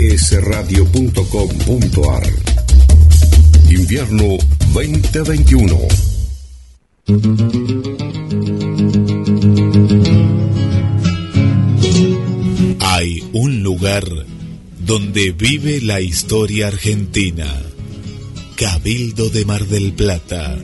[0.00, 2.24] gdsradio.com.ar
[3.68, 4.38] Invierno
[4.72, 5.76] 2021
[12.80, 14.08] Hay un lugar
[14.78, 17.62] donde vive la historia argentina.
[18.56, 20.58] Cabildo de Mar del Plata.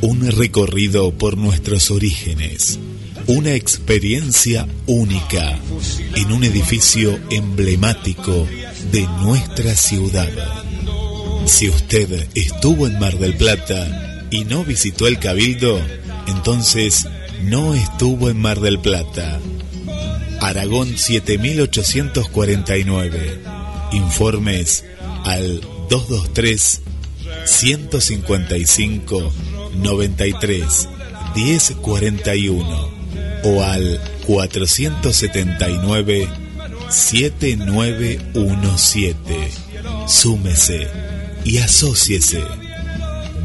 [0.00, 2.78] Un recorrido por nuestros orígenes.
[3.26, 5.58] Una experiencia única
[6.14, 8.46] en un edificio emblemático
[8.92, 10.28] de nuestra ciudad.
[11.46, 15.80] Si usted estuvo en Mar del Plata y no visitó el Cabildo,
[16.26, 17.08] entonces
[17.44, 19.40] no estuvo en Mar del Plata.
[20.42, 23.40] Aragón 7849.
[23.92, 24.84] Informes
[25.24, 26.82] al 223
[27.46, 29.32] 155
[29.76, 30.88] 93
[31.34, 32.93] 1041
[33.44, 36.28] o al 479
[36.88, 39.50] 7917.
[40.06, 40.88] Súmese
[41.44, 42.42] y asóciese.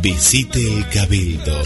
[0.01, 1.61] Visite el Cabildo.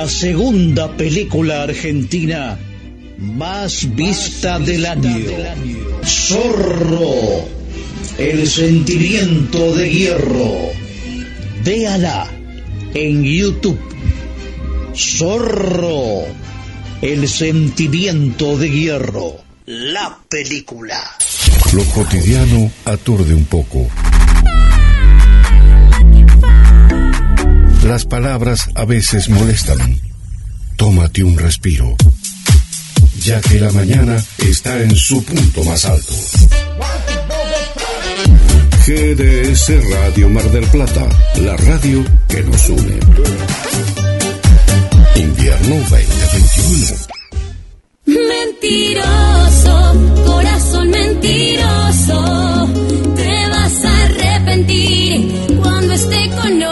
[0.00, 2.58] La segunda película argentina
[3.18, 5.26] más vista del año.
[6.06, 7.46] Zorro.
[8.16, 10.70] El sentimiento de hierro.
[11.62, 12.26] Véala
[12.94, 13.78] en YouTube.
[14.96, 16.22] Zorro.
[17.02, 19.36] El sentimiento de hierro.
[19.66, 20.98] La película.
[21.74, 23.86] Lo cotidiano aturde un poco.
[27.90, 29.98] Las palabras a veces molestan.
[30.76, 31.96] Tómate un respiro,
[33.24, 36.14] ya que la mañana está en su punto más alto.
[38.86, 41.04] GDS Radio Mar del Plata,
[41.40, 43.00] la radio que nos une.
[45.16, 46.96] Invierno 2021.
[48.06, 49.74] Mentiroso,
[50.26, 52.68] corazón mentiroso,
[53.16, 56.69] te vas a arrepentir cuando esté con otro.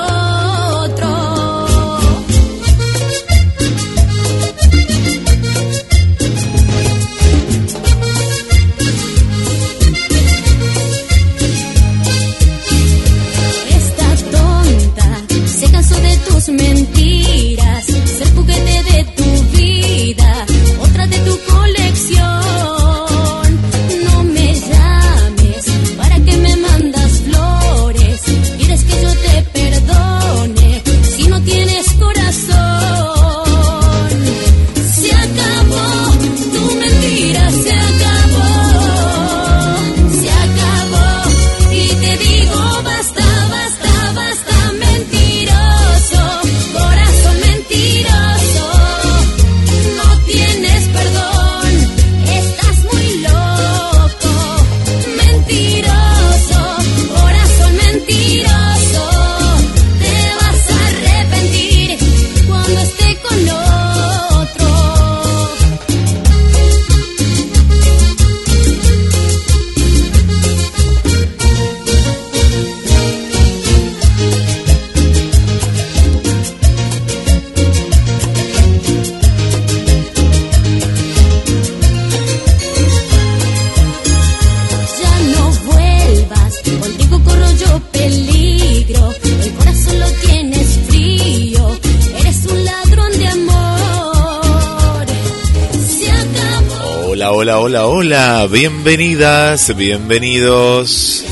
[98.88, 101.22] Bienvenidas, bienvenidos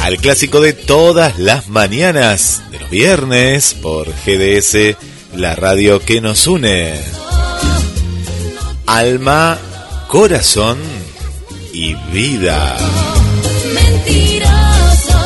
[0.00, 4.96] al clásico de todas las mañanas de los viernes por GDS,
[5.36, 6.94] la radio que nos une.
[8.86, 9.58] Alma,
[10.06, 10.78] corazón
[11.74, 12.78] y vida.
[13.74, 15.18] mentiroso,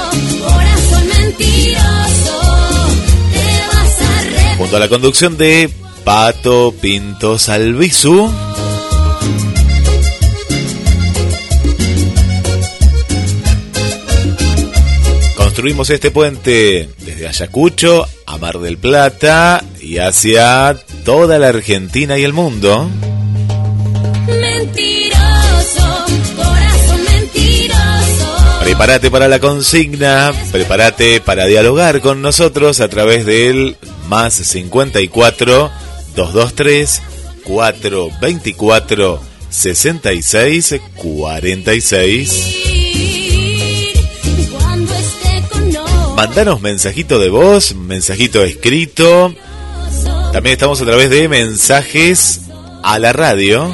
[0.45, 2.41] corazón mentiroso.
[3.33, 4.59] Te vas a arrepentir.
[4.59, 5.71] Junto a la conducción de
[6.03, 8.52] Pato Pinto Salvisu.
[15.63, 22.25] Construimos este puente desde Ayacucho a Mar del Plata y hacia toda la Argentina y
[22.25, 22.91] el mundo.
[24.27, 26.05] Mentiroso,
[26.35, 28.59] corazón mentiroso.
[28.61, 33.77] Prepárate para la consigna, prepárate para dialogar con nosotros a través del
[34.09, 35.71] más 54
[36.17, 37.03] 223
[37.45, 42.62] 424 66 46.
[46.25, 49.35] Mandanos mensajito de voz, mensajito escrito.
[50.33, 52.43] También estamos a través de mensajes
[52.85, 53.69] a la radio.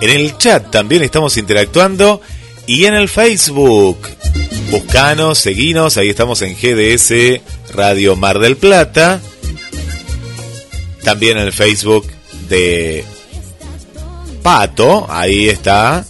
[0.00, 2.22] En el chat también estamos interactuando.
[2.66, 3.98] Y en el Facebook.
[4.70, 7.42] Buscanos, seguinos, ahí estamos en GDS
[7.74, 9.20] Radio Mar del Plata.
[11.04, 12.06] También en el Facebook
[12.48, 13.04] de
[14.42, 16.06] Pato, ahí está.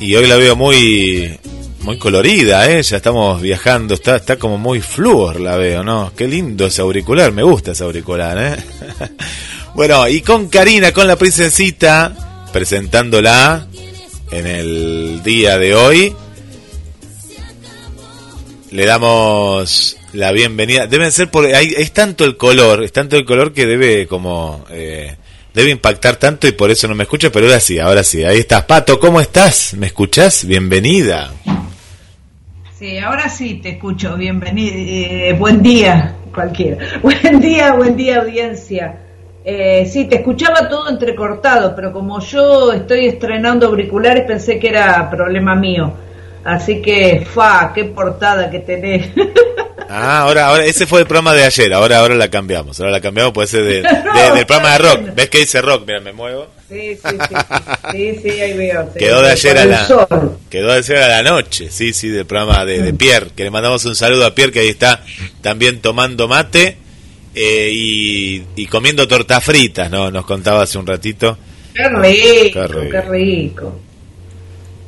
[0.00, 1.38] Y hoy la veo muy
[1.80, 2.82] muy colorida, ¿eh?
[2.82, 6.12] ya estamos viajando, está, está como muy flúor la veo, ¿no?
[6.16, 8.56] Qué lindo ese auricular, me gusta ese auricular, ¿eh?
[9.74, 13.68] bueno, y con Karina, con la princesita, presentándola
[14.32, 16.14] en el día de hoy.
[18.72, 20.86] Le damos la bienvenida.
[20.86, 24.64] Deben ser por hay, es tanto el color, es tanto el color que debe como
[24.70, 25.16] eh,
[25.56, 28.22] debe impactar tanto y por eso no me escucha, pero ahora sí, ahora sí.
[28.22, 29.72] Ahí estás, Pato, ¿cómo estás?
[29.72, 30.44] ¿Me escuchás?
[30.44, 31.32] Bienvenida.
[32.78, 34.18] Sí, ahora sí te escucho.
[34.18, 34.74] Bienvenido.
[34.76, 36.76] eh, buen día, cualquiera.
[37.02, 38.98] Buen día, buen día, audiencia.
[39.46, 45.08] Eh, sí, te escuchaba todo entrecortado, pero como yo estoy estrenando auriculares, pensé que era
[45.08, 45.90] problema mío.
[46.44, 49.08] Así que, fa, qué portada que tenés.
[49.88, 53.00] Ah, ahora, ahora, ese fue el programa de ayer, ahora, ahora la cambiamos, ahora la
[53.00, 55.14] cambiamos, puede ser de, de- del programa de rock.
[55.14, 55.84] ¿Ves que dice rock?
[55.86, 56.48] Mira, me muevo.
[56.68, 57.34] Sí, sí, sí.
[57.92, 58.90] Sí, sí, ahí veo.
[58.92, 58.98] sí.
[58.98, 59.88] Quedó de ayer a la,
[60.50, 63.50] quedó de ayer a la noche, sí, sí, del programa de, de Pierre, que le
[63.50, 65.04] mandamos un saludo a Pierre, que ahí está
[65.42, 66.76] también tomando mate
[67.34, 70.10] eh, y, y comiendo tortas fritas, ¿no?
[70.10, 71.38] Nos contaba hace un ratito.
[71.74, 72.90] Qué rico, Qué rico.
[72.90, 73.80] qué rico.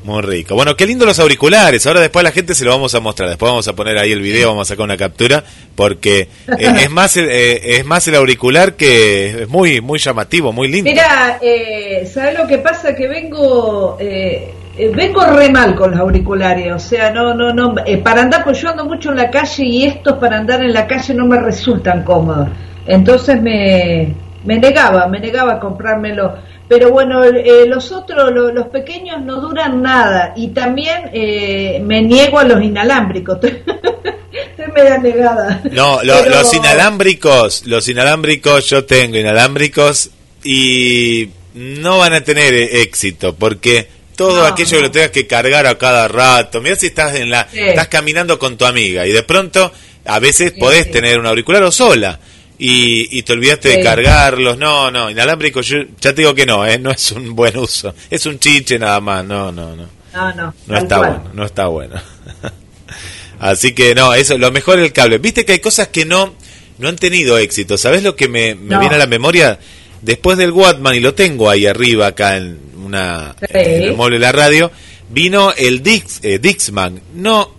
[0.05, 0.55] Muy rico.
[0.55, 1.87] Bueno, qué lindo los auriculares.
[1.87, 3.29] Ahora después a la gente se lo vamos a mostrar.
[3.29, 5.43] Después vamos a poner ahí el video, vamos a sacar una captura,
[5.75, 6.29] porque eh,
[6.83, 10.91] es más el, eh, es más el auricular que es muy muy llamativo, muy lindo.
[10.91, 12.95] Mira, eh, ¿sabes lo que pasa?
[12.95, 17.75] Que vengo eh, eh, vengo re mal con los auriculares, o sea, no, no, no,
[18.05, 20.87] para andar, pues yo ando mucho en la calle y estos para andar en la
[20.87, 22.49] calle no me resultan cómodos.
[22.87, 24.15] Entonces me,
[24.45, 26.33] me negaba, me negaba a comprármelo.
[26.69, 32.03] Pero bueno, eh, los otros, lo- los pequeños no duran nada y también eh, me
[32.03, 33.39] niego a los inalámbricos.
[33.43, 35.63] Estoy media negada.
[35.73, 40.11] No, lo- Pero- los inalámbricos, los inalámbricos, yo tengo inalámbricos
[40.45, 45.27] y no van a tener eh, éxito porque todo No, aquello que lo tengas que
[45.27, 46.61] cargar a cada rato.
[46.61, 47.61] Mira si estás en la, Sí.
[47.61, 49.73] estás caminando con tu amiga y de pronto
[50.05, 50.91] a veces Sí, podés sí.
[50.91, 52.19] tener un auricular o sola.
[52.61, 56.67] Y, y te olvidaste de cargarlos, no, no, inalámbricos, yo ya te digo que no,
[56.67, 56.77] ¿eh?
[56.79, 59.87] no es un buen uso, es un chiche nada más, no, no, no.
[60.13, 61.11] No, no, No tal está cual.
[61.11, 61.95] bueno, no está bueno.
[63.41, 65.19] Así que no, eso, lo mejor es el cable.
[65.19, 66.35] Viste que hay cosas que no,
[66.79, 67.79] no han tenido éxito.
[67.79, 68.81] ¿Sabes lo que me, me No.
[68.81, 69.59] viene a la memoria?
[70.03, 73.47] Después del Watman, y lo tengo ahí arriba, acá en una Sí.
[73.53, 74.73] en el mueble de la radio,
[75.11, 77.01] vino el Dix, eh, Dixman.
[77.15, 77.53] No,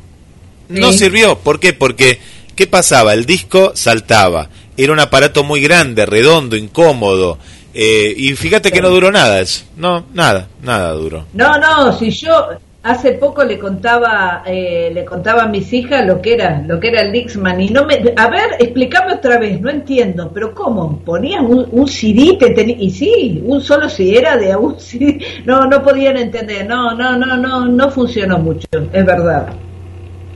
[0.70, 1.00] no Sí.
[1.00, 1.38] sirvió.
[1.40, 1.72] ¿Por qué?
[1.74, 2.20] Porque,
[2.56, 3.14] ¿qué pasaba?
[3.14, 4.50] El disco saltaba.
[4.82, 7.38] Era un aparato muy grande, redondo, incómodo.
[7.74, 9.66] eh, y fíjate que no duró nada eso.
[9.76, 11.26] No, nada, nada duró.
[11.34, 12.48] No, no, si yo
[12.82, 16.88] hace poco le contaba eh, le contaba a mis hijas lo que era lo que
[16.88, 20.98] era el Dixman y no me a ver explícame otra vez no entiendo pero cómo
[21.00, 22.38] ponían un, CD
[22.80, 27.18] y sí un solo si era de un CD no no podían entender no no
[27.18, 29.50] no no no funcionó mucho es verdad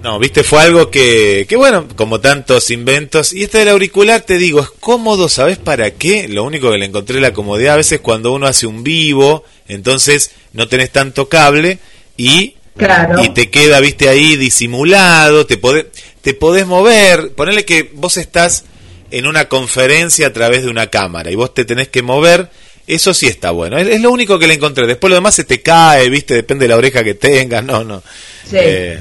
[0.03, 3.31] No, viste, fue algo que, que bueno, como tantos inventos.
[3.31, 6.27] Y este del auricular, te digo, es cómodo, ¿sabes para qué?
[6.27, 10.31] Lo único que le encontré la comodidad, a veces cuando uno hace un vivo, entonces
[10.51, 11.79] no tenés tanto cable
[12.17, 15.86] y, claro y te queda, viste, ahí disimulado, te podés,
[16.22, 17.31] te podés mover.
[17.31, 18.65] Ponele que vos estás
[19.10, 22.50] en una conferencia a través de una cámara y vos te tenés que mover.
[22.88, 23.77] Eso sí está bueno.
[23.77, 24.86] Es, es lo único que le encontré.
[24.86, 27.63] Después lo demás se te cae, viste, depende de la oreja que tengas.
[27.63, 28.03] No, no.
[28.50, 28.57] Sí.
[28.60, 29.00] Eh,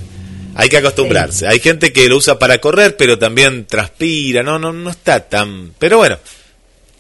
[0.55, 1.47] hay que acostumbrarse.
[1.49, 4.43] Hay gente que lo usa para correr, pero también transpira.
[4.43, 5.73] No, no, no está tan.
[5.79, 6.19] Pero bueno,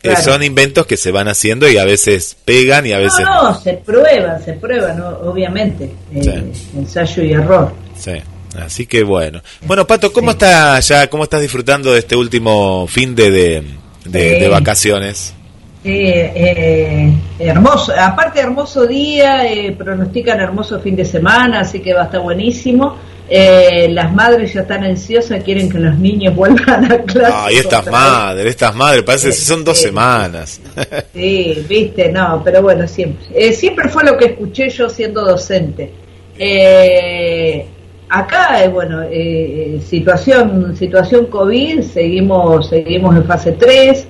[0.03, 3.53] eh, son inventos que se van haciendo y a veces pegan y a veces no
[3.53, 6.79] no se prueban se prueban obviamente eh, Sí.
[6.79, 8.13] ensayo y error Sí.
[8.59, 9.41] Así que bueno.
[9.63, 11.09] Bueno, Pato, ¿cómo está ya?
[11.09, 13.63] ¿Cómo estás disfrutando de este último fin de de,
[14.05, 14.41] de- Sí.
[14.41, 15.35] de vacaciones?
[15.85, 22.05] Eh, hermoso, aparte hermoso día, eh, pronostican hermoso fin de semana, así que va a
[22.05, 22.97] estar buenísimo.
[23.29, 27.33] Eh, las madres ya están ansiosas, quieren que los niños vuelvan a clase.
[27.35, 30.61] Ay, estas madres, estas madres, parece que son dos semanas.
[31.15, 33.27] Sí, viste, no, pero bueno, siempre.
[33.35, 35.93] Eh, siempre fue lo que escuché yo siendo docente.
[36.39, 37.67] Eh,
[38.09, 44.09] acá, eh, bueno, eh, situación situación COVID, seguimos seguimos en fase 3,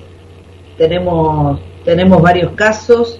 [0.77, 3.19] tenemos tenemos varios casos,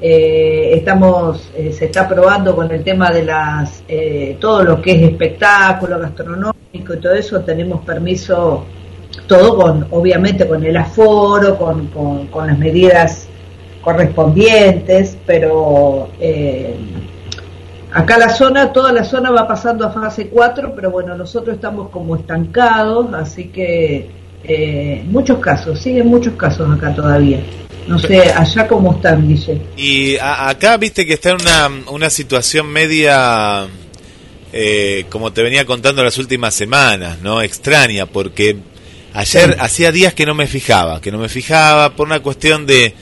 [0.00, 4.92] eh, estamos eh, se está probando con el tema de las eh, todo lo que
[4.92, 8.64] es espectáculo gastronómico y todo eso, tenemos permiso
[9.26, 13.28] todo con obviamente con el aforo, con, con, con las medidas
[13.82, 16.76] correspondientes, pero eh,
[17.92, 21.90] acá la zona, toda la zona va pasando a fase 4, pero bueno, nosotros estamos
[21.90, 27.40] como estancados, así que eh, muchos casos, siguen muchos casos acá todavía.
[27.86, 29.60] No sé, allá cómo están, dice.
[29.76, 33.66] Y a- acá viste que está en una, una situación media,
[34.52, 37.42] eh, como te venía contando las últimas semanas, ¿no?
[37.42, 38.56] Extraña, porque
[39.14, 42.94] ayer hacía días que no me fijaba, que no me fijaba por una cuestión de,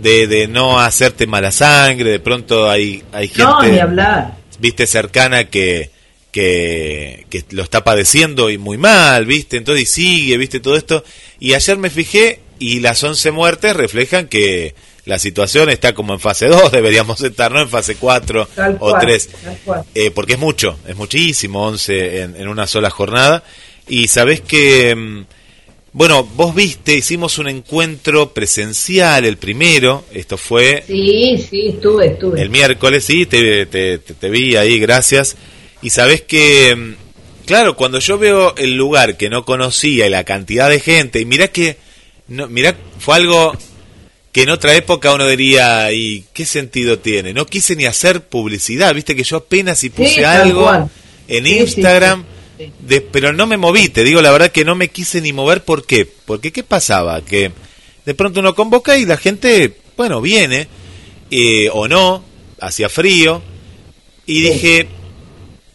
[0.00, 3.42] de, de no hacerte mala sangre, de pronto hay, hay gente...
[3.42, 4.36] No, ni hablar.
[4.60, 5.90] viste, cercana que,
[6.34, 11.04] que, que lo está padeciendo y muy mal, viste, entonces y sigue, viste, todo esto.
[11.38, 14.74] Y ayer me fijé y las 11 muertes reflejan que
[15.04, 17.60] la situación está como en fase 2, deberíamos estar, ¿no?
[17.60, 19.28] En fase 4 Tal o cual, 3.
[19.44, 19.82] tal cual.
[19.94, 23.44] Eh, porque es mucho, es muchísimo, 11 en, en una sola jornada.
[23.86, 25.24] Y sabés que, mm,
[25.92, 32.42] bueno, vos viste, hicimos un encuentro presencial, el primero, esto fue Sí, sí, estuve, estuve.
[32.42, 35.36] el miércoles, sí, te, te, te- te vi ahí, gracias.
[35.84, 36.94] Y sabes que, mm,
[37.46, 41.24] claro, cuando yo veo el lugar que no conocía y la cantidad de gente, y
[41.26, 41.76] mirá que,
[42.28, 43.56] no, mirá, fue algo
[44.32, 47.32] que en otra época uno diría, ¿y qué sentido tiene?
[47.32, 50.88] No quise ni hacer publicidad, viste que yo apenas si puse Sí, algo
[51.28, 52.24] en Sí, Instagram,
[52.58, 52.72] sí, sí.
[52.80, 55.62] de- pero no me moví, te digo la verdad que no me quise ni mover,
[55.64, 56.04] ¿por qué?
[56.24, 57.22] Porque ¿qué pasaba?
[57.24, 57.52] Que
[58.06, 60.66] de pronto uno convoca y la gente, bueno, viene,
[61.30, 62.24] eh, o no,
[62.58, 63.40] hacía frío,
[64.26, 64.88] y dije,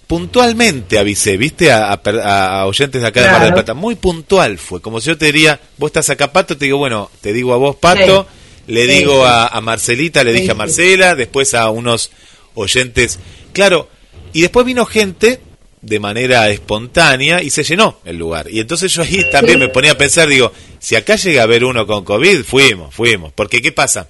[0.10, 3.54] puntualmente avisé, viste, a, a a- oyentes de acá de Mar del.
[3.54, 6.80] Plata, muy puntual fue, como si yo te diría, vos estás acá, Pato, te digo,
[6.80, 8.26] bueno, te digo a vos, Pato,
[8.66, 9.24] le Sí, digo.
[9.24, 10.56] A, a Marcelita, le Sí, dije a.
[10.56, 12.10] Marcela, después a unos
[12.56, 13.20] oyentes,
[13.54, 13.88] claro,
[14.34, 15.42] y después vino gente
[15.82, 18.48] de manera espontánea y se llenó el lugar.
[18.50, 21.64] Y entonces yo ahí también me ponía a pensar, digo, si acá llega a haber
[21.64, 23.32] uno con COVID, fuimos, fuimos.
[23.34, 24.10] Porque ¿qué pasa?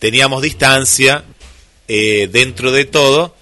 [0.00, 1.22] Teníamos distancia
[1.86, 3.36] eh, dentro de todo,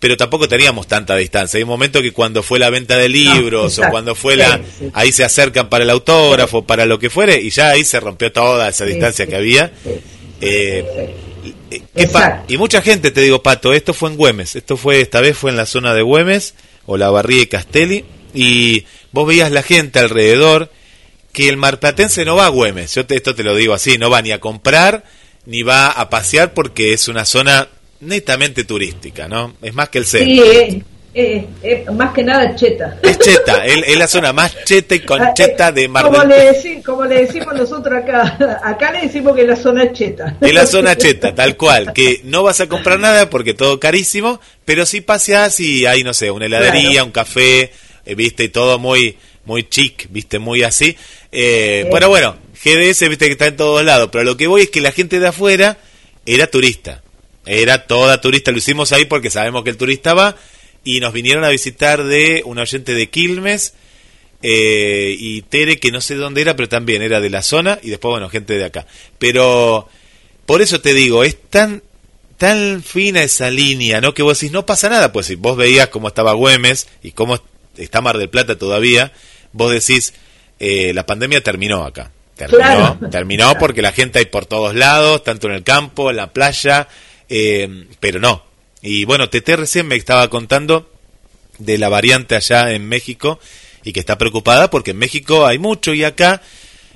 [0.00, 1.58] pero tampoco teníamos tanta distancia.
[1.58, 4.56] Hay un momento que cuando fue la venta de libros o cuando fue la...
[4.56, 4.90] sí.
[4.94, 8.32] Ahí se acercan para el autógrafo, para lo que fuere, y ya ahí se rompió
[8.32, 9.72] toda esa distancia sí, que había.
[10.40, 10.84] Eh,
[11.70, 12.52] eh, ¿qué pa- Exacto.
[12.52, 15.50] y mucha gente, te digo, Pato, esto fue en Güemes, esto fue, esta vez fue
[15.50, 16.54] en la zona de Güemes,
[16.86, 20.70] o la Barría y Castelli, y vos veías la gente alrededor,
[21.32, 24.08] que el marplatense no va a Güemes, yo te, esto te lo digo así, no
[24.08, 25.04] va ni a comprar,
[25.44, 27.68] ni va a pasear porque es una zona
[28.00, 29.54] netamente turística, ¿no?
[29.62, 30.44] Es más que el centro.
[30.44, 32.98] Sí, eh, eh, eh, más que nada cheta.
[33.02, 36.04] Es cheta, es, es la zona más cheta y con Ah, cheta eh, de Mar
[36.04, 39.84] como del le, deci- como le decimos nosotros acá, acá le decimos que la zona
[39.84, 40.36] es cheta.
[40.40, 44.40] Es la zona cheta, tal cual, que no vas a comprar nada porque todo carísimo,
[44.64, 47.06] pero sí paseás y hay, no sé, una heladería, Claro.
[47.06, 47.72] un café,
[48.06, 49.16] eh, viste, y todo muy
[49.46, 50.96] muy chic, viste, muy así.
[51.32, 51.88] Eh, Sí.
[51.92, 54.80] Pero bueno, GDS, viste que está en todos lados, pero lo que voy es que
[54.80, 55.78] la gente de afuera
[56.24, 57.02] era turista,
[57.46, 60.36] era toda turista, lo hicimos ahí porque sabemos que el turista va
[60.84, 63.74] y nos vinieron a visitar de un oyente de Quilmes,
[64.42, 67.90] eh, y Tere, que no sé dónde era, pero también era de la zona, y
[67.90, 68.86] después, bueno, gente de acá.
[69.18, 69.88] Pero
[70.46, 71.82] por eso te digo, es tan
[72.38, 74.14] tan fina esa línea, ¿no?
[74.14, 77.38] Que vos decís, no pasa nada, pues si vos veías cómo estaba Güemes y cómo
[77.76, 79.12] está Mar del Plata todavía,
[79.52, 80.14] vos decís,
[80.58, 82.10] eh, la pandemia terminó acá.
[82.36, 82.98] Terminó, Claro.
[83.10, 86.88] terminó porque la gente hay por todos lados, tanto en el campo, en la playa,
[87.30, 88.42] eh, pero no.
[88.82, 90.90] Y bueno, Tete recién me estaba contando
[91.58, 93.38] de la variante allá en México
[93.84, 96.42] y que está preocupada porque en México hay mucho y acá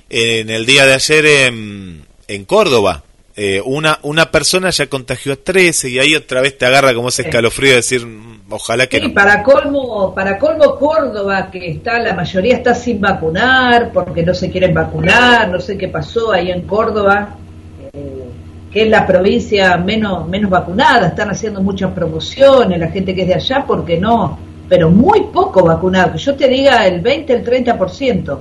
[0.09, 3.03] en el día de ayer en, en Córdoba
[3.35, 7.09] eh, una una persona ya contagió a 13 y ahí otra vez te agarra como
[7.09, 9.13] ese escalofrío de decir "Mm, ojalá que Sí, no.
[9.13, 14.49] para colmo, para colmo Córdoba, que está, la mayoría está sin vacunar, porque no se
[14.49, 17.37] quieren vacunar, no sé qué pasó ahí en Córdoba,
[18.75, 23.27] que es la provincia menos, menos vacunada, están haciendo muchas promociones, la gente que es
[23.29, 27.45] de allá, porque no, pero muy poco vacunado, que yo te diga el 20, el
[27.45, 28.37] 30%.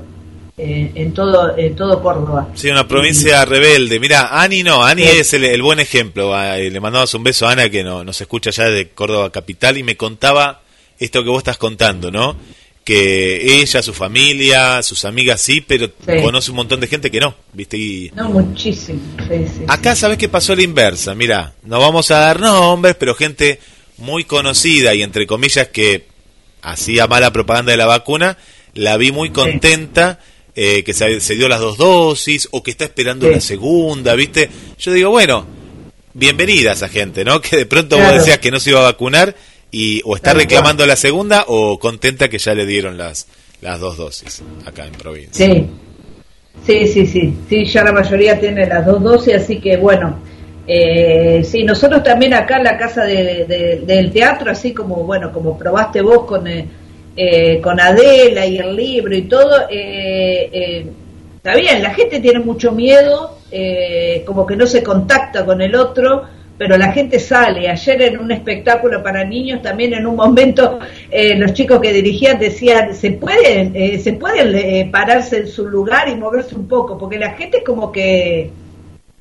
[0.57, 2.49] eh, en todo en todo Córdoba.
[2.55, 3.99] Sí, una provincia rebelde.
[4.01, 6.33] Mira, Ani no, Ani es el, el buen ejemplo.
[6.57, 9.83] Le mandamos un beso a Ana que no, nos escucha ya de Córdoba Capital y
[9.85, 10.63] me contaba
[10.99, 12.37] esto que vos estás contando, ¿no?
[12.85, 16.21] Que ella, su familia, sus amigas sí, pero Sí.
[16.23, 17.79] conoce un montón de gente que no, ¿viste?
[17.79, 19.01] Y No, muchísimo.
[19.27, 21.15] Sí, sí, acá sabes qué pasó la inversa.
[21.15, 23.59] Mira, no vamos a dar nombres, pero gente
[23.97, 26.05] muy conocida y entre comillas que
[26.61, 28.37] hacía mala propaganda de la vacuna,
[28.75, 30.21] la vi muy contenta.
[30.57, 34.49] eh, que se, se dio las dos dosis o que está esperando la segunda, ¿viste?
[34.79, 35.45] Yo digo, bueno,
[36.13, 37.41] bienvenida a esa gente, ¿no?
[37.43, 38.13] Que de pronto Claro.
[38.13, 39.35] vos decías que no se iba a vacunar
[39.75, 43.27] y o está reclamando la segunda o contenta que ya le dieron las,
[43.61, 45.47] las dos dosis acá en provincia.
[45.47, 45.67] Sí,
[46.65, 50.19] sí, sí, sí, sí, ya la mayoría tiene las dos dosis, así que bueno,
[50.67, 55.33] eh, sí, nosotros también acá en la casa de- de- del teatro, así como, bueno,
[55.33, 56.67] como probaste vos con, eh,
[57.17, 60.87] eh, con Adela y el libro y todo, eh, eh,
[61.37, 65.75] está bien, la gente tiene mucho miedo, eh, como que no se contacta con el
[65.75, 66.25] otro,
[66.57, 67.69] pero la gente sale.
[67.69, 70.79] Ayer en un espectáculo para niños, también en un momento,
[71.11, 75.69] eh, los chicos que dirigían decían, se pueden, eh, se pueden eh, pararse en su
[75.69, 78.51] lugar y moverse un poco, porque la gente como que,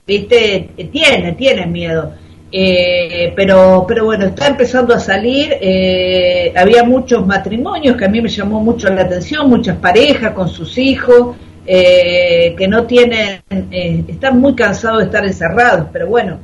[0.05, 2.13] viste, tiene, tiene miedo.
[2.55, 5.57] Eh, pero, pero bueno, está empezando a salir.
[5.59, 10.47] eh, había muchos matrimonios que a mí me llamó mucho la atención, muchas parejas con
[10.47, 11.35] sus hijos
[11.65, 13.41] que no tienen,
[14.07, 15.87] están muy cansados de estar encerrados.
[15.93, 16.37] Pero bueno,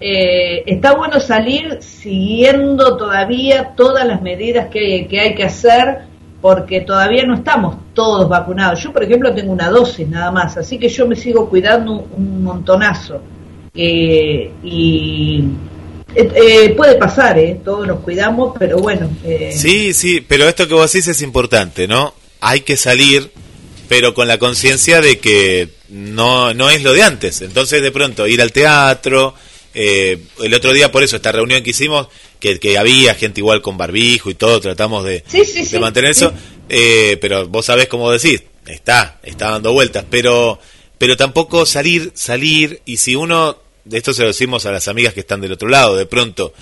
[0.00, 6.80] eh, está bueno salir siguiendo todavía todas las medidas que, que hay que hacer porque
[6.80, 8.82] todavía no estamos todos vacunados.
[8.82, 12.42] Yo, por ejemplo, tengo una dosis nada más, así que yo me sigo cuidando un,
[12.42, 13.20] montonazo.
[13.74, 15.44] Eh, y
[16.14, 17.60] eh, eh, puede pasar, ¿eh?
[17.64, 19.10] todos nos cuidamos, pero bueno.
[19.24, 22.14] eh, Sí, sí, pero esto que vos decís es importante, ¿no?
[22.40, 23.30] Hay que salir,
[23.88, 27.42] pero con la conciencia de que no, no es lo de antes.
[27.42, 29.34] Entonces, de pronto, ir al teatro.
[29.74, 32.08] Eh, el otro día, por eso, esta reunión que hicimos,
[32.38, 35.78] que, que había gente igual con barbijo y todo, tratamos de, Sí, sí, de sí,
[35.78, 36.32] mantener eso.
[36.68, 40.58] eh, pero vos sabés cómo decís, está, está dando vueltas, pero,
[40.98, 45.14] pero tampoco salir, salir, y si uno, de esto se lo decimos a las amigas
[45.14, 46.52] que están del otro lado, de pronto,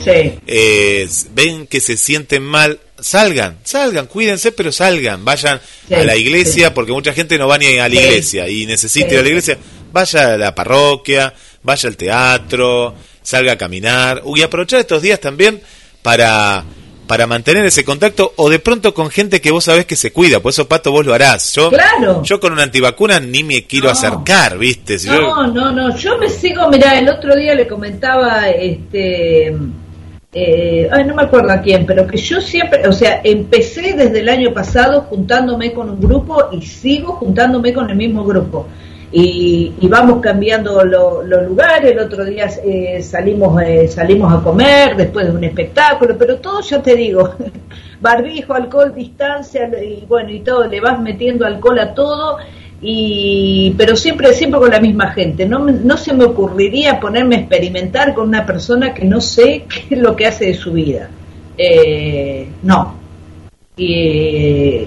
[0.46, 5.60] eh, ven que se sienten mal, salgan, salgan, cuídense, pero salgan, vayan
[5.94, 9.20] a la iglesia, porque mucha gente no va ni a la iglesia y necesita ir
[9.20, 9.58] a la iglesia,
[9.92, 15.60] vaya a la parroquia, vaya al teatro, salga a caminar, y aprovechar estos días también
[16.02, 16.64] para
[17.06, 20.40] para mantener ese contacto o de pronto con gente que vos sabés que se cuida,
[20.40, 21.54] por eso Pato vos lo harás.
[21.54, 22.22] Yo Claro.
[22.22, 23.92] yo con una antivacuna ni me quiero No.
[23.92, 24.98] acercar, ¿viste?
[24.98, 29.56] Si yo- No, no, no, yo me sigo, mirá, el otro día le comentaba, este,
[30.34, 34.20] eh, ay, no me acuerdo a quién, pero que yo siempre, o sea, empecé desde
[34.20, 38.68] el año pasado juntándome con un grupo y sigo juntándome con el mismo grupo.
[39.10, 44.42] Y, y vamos cambiando lo- los lugares, el otro día eh, salimos eh, salimos a
[44.42, 47.30] comer después de un espectáculo, pero todo ya te digo,
[48.02, 52.36] barbijo, alcohol, distancia y bueno, y todo, le vas metiendo alcohol a todo
[52.82, 55.46] y pero siempre siempre con la misma gente.
[55.46, 59.94] No no se me ocurriría ponerme a experimentar con una persona que no sé qué
[59.94, 61.08] es lo que hace de su vida.
[61.56, 62.94] Eh, no.
[63.76, 64.86] Y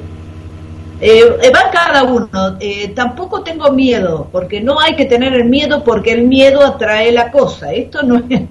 [1.01, 5.83] eh, va cada uno Eh, tampoco tengo miedo porque no hay que tener el miedo
[5.83, 8.41] porque el miedo atrae la cosa esto no es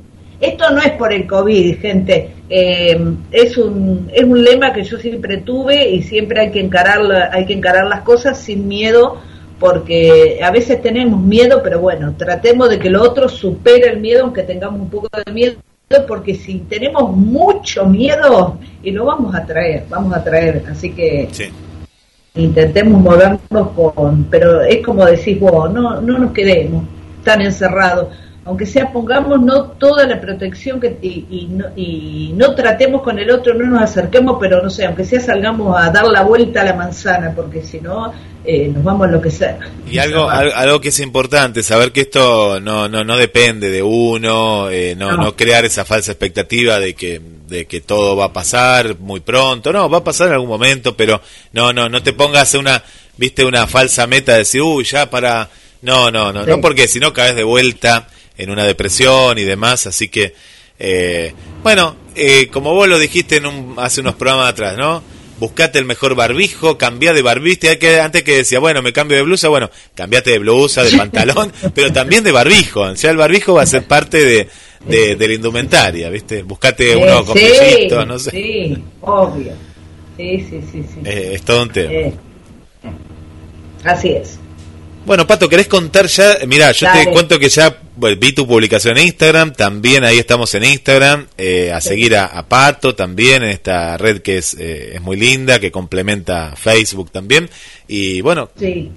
[0.41, 2.31] esto no es por el COVID, gente.
[2.49, 2.99] Eh,
[3.31, 7.45] es un es un lema que yo siempre tuve y siempre hay que encarar hay
[7.45, 9.19] que encarar las cosas sin miedo
[9.59, 14.25] porque a veces tenemos miedo, pero bueno, tratemos de que lo otro supere el miedo
[14.25, 15.57] aunque tengamos un poco de miedo
[16.09, 21.29] porque si tenemos mucho miedo y lo vamos a traer, vamos a traer, así que
[21.33, 21.51] Sí.
[22.35, 26.85] Intentemos movernos con, pero es como decís vos, no, no nos quedemos
[27.25, 28.09] tan encerrados,
[28.45, 33.19] aunque sea pongamos no toda la protección que y, y no, y no tratemos con
[33.19, 36.63] el otro, no nos acerquemos, pero no sé, aunque sea salgamos a dar la vuelta
[36.63, 39.57] a la manzana, porque si no eh, nos vamos a enloquecer.
[39.91, 43.83] Y algo, al- algo que es importante, saber que esto no, no, no depende de
[43.83, 45.17] uno, eh, no, No.
[45.25, 49.71] no crear esa falsa expectativa de que, de que todo va a pasar muy pronto,
[49.73, 51.21] no, va a pasar en algún momento, pero
[51.53, 52.83] no, no, no te pongas una,
[53.19, 55.51] viste, una falsa meta de decir, uy, ya para,
[55.83, 56.51] no, no, no, Sí.
[56.51, 58.09] no, porque si no caes de vuelta
[58.43, 60.35] en una depresión y demás, así que,
[60.79, 65.03] eh, bueno, eh, como vos lo dijiste en un, hace unos programas atrás, ¿no?
[65.39, 69.17] Buscate el mejor barbijo, cambia de barbiste, hay que, antes que decía, bueno, me cambio
[69.17, 73.17] de blusa, bueno, cambiate de blusa, de pantalón, pero también de barbijo, o sea, el
[73.17, 74.49] barbijo va a ser parte de,
[74.87, 76.43] de, de la indumentaria, ¿viste?
[76.43, 79.53] Buscate uno Eh, con sí, pellitos, no sé, Sí, obvio.
[80.17, 81.01] Sí, sí, sí, sí.
[81.05, 81.91] Eh, es todo un tema.
[81.93, 82.13] Eh,
[83.85, 84.39] Así es.
[85.11, 86.39] Bueno, Pato, ¿querés contar ya?
[86.47, 87.07] Mira, yo Dale.
[87.07, 87.77] te cuento que ya
[88.17, 92.47] vi tu publicación en Instagram, también ahí estamos en Instagram, eh, a seguir a, a
[92.47, 97.51] Pato también en esta red que es, eh, es muy linda, que complementa Facebook también.
[97.89, 98.93] Y bueno, Sí.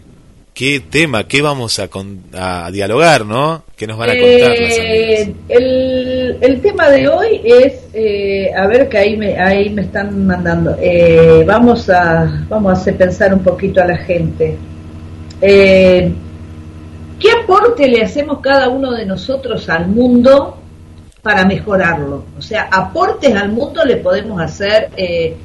[0.54, 3.65] ¿qué tema, qué vamos a, con- a dialogar, no?
[3.76, 5.38] ¿Qué nos van a contar las Eh, amigas?
[5.49, 10.28] el, el tema de hoy es, eh, a ver que ahí me, ahí me están
[10.28, 14.56] mandando, Eh, vamos, a, vamos a hacer pensar un poquito a la gente.
[15.45, 16.10] Eh,
[17.19, 20.58] ¿Qué aporte le hacemos cada uno de nosotros al mundo
[21.21, 22.23] para mejorarlo?
[22.38, 25.36] O sea, aportes al mundo le podemos hacer, eh,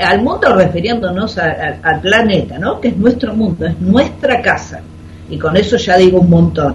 [0.00, 2.80] al mundo refiriéndonos al planeta, ¿no?
[2.80, 4.80] Que es nuestro mundo, es nuestra casa.
[5.28, 6.74] Y con eso ya digo un montón.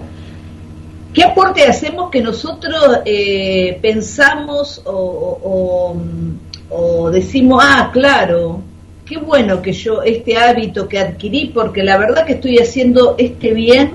[1.12, 5.96] ¿Qué aporte hacemos que nosotros eh, pensamos o-
[6.70, 8.60] o decimos, ah, claro,
[9.06, 13.52] qué bueno que yo este hábito que adquirí, porque la verdad que estoy haciendo este
[13.52, 13.90] bien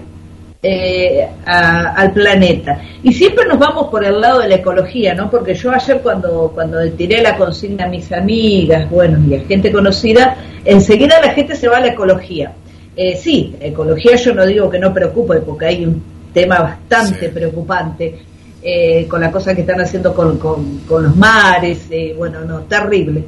[0.61, 2.81] eh, a- al planeta.
[3.01, 5.29] Y siempre nos vamos por el lado de la ecología, ¿no?
[5.29, 9.71] Porque yo ayer cuando, cuando tiré la consigna a mis amigas, bueno, y a gente
[9.71, 12.51] conocida, enseguida la gente se va a la ecología.
[12.95, 17.31] Eh, sí, ecología yo no digo que no preocupe, porque hay un tema bastante Sí.
[17.33, 18.19] preocupante
[18.61, 22.59] eh, con la cosa que están haciendo con, con- con los mares, eh, bueno, no,
[22.63, 23.23] terrible.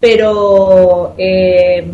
[0.00, 1.86] Pero eh,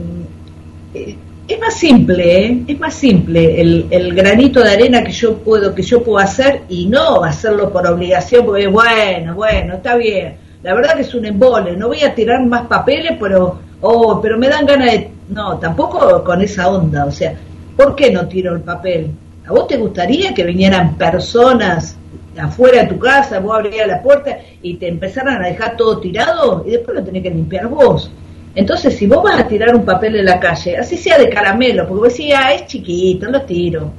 [1.49, 2.63] es más simple, ¿eh?
[2.69, 6.63] es más simple el, el granito de arena que yo puedo que yo puedo hacer
[6.69, 10.37] y no hacerlo por obligación, porque bueno, bueno, está bien.
[10.63, 14.39] La verdad que es un embole, no voy a tirar más papeles, pero oh, pero
[14.39, 17.35] me dan ganas de no, tampoco con esa onda, o sea,
[17.77, 19.11] ¿por qué no tiro el papel?
[19.49, 21.97] ¿A vos te gustaría que vinieran personas
[22.39, 26.65] afuera de tu casa, vos abrías la puerta y te empezaran a dejar todo tirado
[26.67, 28.11] y después lo tenés que limpiar vos?
[28.55, 31.87] Entonces, si vos vas a tirar un papel en la calle, así sea de caramelo,
[31.87, 33.93] porque vos decís, ah, es chiquito, lo tiro.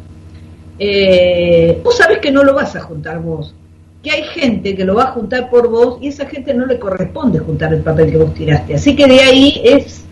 [0.80, 3.54] Eh, vos sabés que no lo vas a juntar vos,
[4.02, 6.80] que hay gente que lo va a juntar por vos y esa gente no le
[6.80, 8.76] corresponde juntar el papel que vos tiraste.
[8.76, 10.06] Así que de ahí es,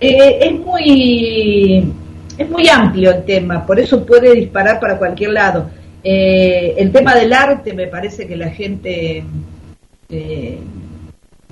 [0.00, 1.92] eh, es muy
[2.38, 5.68] es muy amplio el tema, por eso puede disparar para cualquier lado.
[6.02, 9.24] Eh, el tema del arte me parece que la gente
[10.10, 10.58] eh,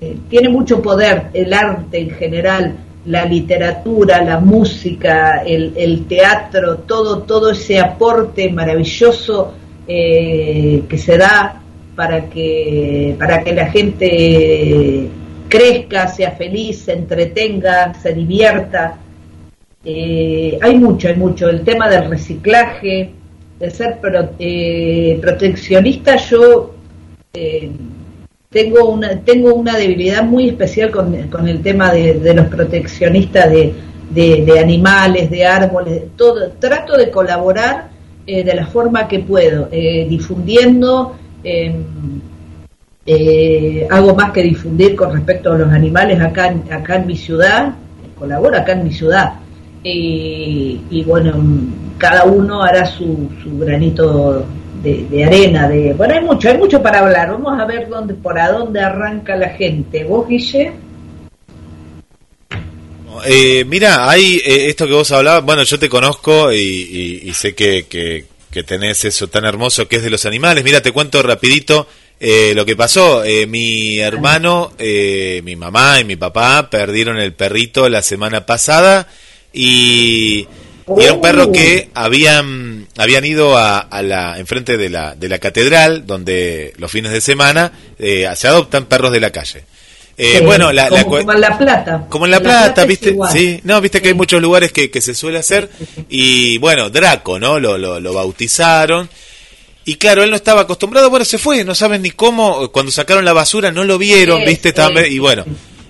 [0.00, 6.78] eh, tiene mucho poder, el arte en general, la literatura, la música, el, el teatro,
[6.78, 9.52] todo, todo ese aporte maravilloso
[9.87, 11.61] eh, que se da
[11.94, 15.09] para que, para que la gente
[15.48, 18.98] crezca, sea feliz, se entretenga, se divierta.
[19.85, 21.48] Hay mucho, hay mucho.
[21.48, 23.11] El tema del reciclaje,
[23.59, 26.75] de ser pro- eh, proteccionista, yo
[27.33, 27.71] eh,
[28.51, 33.75] tengo una tengo una debilidad muy especial con, con el tema de, los proteccionistas de,
[34.11, 36.51] de- animales, de árboles, de todo.
[36.59, 37.88] Trato de colaborar
[38.27, 41.16] eh, de la forma que puedo, eh, difundiendo.
[41.45, 41.75] eh,
[43.09, 47.75] eh, hago más que difundir con respecto a los animales acá acá en mi ciudad,
[48.19, 49.35] colaboro acá en mi ciudad.
[49.85, 51.33] Y, y bueno,
[51.98, 54.44] cada uno hará su, su granito
[54.82, 55.68] de, de arena.
[55.68, 57.30] De, bueno, hay mucho, hay mucho para hablar.
[57.30, 60.04] Vamos a ver dónde, por a dónde arranca la gente.
[60.04, 60.72] ¿Vos, Guille?
[63.24, 67.87] Eh, mira, hay eh, esto que vos hablabas, bueno, yo te conozco y, sé que,
[67.88, 70.64] que- que tenés eso tan hermoso que es de los animales.
[70.64, 71.87] Mira, te cuento rapidito
[72.18, 73.22] eh, lo que pasó.
[73.22, 79.09] Eh, mi hermano, eh, mi mamá y mi papá perdieron el perrito la semana pasada
[79.52, 80.46] y,
[80.99, 85.29] y era un perro que habían habían ido a, a la enfrente de la de
[85.29, 89.64] la catedral donde los fines de semana eh, se adoptan perros de la calle.
[90.18, 92.07] Eh, Sí, bueno, la, como, en La Plata.
[92.09, 93.14] como en La Plata, ¿viste?
[93.33, 95.68] Sí, no, viste que hay muchos lugares que, que se suele hacer.
[96.09, 97.59] Y bueno, Draco, ¿no?
[97.61, 99.11] Lo, lo, lo bautizaron.
[99.85, 102.72] Y claro, él no estaba acostumbrado, bueno, se fue, no saben ni cómo.
[102.72, 104.72] Cuando sacaron la basura no lo vieron, Sí, ¿viste?
[104.75, 105.44] sí, y bueno,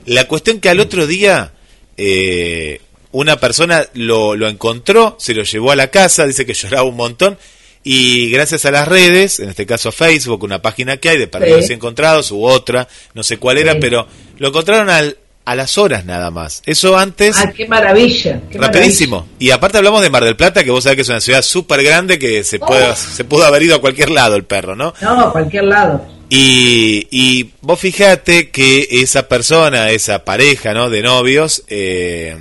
[0.07, 1.53] la cuestión que al otro día
[1.97, 2.81] eh,
[3.19, 6.97] una persona lo, lo encontró, se lo llevó a la casa, dice que lloraba un
[6.97, 7.39] montón.
[7.83, 11.67] Y gracias a las redes, en este caso Facebook, una página que hay de perdidos
[11.67, 11.73] Sí.
[11.73, 13.79] encontrados, u otra, no sé cuál era, Sí.
[13.81, 14.07] pero
[14.39, 16.63] lo encontraron al, a las horas nada más.
[16.67, 18.41] Eso antes, Ah, qué maravilla.
[18.51, 19.29] qué rapidísimo.
[19.39, 21.85] Y aparte hablamos de Mar del Plata, que vos sabés que es una ciudad súper
[21.85, 22.97] grande que se, puede, Oh.
[22.97, 24.93] se pudo haber ido a cualquier lado el perro, ¿no?
[25.01, 26.05] No, a cualquier lado.
[26.29, 30.91] Y, y vos fijate que esa persona, esa pareja, ¿no?
[30.91, 32.37] De novios, eh,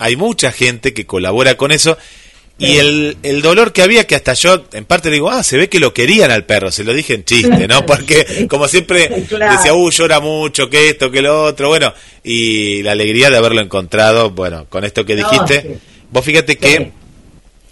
[0.00, 1.96] hay mucha gente que colabora con eso.
[2.58, 5.70] Y el, el dolor que había, que hasta yo en parte digo, ah, se ve
[5.70, 7.86] que lo querían al perro, se lo dije en chiste, ¿no?
[7.86, 9.56] Porque como siempre Claro.
[9.56, 13.62] decía, uh, llora mucho, que esto, que lo otro, bueno, y la alegría de haberlo
[13.62, 15.68] encontrado, bueno, con esto que No, dijiste, sí.
[16.10, 16.58] vos fíjate Sí.
[16.58, 16.92] que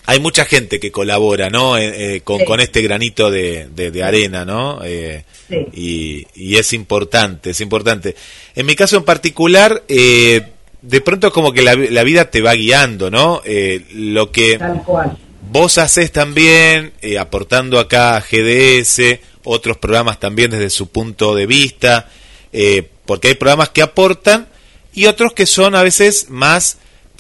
[0.07, 1.77] hay mucha gente que colabora, ¿no?
[1.77, 4.81] Eh, eh, con, con, este granito de, de, arena, ¿no?
[4.83, 5.23] Eh,
[5.75, 8.15] y, y, es importante, es importante.
[8.55, 9.83] En mi caso en particular,
[10.83, 13.43] de pronto como que la, la, vida te va guiando, ¿no?
[13.95, 14.59] lo que
[15.51, 22.09] vos haces también, aportando acá a GDS, otros programas también desde su punto de vista,
[23.07, 24.49] porque hay programas que aportan
[24.95, 26.79] y otros que son a veces más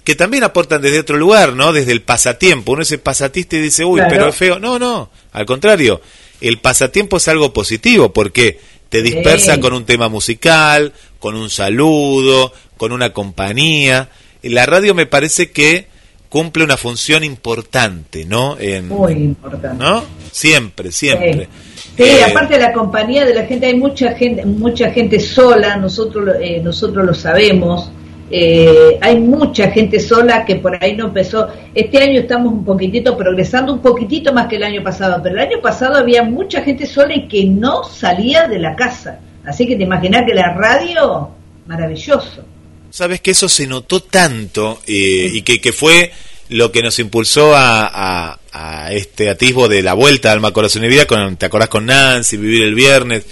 [0.08, 1.70] que también aportan desde otro lugar, ¿no?
[1.70, 2.72] Desde el pasatiempo.
[2.72, 4.58] Uno es pasatista y dice, uy, pero es feo.
[4.58, 6.00] No, no, al contrario.
[6.40, 12.54] El pasatiempo es algo positivo porque te dispersa con un tema musical, con un saludo,
[12.78, 14.08] con una compañía.
[14.42, 15.86] La radio me parece que
[16.28, 18.56] cumple una función importante, ¿no?
[18.88, 19.76] Muy importante.
[19.82, 20.02] ¿No?
[20.30, 21.48] Siempre, siempre.
[21.96, 25.76] Sí, eh, aparte de la compañía de la gente, hay mucha gente, mucha gente sola,
[25.76, 27.90] nosotros, eh, nosotros lo sabemos.
[28.30, 31.48] Eh, hay mucha gente sola que por ahí no empezó.
[31.74, 35.40] Este año estamos un poquitito progresando, un poquitito más que el año pasado, pero el
[35.40, 39.18] año pasado había mucha gente sola y que no salía de la casa.
[39.46, 41.30] Así que te imaginas que la radio,
[41.66, 42.44] maravilloso.
[42.90, 46.12] Sabes que eso se notó tanto eh, y que, que, fue
[46.48, 50.88] lo que nos impulsó a, a, este atisbo de la vuelta al Alma Corazón y
[50.88, 53.24] Vida, con, ¿te acordás con Nancy, Vivir el Viernes?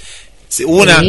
[0.66, 1.02] Una,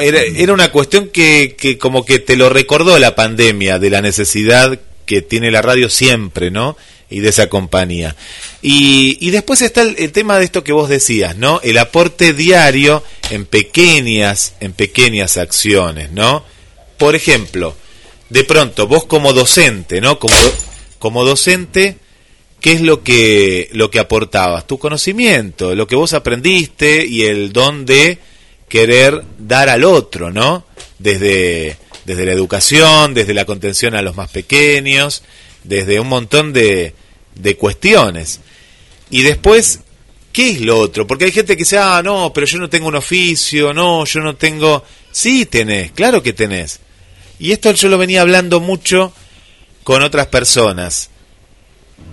[0.00, 4.80] era, una cuestión que, que como que te lo recordó la pandemia, de la necesidad
[5.04, 6.76] que tiene la radio siempre, ¿no?
[7.10, 8.16] Y de esa compañía.
[8.62, 11.60] Y, y después está el, tema de esto que vos decías, ¿no?
[11.62, 16.44] El aporte diario en pequeñas, en pequeñas acciones, ¿no?
[17.04, 17.76] Por ejemplo,
[18.30, 20.18] de pronto, vos como docente, ¿no?
[20.18, 20.34] Como,
[20.98, 21.98] como docente,
[22.62, 24.66] ¿qué es lo que, lo que aportabas?
[24.66, 28.16] Tu conocimiento, lo que vos aprendiste y el don de
[28.70, 30.64] querer dar al otro, ¿no?
[30.98, 35.24] Desde, desde la educación, desde la contención a los más pequeños,
[35.62, 36.94] desde un montón de,
[37.34, 38.40] de cuestiones.
[39.10, 39.80] Y después,
[40.32, 41.06] ¿qué es lo otro?
[41.06, 44.20] Porque hay gente que dice, ah, no, pero yo no tengo un oficio, no, yo
[44.20, 44.82] no tengo...
[45.12, 46.80] Sí, tenés, claro que tenés.
[47.44, 49.12] Y esto yo lo venía hablando mucho
[49.82, 51.10] con otras personas.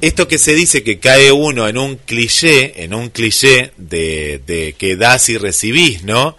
[0.01, 4.75] Esto que se dice que cae uno en un cliché, en un cliché de, de
[4.77, 6.37] que das y recibís, ¿no?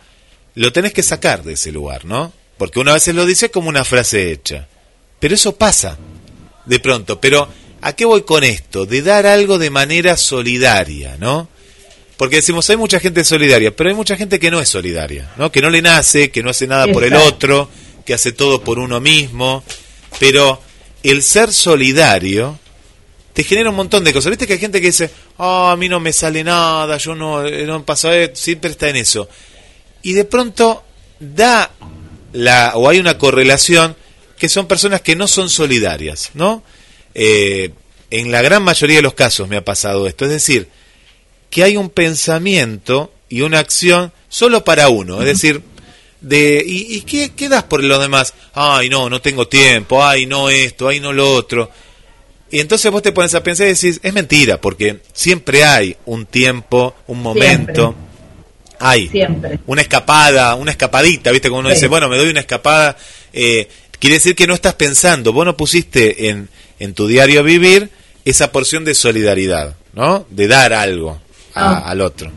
[0.55, 2.33] lo tenés que sacar de ese lugar, ¿no?
[2.59, 4.68] Porque una vez lo dice como una frase hecha.
[5.18, 5.98] Pero eso pasa
[6.66, 7.20] de pronto.
[7.20, 7.48] Pero
[7.81, 8.87] ¿a qué voy con esto?
[8.87, 11.48] De dar algo de manera solidaria, ¿no?
[12.16, 15.50] Porque decimos, hay mucha gente solidaria, pero hay mucha gente que no es solidaria, ¿no?
[15.50, 17.68] Que no le nace, que no hace nada por el otro,
[18.05, 19.62] que hace todo por uno mismo.
[20.19, 20.61] Pero
[21.03, 22.59] el ser solidario
[23.33, 24.31] te genera un montón de cosas.
[24.31, 27.43] Viste que hay gente que dice, ah, a mí no me sale nada, yo no,
[27.43, 29.29] no pasa, siempre está en eso
[30.03, 30.85] y de pronto
[31.19, 31.71] da
[32.33, 33.97] la o hay una correlación
[34.38, 36.65] que son personas que no son solidarias, ¿no?
[37.15, 37.71] Eh,
[38.11, 40.69] en la gran mayoría de los casos me ha pasado esto, es decir,
[41.51, 45.62] que hay un pensamiento y una acción solo para uno, es decir,
[46.22, 48.32] de ¿y, y qué, qué, das por lo demás?
[48.54, 51.70] Ay, no, no tengo tiempo, ay, no esto, ay, no lo otro.
[52.50, 56.26] Y entonces vos te pones a pensar y decís, es mentira, porque siempre hay un
[56.26, 57.94] tiempo, un momento.
[58.78, 59.08] Hay.
[59.08, 59.58] Siempre.
[59.66, 61.48] Una escapada, una escapadita, ¿viste?
[61.48, 62.96] Como uno dice, bueno, me doy una escapada.
[63.32, 67.90] Eh, quiere decir que no estás pensando, vos no pusiste en, en tu diario vivir
[68.24, 70.26] esa porción de solidaridad, ¿no?
[70.28, 71.20] De dar algo
[71.54, 71.82] ah.
[71.87, 72.30] al otro.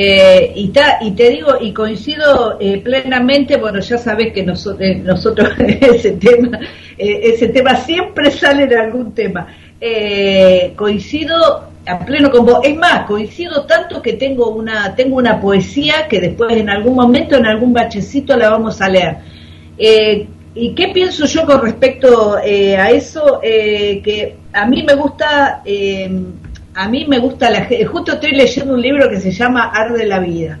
[0.00, 5.50] Eh, y, y te digo, y coincido eh, plenamente, bueno, ya sabes que nosotros, nosotros
[5.58, 6.60] ese tema,
[6.96, 9.48] ese tema siempre sale de algún tema.
[10.76, 12.60] coincido a pleno con vos.
[12.62, 17.36] Es más, coincido tanto que tengo una, tengo una poesía que después en algún momento,
[17.36, 19.16] en algún bachecito la vamos a leer.
[19.78, 23.40] Eh, ¿Y qué pienso yo con respecto eh, a eso?
[23.42, 25.62] Eh, que a mí me gusta,
[26.78, 30.20] a mí me gusta la justo estoy leyendo un libro que se llama Arde la
[30.20, 30.60] vida.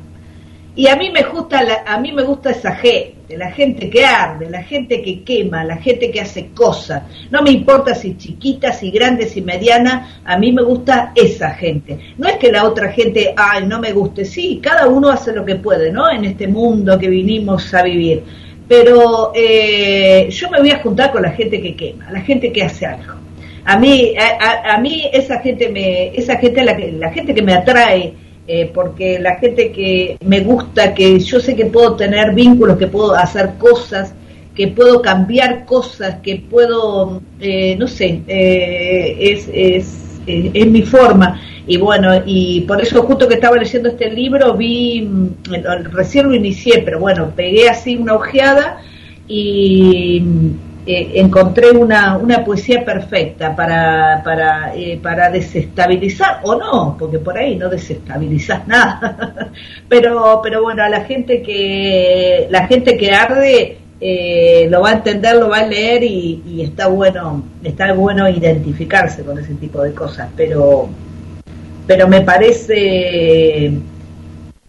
[0.74, 4.50] Y a mí me gusta, a mí me gusta esa gente, la gente que arde,
[4.50, 7.04] la gente que quema, la gente que hace cosas.
[7.30, 12.14] No me importa si chiquita, si grande, si mediana, a mí me gusta esa gente.
[12.18, 14.24] No es que la otra gente, ay, no me guste.
[14.24, 16.10] Sí, cada uno hace lo que puede, ¿no?
[16.10, 18.24] En este mundo que vinimos a vivir.
[18.66, 22.64] Pero eh, yo me voy a juntar con la gente que quema, la gente que
[22.64, 23.27] hace algo.
[23.70, 28.14] A mí, a, mí esa gente me, esa gente la, la gente que me atrae
[28.46, 32.86] eh, porque la gente que me gusta, que yo sé que puedo tener vínculos, que
[32.86, 34.14] puedo hacer cosas,
[34.54, 41.38] que puedo cambiar cosas, que puedo, eh, no sé, eh, es, es, es, mi forma.
[41.66, 45.28] Y bueno, y por eso justo que estaba leyendo este libro, vi, mm,
[45.92, 48.78] recién lo inicié, pero bueno, pegué así una ojeada
[49.28, 50.22] y
[50.90, 57.36] eh, encontré una, una poesía perfecta para, para, eh, para desestabilizar, o no, porque por
[57.36, 59.50] ahí no desestabilizas nada,
[59.86, 64.94] pero, pero bueno, a la gente que, la gente que arde eh, lo va a
[64.94, 69.82] entender, lo va a leer y, y está bueno, está bueno identificarse con ese tipo
[69.82, 70.88] de cosas, pero,
[71.86, 73.72] pero me parece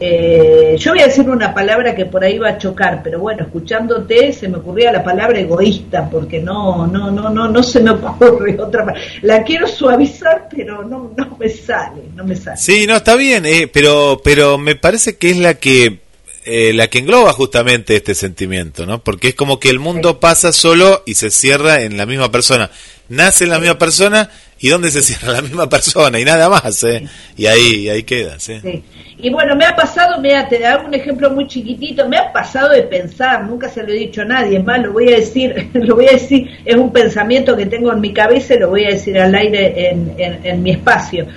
[0.01, 3.43] eh, yo voy a decir una palabra que por ahí va a chocar, pero bueno,
[3.43, 7.91] escuchándote se me ocurría la palabra egoísta, porque no, no, no, no, no se me
[7.91, 9.01] ocurre otra palabra.
[9.23, 12.55] La quiero suavizar, pero no, no me sale, no me sale.
[12.55, 15.99] Sí, no, está bien, eh, pero, pero me parece que es la que,
[16.45, 19.03] eh, la que engloba justamente este sentimiento, ¿no?
[19.03, 22.71] Porque es como que el mundo pasa solo y se cierra en la misma persona.
[23.09, 24.29] Nace en la misma persona
[24.59, 27.03] y dónde se cierra la misma persona y nada más, ¿eh?
[27.37, 28.59] Y ahí, ahí queda, ¿sí?
[28.61, 28.83] Sí.
[29.21, 32.69] Y bueno, me ha pasado, mira, te hago un ejemplo muy chiquitito, me ha pasado
[32.69, 35.69] de pensar, nunca se lo he dicho a nadie, es más, lo voy a decir,
[35.73, 38.85] lo voy a decir, es un pensamiento que tengo en mi cabeza y lo voy
[38.85, 41.27] a decir al aire en, en, en mi espacio.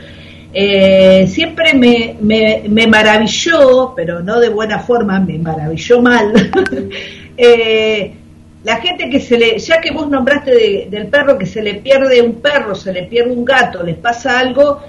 [0.54, 6.32] Eh, siempre me, me, me, maravilló, pero no de buena forma, me maravilló mal,
[7.36, 8.12] eh,
[8.64, 11.74] la gente que se le, ya que vos nombraste de, del perro que se le
[11.74, 14.80] pierde un perro, se le pierde un gato, les pasa algo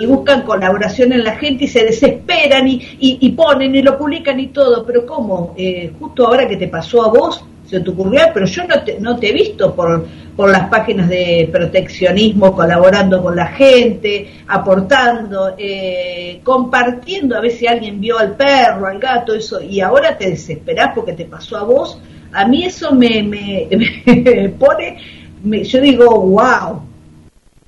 [0.00, 3.98] y buscan colaboración en la gente y se desesperan y, y, y ponen y lo
[3.98, 5.54] publican y todo, pero ¿cómo?
[5.56, 8.98] Eh, justo ahora que te pasó a vos, se te ocurrió, pero yo no te,
[8.98, 15.54] no te he visto por, por las páginas de proteccionismo colaborando con la gente, aportando,
[15.58, 20.30] eh, compartiendo a ver si alguien vio al perro, al gato, eso, y ahora te
[20.30, 22.00] desesperás porque te pasó a vos.
[22.32, 23.68] A mí eso me, me,
[24.06, 24.98] me pone,
[25.42, 26.82] me, yo digo, wow,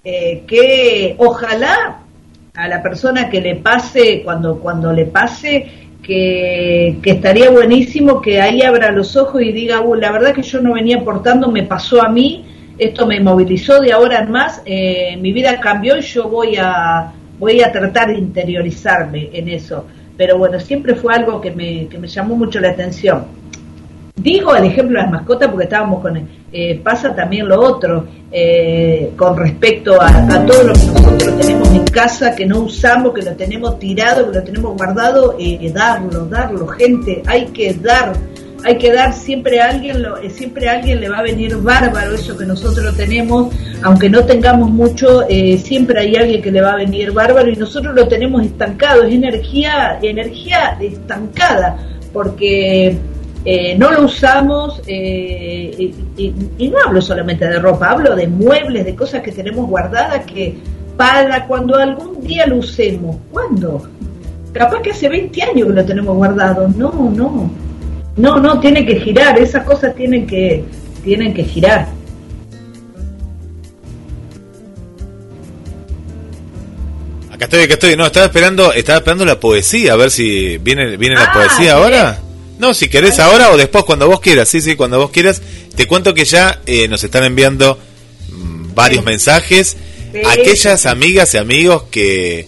[0.05, 2.01] eh, que ojalá
[2.55, 5.66] a la persona que le pase, cuando, cuando le pase,
[6.03, 10.42] que, que, estaría buenísimo que ahí abra los ojos y diga, uh, la verdad que
[10.42, 12.44] yo no venía aportando, me pasó a mí,
[12.79, 17.12] esto me movilizó de ahora en más, eh, mi vida cambió y yo voy a,
[17.38, 19.87] voy a tratar de interiorizarme en eso.
[20.16, 23.39] Pero bueno, siempre fue algo que me, que me llamó mucho la atención.
[24.22, 26.28] Digo el ejemplo de las mascotas porque estábamos con...
[26.52, 31.85] Eh, pasa también lo otro, eh, con respecto a, todo lo que nosotros tenemos en
[31.85, 36.66] casa, que no usamos, que lo tenemos tirado, que lo tenemos guardado, eh, darlo, darlo,
[36.66, 38.12] gente, hay que dar,
[38.64, 42.14] hay que dar siempre a alguien, lo, siempre a alguien le va a venir bárbaro
[42.14, 46.72] eso que nosotros tenemos, aunque no tengamos mucho, eh, siempre hay alguien que le va
[46.72, 51.78] a venir bárbaro y nosotros lo tenemos estancado, es energía, energía estancada,
[52.12, 52.98] porque
[53.44, 58.26] eh, no lo usamos, eh, y, y, y, no hablo solamente de ropa, hablo de
[58.26, 60.59] muebles, de cosas que tenemos guardadas que
[60.96, 63.88] para cuando algún día lo usemos, ¿cuándo?
[64.53, 67.50] Capaz que hace 20 años que lo tenemos guardado, no, no,
[68.16, 70.62] no, no, tiene que girar, esas cosas tienen que,
[71.03, 71.88] tienen que girar.
[77.33, 80.98] Acá estoy, acá estoy, no, estaba esperando, estaba esperando la poesía, a ver si viene,
[80.98, 82.18] viene la ah, poesía ahora.
[82.61, 84.46] No, si querés ahora o después, cuando vos quieras.
[84.46, 85.40] Sí, sí, cuando vos quieras.
[85.75, 87.79] Te cuento que ya eh, nos están enviando
[88.29, 89.07] mmm, varios sí.
[89.07, 89.77] mensajes.
[90.12, 90.20] Sí.
[90.29, 92.46] Aquellas amigas y amigos que,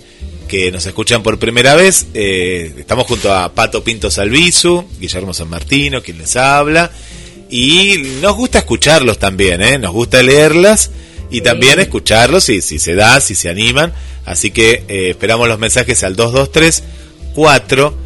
[0.49, 5.49] que nos escuchan por primera vez, eh, estamos junto a Pato Pinto Salvizu, Guillermo San
[5.49, 6.91] Martino, quien les habla.
[7.49, 9.79] Y nos gusta escucharlos también, ¿eh?
[9.79, 10.91] Nos gusta leerlas
[11.31, 11.41] y sí.
[11.41, 13.95] también escucharlos si, si se da, si se animan.
[14.27, 16.83] Así que eh, esperamos los mensajes al 223
[17.35, 17.97] 4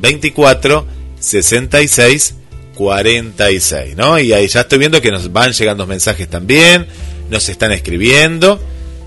[0.00, 0.91] 24
[1.22, 2.34] 66
[2.74, 4.18] 46, ¿no?
[4.18, 6.86] Y ahí ya estoy viendo que nos van llegando mensajes también,
[7.30, 8.60] nos están escribiendo.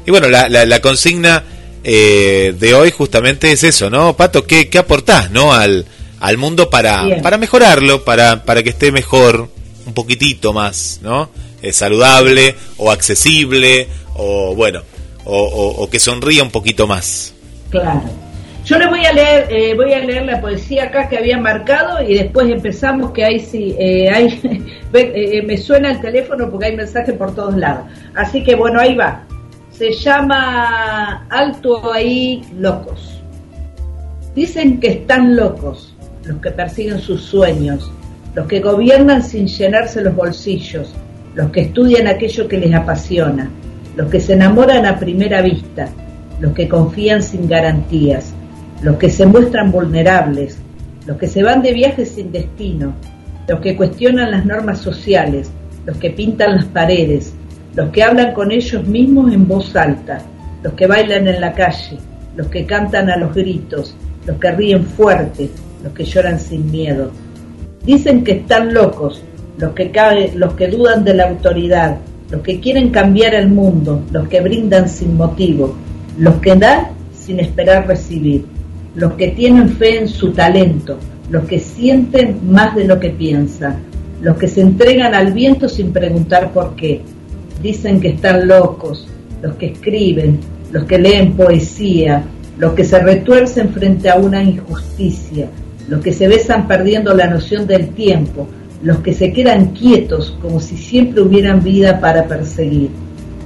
[0.05, 1.43] Y bueno, la, la, la consigna
[1.83, 4.15] eh, de hoy justamente es eso, ¿no?
[4.15, 5.53] Pato, ¿qué, qué aportás, ¿no?
[5.53, 5.85] Al,
[6.19, 9.49] al mundo para, para mejorarlo, para, para que esté mejor,
[9.85, 11.29] un poquitito más, ¿no?
[11.61, 14.83] Eh, saludable o accesible o bueno,
[15.25, 17.33] o, o, o que sonría un poquito más.
[17.69, 18.24] Claro.
[18.65, 22.01] Yo les voy a leer, eh, voy a leer la poesía acá que había marcado
[22.01, 24.39] y después empezamos que ahí sí, eh, hay,
[24.93, 27.85] eh, me suena el teléfono porque hay mensajes por todos lados.
[28.15, 29.23] Así que bueno, ahí va.
[29.69, 33.21] Se llama Alto ahí locos.
[34.33, 37.91] Dicen que están locos los que persiguen sus sueños,
[38.33, 40.91] los que gobiernan sin llenarse los bolsillos,
[41.35, 43.47] los que estudian aquello que les apasiona,
[43.95, 45.87] los que se enamoran a primera vista,
[46.39, 48.33] los que confían sin garantías
[48.81, 50.57] los que se muestran vulnerables,
[51.05, 52.93] los que se van de viaje sin destino,
[53.47, 55.49] los que cuestionan las normas sociales,
[55.85, 57.33] los que pintan las paredes,
[57.75, 60.21] los que hablan con ellos mismos en voz alta,
[60.63, 61.97] los que bailan en la calle,
[62.35, 63.95] los que cantan a los gritos,
[64.25, 65.49] los que ríen fuerte,
[65.83, 67.11] los que lloran sin miedo.
[67.85, 69.23] Dicen que están locos,
[69.59, 69.91] los que,
[70.35, 71.97] los que dudan de la autoridad,
[72.31, 75.75] los que quieren cambiar el mundo, los que brindan sin motivo,
[76.17, 78.45] los que dan sin esperar recibir,
[78.95, 80.97] los que tienen fe en su talento,
[81.29, 83.77] los que sienten más de lo que piensan,
[84.21, 87.01] los que se entregan al viento sin preguntar por qué,
[87.61, 89.07] dicen que están locos,
[89.41, 90.39] los que escriben,
[90.71, 92.23] los que leen poesía,
[92.57, 95.49] los que se retuercen frente a una injusticia,
[95.89, 98.47] los que se besan perdiendo la noción del tiempo,
[98.81, 102.89] los que se quedan quietos como si siempre hubieran vida para perseguir.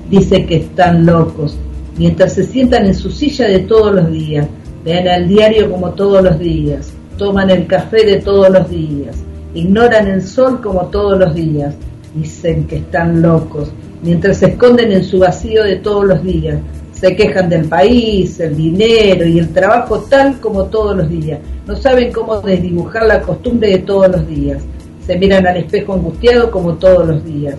[0.09, 1.57] Dice que están locos,
[1.97, 4.47] mientras se sientan en su silla de todos los días,
[4.85, 9.17] leen el diario como todos los días, toman el café de todos los días,
[9.53, 11.75] ignoran el sol como todos los días,
[12.15, 13.71] dicen que están locos,
[14.01, 16.59] mientras se esconden en su vacío de todos los días,
[16.93, 21.75] se quejan del país, el dinero y el trabajo tal como todos los días, no
[21.75, 24.63] saben cómo desdibujar la costumbre de todos los días,
[25.05, 27.55] se miran al espejo angustiado como todos los días,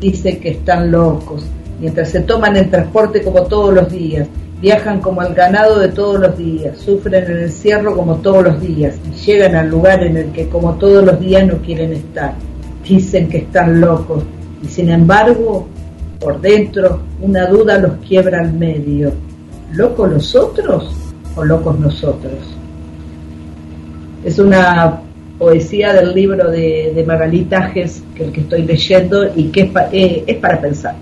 [0.00, 1.44] dicen que están locos,
[1.80, 4.28] mientras se toman el transporte como todos los días,
[4.62, 8.94] viajan como el ganado de todos los días, sufren el encierro como todos los días
[9.10, 12.34] y llegan al lugar en el que como todos los días no quieren estar.
[12.88, 14.22] Dicen que están locos
[14.62, 15.66] y sin embargo,
[16.20, 19.12] por dentro, una duda los quiebra al medio.
[19.72, 20.94] ¿Locos los otros
[21.34, 22.38] o locos nosotros?
[24.24, 25.00] Es una
[25.40, 29.70] poesía del libro de, de Magalí Tajes, que el que estoy leyendo y que es,
[29.90, 30.94] eh, es para pensar.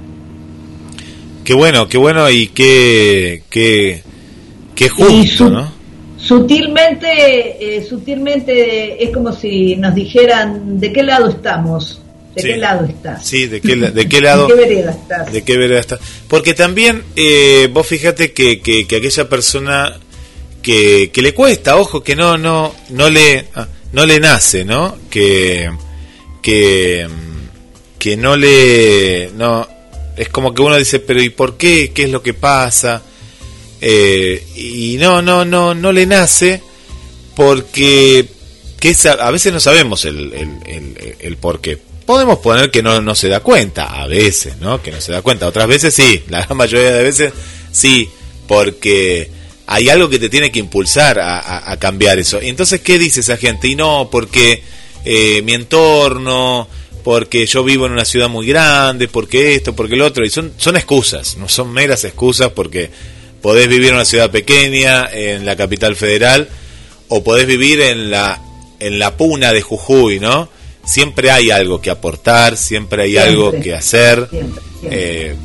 [1.44, 4.02] Qué bueno, qué bueno y qué, qué,
[4.74, 5.72] qué justo, su- ¿no?
[6.18, 12.02] Sutilmente, eh, sutilmente es como si nos dijeran de qué lado estamos,
[12.34, 12.48] de Sí.
[12.48, 14.46] qué lado estás, Sí, de qué, de qué lado...
[14.46, 15.32] de qué vereda estás.
[15.32, 15.98] ¿De qué vereda está?
[16.28, 19.96] Porque también eh, vos fíjate que, que, que aquella persona
[20.62, 24.94] que, que le cuesta, ojo, que no no no le ah, no le nace, ¿no?
[25.08, 25.70] Que
[26.42, 27.08] que
[27.98, 29.66] que no le no
[30.16, 31.92] es como que uno dice, pero ¿y por qué?
[31.94, 33.02] ¿Qué es lo que pasa?
[33.80, 36.60] Eh, y no no no no le nace
[37.34, 38.26] porque
[38.78, 41.78] que a, veces no sabemos el, el, el, el por qué.
[42.06, 44.82] Podemos poner que no, no se da cuenta, a veces, ¿no?
[44.82, 45.46] Que no se da cuenta.
[45.46, 47.32] Otras veces sí, la mayoría de veces
[47.70, 48.08] sí,
[48.48, 49.30] porque
[49.66, 52.40] hay algo que te tiene que impulsar a, a- cambiar eso.
[52.40, 53.68] Entonces, ¿qué dice esa gente?
[53.68, 54.62] Y no, porque
[55.04, 56.66] eh, mi entorno,
[57.02, 60.24] porque yo vivo en una ciudad muy grande, porque esto, porque lo otro.
[60.24, 62.90] Y son, son excusas, no son meras excusas porque
[63.42, 66.48] podés vivir en una ciudad pequeña, en la capital federal,
[67.08, 68.40] o podés vivir en la
[68.78, 70.48] en la puna de Jujuy, ¿no?
[70.84, 73.30] Siempre hay algo que aportar, siempre hay Siempre.
[73.30, 74.90] algo que hacer, Siempre, siempre.
[75.30, 75.36] eh,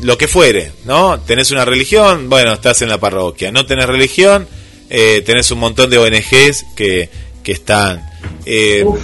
[0.00, 1.20] lo que fuere, ¿no?
[1.20, 4.48] Tenés una religión, bueno, estás en la parroquia, no tenés religión,
[4.88, 7.08] eh, tenés un montón de ONGs que,
[7.44, 8.02] que están...
[8.44, 8.98] eh, Uf.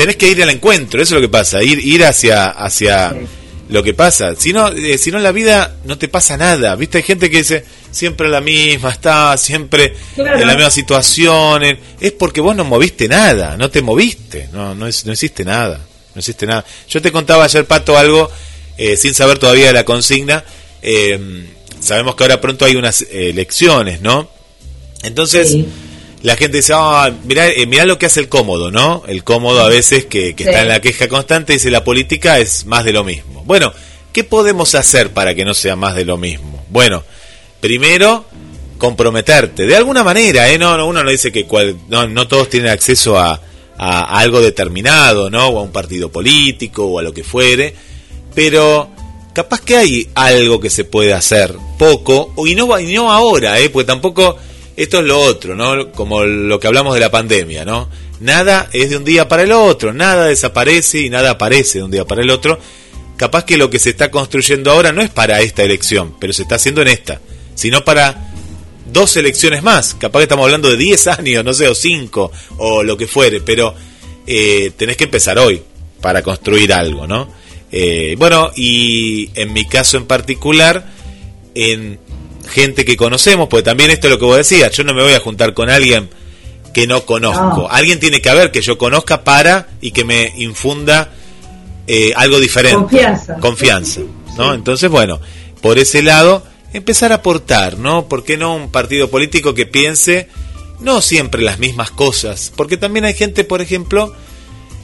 [0.00, 3.14] Tenés que ir al encuentro, eso es lo que pasa, ir, ir hacia, hacia
[3.68, 4.34] lo que pasa.
[4.34, 6.96] Si no, eh, si no en la vida no te pasa nada, ¿viste?
[6.98, 10.40] Hay gente que dice, siempre la misma está, siempre Claro.
[10.40, 11.62] en la misma situación.
[12.00, 15.78] Es porque vos no moviste nada, no te moviste, no, no, es- no hiciste nada,
[16.14, 16.64] no hiciste nada.
[16.88, 18.30] Yo te contaba ayer, Pato, algo
[18.78, 20.42] eh, sin saber todavía de la consigna.
[20.82, 21.46] eh,
[21.78, 24.30] sabemos que ahora pronto hay unas elecciones, ¿no?
[25.02, 25.66] Entonces, Sí.
[26.22, 29.02] La gente dice, ah, mirá, eh, mirá lo que hace el cómodo, ¿no?
[29.08, 30.50] El cómodo a veces que, que Sí.
[30.50, 33.42] está en la queja constante dice, la política es más de lo mismo.
[33.46, 33.72] Bueno,
[34.12, 36.64] ¿qué podemos hacer para que no sea más de lo mismo?
[36.68, 37.02] Bueno,
[37.60, 38.26] primero,
[38.78, 40.58] comprometerte, de alguna manera, ¿eh?
[40.58, 43.40] No, no, uno no dice que cual- no, no todos tienen acceso a,
[43.78, 45.48] a- algo determinado, ¿no?
[45.48, 47.74] O a un partido político o a lo que fuere,
[48.34, 48.90] pero
[49.32, 53.68] capaz que hay algo que se puede hacer, poco, y no, y no ahora, ¿eh?
[53.70, 54.36] Porque tampoco,
[54.82, 55.92] esto es lo otro, ¿no?
[55.92, 57.90] Como lo que hablamos de la pandemia, ¿no?
[58.18, 61.90] Nada es de un día para el otro, nada desaparece y nada aparece de un
[61.90, 62.58] día para el otro.
[63.18, 66.42] Capaz que lo que se está construyendo ahora no es para esta elección, pero se
[66.42, 67.20] está haciendo en esta,
[67.54, 68.32] sino para
[68.90, 69.94] dos elecciones más.
[70.00, 73.42] Capaz que estamos hablando de 10 años, no sé, o 5, o lo que fuere,
[73.42, 73.74] pero
[74.26, 75.62] eh, tenés que empezar hoy
[76.00, 77.30] para construir algo, ¿no?
[77.70, 80.90] Eh, bueno, y en mi caso en particular,
[81.54, 81.98] en
[82.50, 85.14] gente que conocemos, porque también esto es lo que vos decías, yo no me voy
[85.14, 86.10] a juntar con alguien
[86.72, 87.62] que no conozco.
[87.62, 87.68] No.
[87.68, 91.12] Alguien tiene que haber que yo conozca para y que me infunda
[91.86, 92.78] eh, algo diferente.
[92.78, 93.36] Confianza.
[93.36, 94.00] Confianza,
[94.36, 94.50] ¿no?
[94.50, 94.54] sí.
[94.54, 95.20] Entonces, bueno,
[95.60, 98.08] por ese lado, empezar a aportar, ¿no?
[98.08, 100.28] ¿Por qué no un partido político que piense
[100.80, 102.52] no siempre las mismas cosas?
[102.54, 104.14] Porque también hay gente, por ejemplo,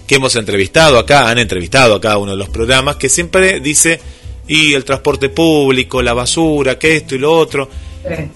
[0.06, 4.00] que hemos entrevistado acá, han entrevistado a cada uno de los programas, que siempre dice,
[4.48, 7.68] y el transporte público, la basura, que esto y lo otro.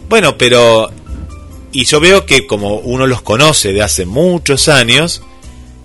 [0.09, 0.91] Bueno, pero...
[1.73, 5.23] Y yo veo que como uno los conoce de hace muchos años,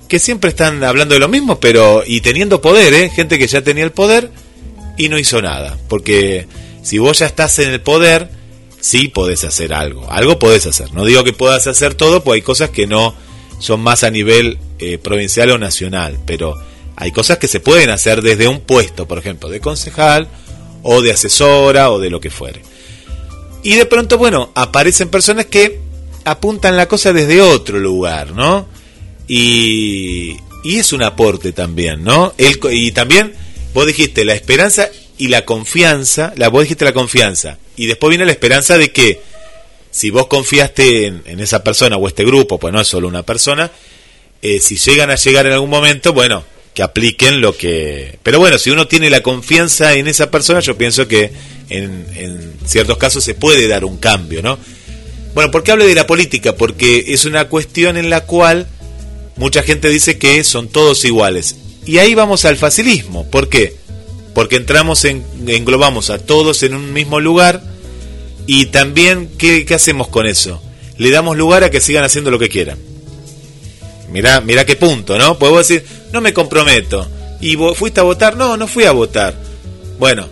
[0.07, 3.09] que siempre están hablando de lo mismo, pero y teniendo poder, ¿eh?
[3.09, 4.31] gente que ya tenía el poder
[4.97, 6.47] y no hizo nada, porque
[6.81, 8.29] si vos ya estás en el poder,
[8.79, 10.93] sí podés hacer algo, algo podés hacer.
[10.93, 13.15] No digo que puedas hacer todo, pues hay cosas que no
[13.59, 16.55] son más a nivel eh, provincial o nacional, pero
[16.95, 20.27] hay cosas que se pueden hacer desde un puesto, por ejemplo, de concejal
[20.83, 22.61] o de asesora o de lo que fuere.
[23.63, 25.79] Y de pronto, bueno, aparecen personas que
[26.23, 28.67] apuntan la cosa desde otro lugar, ¿no?
[29.27, 32.33] Y, y es un aporte también, ¿no?
[32.37, 33.33] Y también,
[33.73, 34.87] vos dijiste, la esperanza
[35.17, 39.21] y la confianza, la, vos dijiste la confianza, y después viene la esperanza de que
[39.91, 43.71] si vos confiaste en, esa persona o este grupo, pues no es solo una persona,
[44.41, 46.43] eh, si llegan a llegar en algún momento, bueno,
[46.75, 48.19] que apliquen lo que...
[48.21, 51.31] Pero bueno, si uno tiene la confianza en esa persona, yo pienso que
[51.69, 54.59] en, en ciertos casos se puede dar un cambio, ¿no?
[55.33, 56.55] Bueno, ¿por qué hablo de la política?
[56.55, 58.67] Porque es una cuestión en la cual
[59.35, 61.55] mucha gente dice que son todos iguales.
[61.85, 63.29] Y ahí vamos al facilismo.
[63.29, 63.75] ¿Por qué?
[64.33, 67.61] Porque entramos en, englobamos a todos en un mismo lugar
[68.47, 70.61] y también, ¿qué, hacemos con eso?
[70.97, 72.77] Le damos lugar a que sigan haciendo lo que quieran.
[74.15, 75.37] Mirá, mirá qué punto, ¿no?
[75.37, 77.05] Puedo decir, no me comprometo.
[77.41, 78.37] ¿Y fuiste a votar?
[78.37, 79.35] No, no fui a votar.
[79.99, 80.29] Bueno,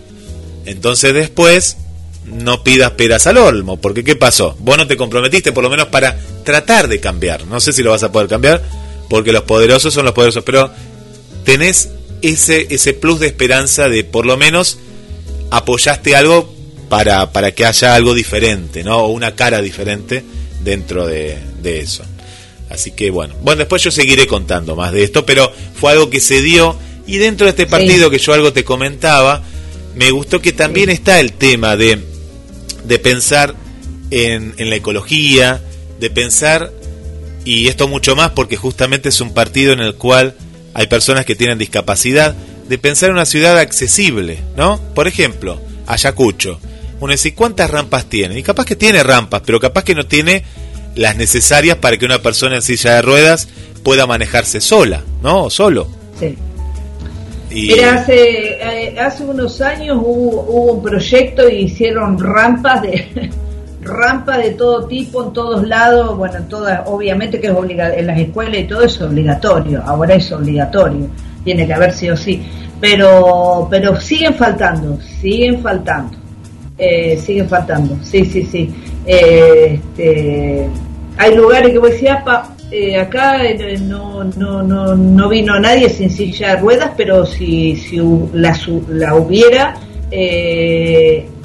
[0.64, 1.76] entonces después
[2.24, 4.56] no pidas peras al olmo, porque ¿qué pasó?
[4.58, 7.46] Vos no te comprometiste por lo menos para tratar de cambiar.
[7.46, 8.62] No sé si lo vas a poder cambiar,
[9.10, 10.70] porque los poderosos son los poderosos, pero
[11.44, 11.90] tenés
[12.22, 14.78] ese, ese plus de esperanza de por lo menos
[15.50, 16.50] apoyaste algo
[16.88, 19.00] para, para que haya algo diferente, ¿no?
[19.00, 20.24] O una cara diferente
[20.64, 22.02] dentro de, eso.
[22.74, 26.20] Así que bueno, bueno, después yo seguiré contando más de esto, pero fue algo que
[26.20, 26.76] se dio.
[27.06, 29.42] Y dentro de este partido que yo algo te comentaba,
[29.94, 32.00] me gustó que también está el tema de,
[32.84, 33.54] de pensar
[34.10, 35.62] en, en la ecología,
[36.00, 36.72] de pensar,
[37.44, 40.34] y esto mucho más porque justamente es un partido en el cual
[40.72, 42.34] hay personas que tienen discapacidad,
[42.68, 44.80] de pensar en una ciudad accesible, ¿no?
[44.94, 46.58] Por ejemplo, Ayacucho.
[47.00, 48.38] Uno dice, ¿cuántas rampas tiene?
[48.38, 50.44] Y capaz que tiene rampas, pero capaz que no tiene
[50.94, 53.48] las necesarias para que una persona en silla de ruedas
[53.82, 55.44] pueda manejarse sola, ¿no?
[55.44, 55.86] O solo.
[56.18, 56.36] Sí.
[57.50, 63.30] Mira, hace, eh, hace unos años hubo, un proyecto y hicieron rampas de
[63.82, 68.06] rampas de todo tipo en todos lados, bueno, en todas, obviamente que es obligatorio, en
[68.06, 71.06] las escuelas y todo es obligatorio, ahora es obligatorio,
[71.44, 72.42] tiene que haber sí o sí,
[72.80, 76.24] pero, pero siguen faltando, siguen faltando
[76.78, 77.96] eh, siguen faltando.
[78.02, 78.74] Sí, sí, sí.
[79.06, 80.68] Eh, este,
[81.16, 82.22] hay lugares que vos decías,
[82.70, 87.76] eh, acá eh, no, no, no, no vino nadie sin silla de ruedas, pero si,
[87.76, 87.98] si
[88.32, 88.58] la,
[88.88, 89.74] la hubiera,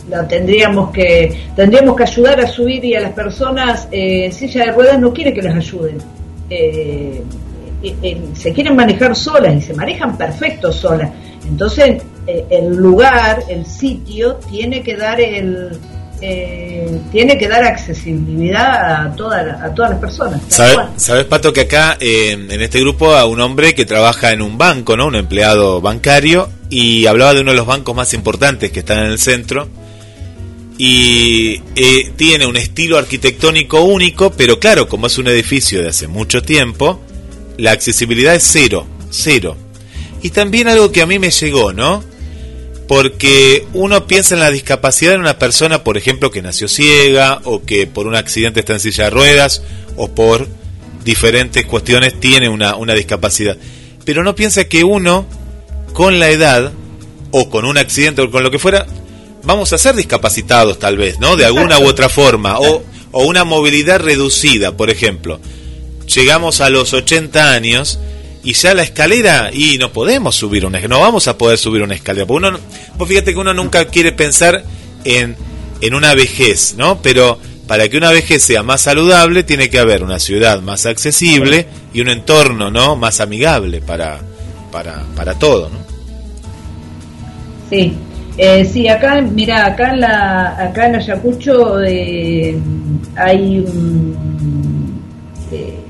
[0.10, 4.72] la tendríamos que tendríamos que ayudar a subir y a las personas en silla de
[4.72, 5.98] ruedas no quiere que las ayuden.
[8.34, 11.12] se quieren manejar solas y se manejan perfecto solas.
[11.48, 15.72] Entonces eh, el lugar, el sitio, tiene que dar el,
[16.22, 20.42] eh, tiene que dar accesibilidad a, toda, a todas las personas.
[20.50, 24.98] ¿Sabes, Pato, que acá en este grupo a un hombre que trabaja en un banco,
[24.98, 25.08] ¿no?
[25.08, 29.12] un empleado bancario, y hablaba de uno de los bancos más importantes que están en
[29.12, 29.70] el centro,
[30.78, 36.08] y eh, tiene un estilo arquitectónico único, pero claro, como es un edificio de hace
[36.08, 37.02] mucho tiempo,
[37.58, 39.58] la accesibilidad es cero, cero.
[40.22, 42.02] Y también algo que a mí me llegó, ¿no?
[42.90, 47.62] Porque uno piensa en la discapacidad de una persona, por ejemplo, que nació ciega o
[47.62, 49.62] que por un accidente está en silla de ruedas
[49.96, 50.48] o por
[51.06, 53.58] diferentes cuestiones tiene una, una discapacidad.
[54.06, 55.28] Pero no piensa que uno,
[55.94, 56.74] con la edad
[57.30, 58.88] o con un accidente o con lo que fuera,
[59.44, 61.36] vamos a ser discapacitados tal vez, ¿no?
[61.36, 62.58] De alguna u otra forma.
[62.58, 65.40] O, o una movilidad reducida, por ejemplo.
[66.08, 68.00] Llegamos a los 80 años
[68.44, 71.96] y ya la escalera y no podemos subir una no vamos a poder subir una
[71.96, 72.60] escalera porque uno
[72.98, 74.64] vos fíjate que uno nunca quiere pensar
[75.04, 75.36] en,
[75.82, 77.38] en una vejez no pero
[77.68, 82.02] para que una vejez sea más saludable tiene que haber una ciudad más accesible y
[82.02, 84.20] un entorno no más amigable para
[84.72, 85.80] para, para todo no
[87.70, 87.94] sí.
[88.38, 92.58] Eh, sí acá mira acá en la acá en Ayacucho eh,
[93.18, 95.04] hay un
[95.52, 95.89] eh,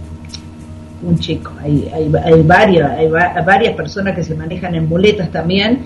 [1.10, 5.80] un chico, hay, hay, hay, varias, hay varias personas que se manejan en boletas también.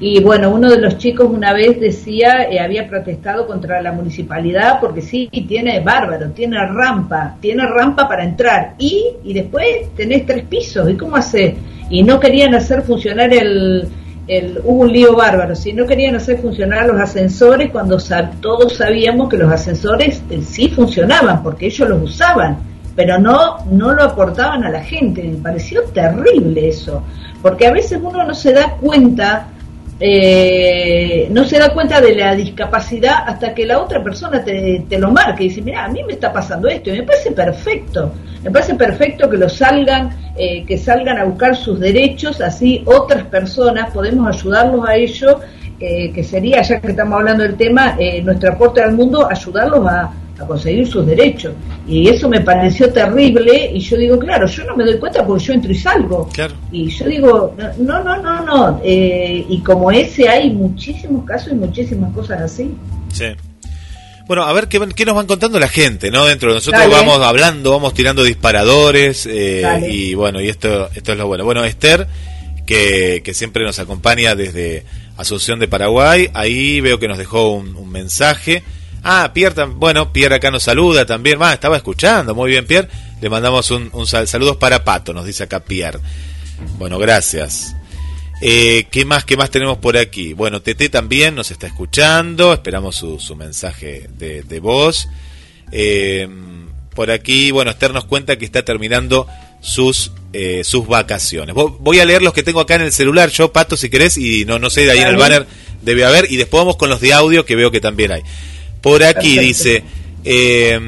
[0.00, 4.80] Y bueno, uno de los chicos una vez decía, eh, había protestado contra la municipalidad
[4.80, 10.44] porque sí, tiene bárbaro, tiene rampa, tiene rampa para entrar y, y después tenés tres
[10.44, 11.56] pisos, ¿y cómo hace?
[11.90, 13.88] Y no querían hacer funcionar el,
[14.26, 17.98] el, hubo un lío bárbaro, si no querían hacer funcionar los ascensores cuando
[18.40, 24.04] todos sabíamos que los ascensores sí funcionaban porque ellos los usaban pero no, no lo
[24.04, 25.22] aportaban a la gente.
[25.22, 27.02] Me pareció terrible eso,
[27.42, 29.48] porque a veces uno no se da cuenta
[30.00, 34.98] eh, no se da cuenta de la discapacidad hasta que la otra persona te, te
[34.98, 38.12] lo marque y dice, mira, a mí me está pasando esto y me parece perfecto,
[38.42, 43.24] me parece perfecto que lo salgan, eh, que salgan a buscar sus derechos, así otras
[43.26, 45.36] personas podemos ayudarlos a ellos,
[45.78, 49.86] eh, que sería, ya que estamos hablando del tema, eh, nuestro aporte al mundo, ayudarlos
[49.86, 51.52] a, a conseguir sus derechos.
[51.86, 55.44] Y eso me pareció terrible y yo digo, claro, yo no me doy cuenta porque
[55.44, 56.28] yo entro y salgo.
[56.32, 56.54] Claro.
[56.72, 58.80] Y yo digo, no, no, no, no.
[58.84, 62.74] eh, y como ese hay muchísimos casos y muchísimas cosas así.
[63.12, 63.26] Sí.
[64.26, 66.24] Bueno, a ver qué, qué nos van contando la gente, ¿no?
[66.24, 66.94] Dentro de nosotros Dale.
[66.94, 71.44] vamos hablando, vamos tirando disparadores eh, y bueno, y esto, esto es lo bueno.
[71.44, 72.06] Bueno, Esther,
[72.66, 74.84] que, que siempre nos acompaña desde
[75.18, 78.62] Asunción de Paraguay, ahí veo que nos dejó un, un mensaje.
[79.04, 81.38] Ah, Pierre, bueno, Pierre acá nos saluda también.
[81.40, 82.88] Ah, estaba escuchando, muy bien, Pierre.
[83.20, 86.00] Le mandamos un, un sal- saludos para Pato, nos dice acá Pierre.
[86.78, 87.74] Bueno, gracias.
[88.40, 90.32] Eh, ¿Qué más, qué más tenemos por aquí?
[90.32, 95.08] Bueno, Tete también nos está escuchando, esperamos su, su mensaje de, de voz.
[95.70, 96.28] Eh,
[96.94, 99.26] por aquí, bueno, Esther nos cuenta que está terminando
[99.60, 101.54] sus eh, sus vacaciones.
[101.54, 104.16] Vo- Voy a leer los que tengo acá en el celular, yo, Pato, si querés,
[104.16, 105.46] y no, no sé, de ahí en el banner
[105.82, 108.22] debe haber, y después vamos con los de audio que veo que también hay.
[108.84, 109.82] Por aquí dice,
[110.26, 110.78] eh,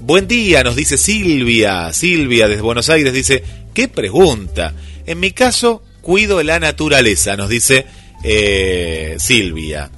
[0.00, 4.72] buen día, nos dice Silvia, Silvia desde Buenos Aires dice, qué pregunta.
[5.04, 7.84] En mi caso, cuido la naturaleza, nos dice
[8.24, 9.90] eh, Silvia.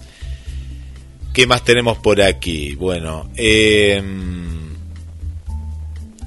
[1.33, 2.75] ¿Qué más tenemos por aquí?
[2.75, 4.03] Bueno, eh,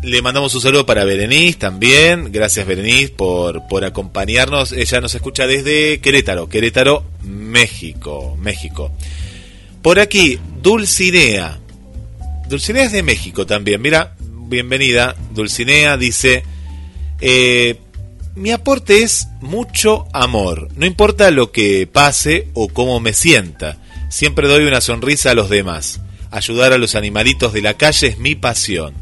[0.04, 2.32] le mandamos un saludo para Berenice también.
[2.32, 4.72] Gracias Berenice por, por acompañarnos.
[4.72, 8.94] Ella nos escucha desde Querétaro, Querétaro, México, México.
[9.82, 11.60] Por aquí, Dulcinea.
[12.48, 13.82] Dulcinea es de México también.
[13.82, 15.16] Mira, bienvenida.
[15.34, 16.44] Dulcinea dice,
[17.20, 17.80] eh,
[18.36, 20.70] mi aporte es mucho amor.
[20.76, 23.78] No importa lo que pase o cómo me sienta.
[24.10, 26.02] Siempre doy una sonrisa a los demás.
[26.30, 28.94] Ayudar a los animalitos de la calle es mi pasión.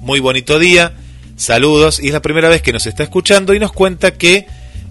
[0.00, 0.94] Muy bonito día.
[1.36, 2.00] Saludos.
[2.00, 4.46] Y es la primera vez que nos está escuchando y nos cuenta que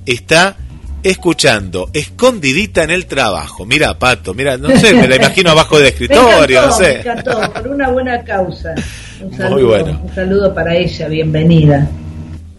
[0.06, 0.58] está
[1.04, 3.66] escuchando escondidita en el trabajo.
[3.66, 6.86] Mira, Pato, mira, no sé, me la imagino abajo del Me escritorio, encantó, no me
[6.86, 7.00] sé.
[7.00, 8.74] encantó, por una buena causa.
[9.22, 10.02] Un Muy saludo, bueno.
[10.04, 11.90] un saludo para ella, bienvenida.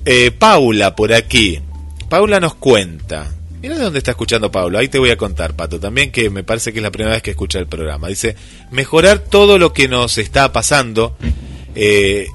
[0.04, 1.60] Eh, Paula por aquí.
[2.08, 3.26] Paula nos cuenta.
[3.62, 4.80] Mira de dónde está escuchando Paula.
[4.80, 7.22] Ahí te voy a contar, Pato, también que me parece que es la primera vez
[7.22, 8.08] que escucha el programa.
[8.08, 8.36] Dice,
[8.70, 11.16] mejorar todo lo que nos está pasando
[11.74, 12.28] eh,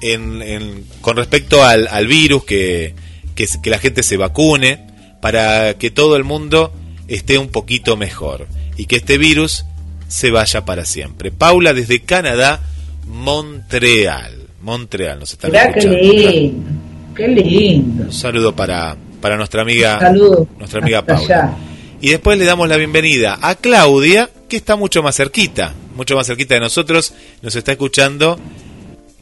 [0.00, 2.94] en- en- con respecto al, al virus, que,
[3.34, 4.85] que, se- que la gente se vacune,
[5.20, 6.72] para que todo el mundo
[7.08, 8.46] esté un poquito mejor
[8.76, 9.64] y que este virus
[10.08, 11.30] se vaya para siempre.
[11.30, 12.60] Paula desde Canadá,
[13.06, 14.32] Montreal.
[14.62, 16.08] Montreal, nos están Mirá qué escuchando.
[16.08, 16.68] lindo,
[17.14, 18.04] qué lindo.
[18.04, 20.12] Un saludo para, para nuestra amiga,
[20.58, 21.42] nuestra amiga hasta Paula.
[21.42, 21.56] allá.
[22.00, 26.26] Y después le damos la bienvenida a Claudia, que está mucho más cerquita, mucho más
[26.26, 28.38] cerquita de nosotros, nos está escuchando,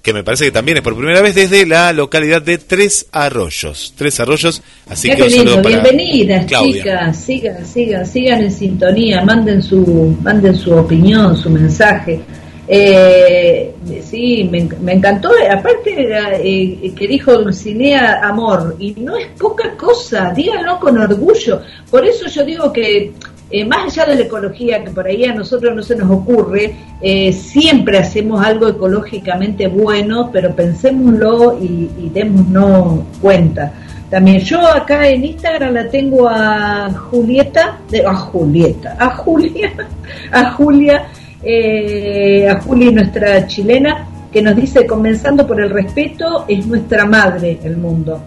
[0.04, 3.94] que me parece que también es por primera vez desde la localidad de Tres Arroyos.
[3.96, 6.82] Tres Arroyos, así que un saludo para bienvenidas Claudia.
[6.82, 12.20] chicas, sigan, sigan, sigan en sintonía, manden su, manden su opinión, su mensaje.
[12.68, 19.16] Eh, sí, me, en- me encantó, aparte era, eh, que dijo Dulcinea amor, y no
[19.16, 21.60] es poca cosa, díganlo con orgullo.
[21.90, 23.12] Por eso yo digo que
[23.56, 26.74] eh, más allá de la ecología, que por ahí a nosotros no se nos ocurre,
[27.00, 33.72] eh, siempre hacemos algo ecológicamente bueno, pero pensémoslo y, y démonos cuenta.
[34.10, 39.72] También yo acá en Instagram la tengo a Julieta, de- a Julieta, a Julia,
[40.32, 41.06] a Julia,
[41.42, 47.58] eh, a Juli, nuestra chilena, que nos dice, comenzando por el respeto, es nuestra madre
[47.62, 48.20] el mundo.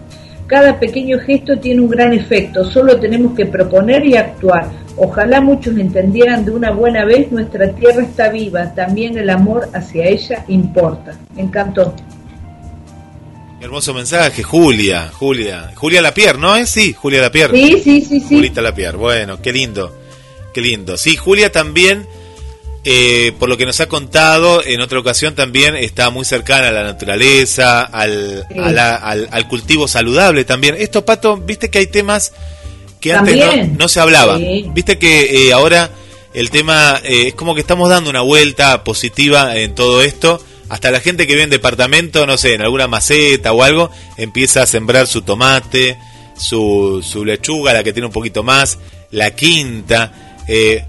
[0.48, 4.70] Cada pequeño gesto tiene un gran efecto, solo tenemos que proponer y actuar.
[4.96, 10.06] Ojalá muchos entendieran de una buena vez, nuestra tierra está viva, también el amor hacia
[10.06, 11.14] ella importa.
[11.36, 11.94] Me encantó.
[13.60, 15.70] Hermoso mensaje, Julia, Julia.
[15.74, 16.70] Julia Lapierre, ¿no es?
[16.70, 17.54] Sí, Julia Lapierre.
[17.54, 18.36] Sí, sí, sí, sí.
[18.36, 19.94] Julita Lapierre, bueno, qué lindo,
[20.54, 20.96] qué lindo.
[20.96, 22.06] Sí, Julia también,
[22.84, 26.72] eh, por lo que nos ha contado, en otra ocasión también está muy cercana a
[26.72, 28.58] la naturaleza, al, Sí.
[28.58, 30.74] a la- al, al cultivo saludable también.
[30.78, 32.32] Esto, Pato, viste que hay temas
[33.00, 34.38] que antes no, se hablaban.
[34.40, 34.66] Sí.
[34.72, 35.90] Viste que eh, ahora
[36.34, 40.42] el tema eh, es como que estamos dando una vuelta positiva en todo esto.
[40.68, 44.62] Hasta la gente que vive en departamento, no sé, en alguna maceta o algo, empieza
[44.62, 45.96] a sembrar su tomate,
[46.38, 48.78] su, su lechuga, la que tiene un poquito más,
[49.10, 50.36] la quinta.
[50.46, 50.84] Eh,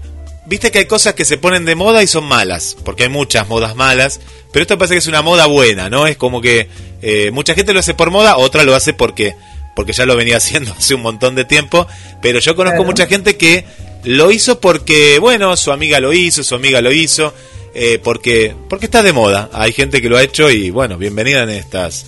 [0.50, 3.48] viste que hay cosas que se ponen de moda y son malas, porque hay muchas
[3.48, 4.20] modas malas,
[4.52, 6.06] pero esto parece que es una moda buena, ¿no?
[6.08, 6.68] Es como que
[7.02, 9.34] eh, mucha gente lo hace por moda, otra lo hace porque
[9.76, 11.86] porque ya lo venía haciendo hace un montón de tiempo,
[12.20, 12.90] pero yo conozco Claro.
[12.90, 13.64] mucha gente que
[14.04, 17.32] lo hizo porque, bueno, su amiga lo hizo, su amiga lo hizo,
[17.74, 19.48] eh, porque porque está de moda.
[19.52, 22.06] Hay gente que lo ha hecho y, bueno, bienvenida en estas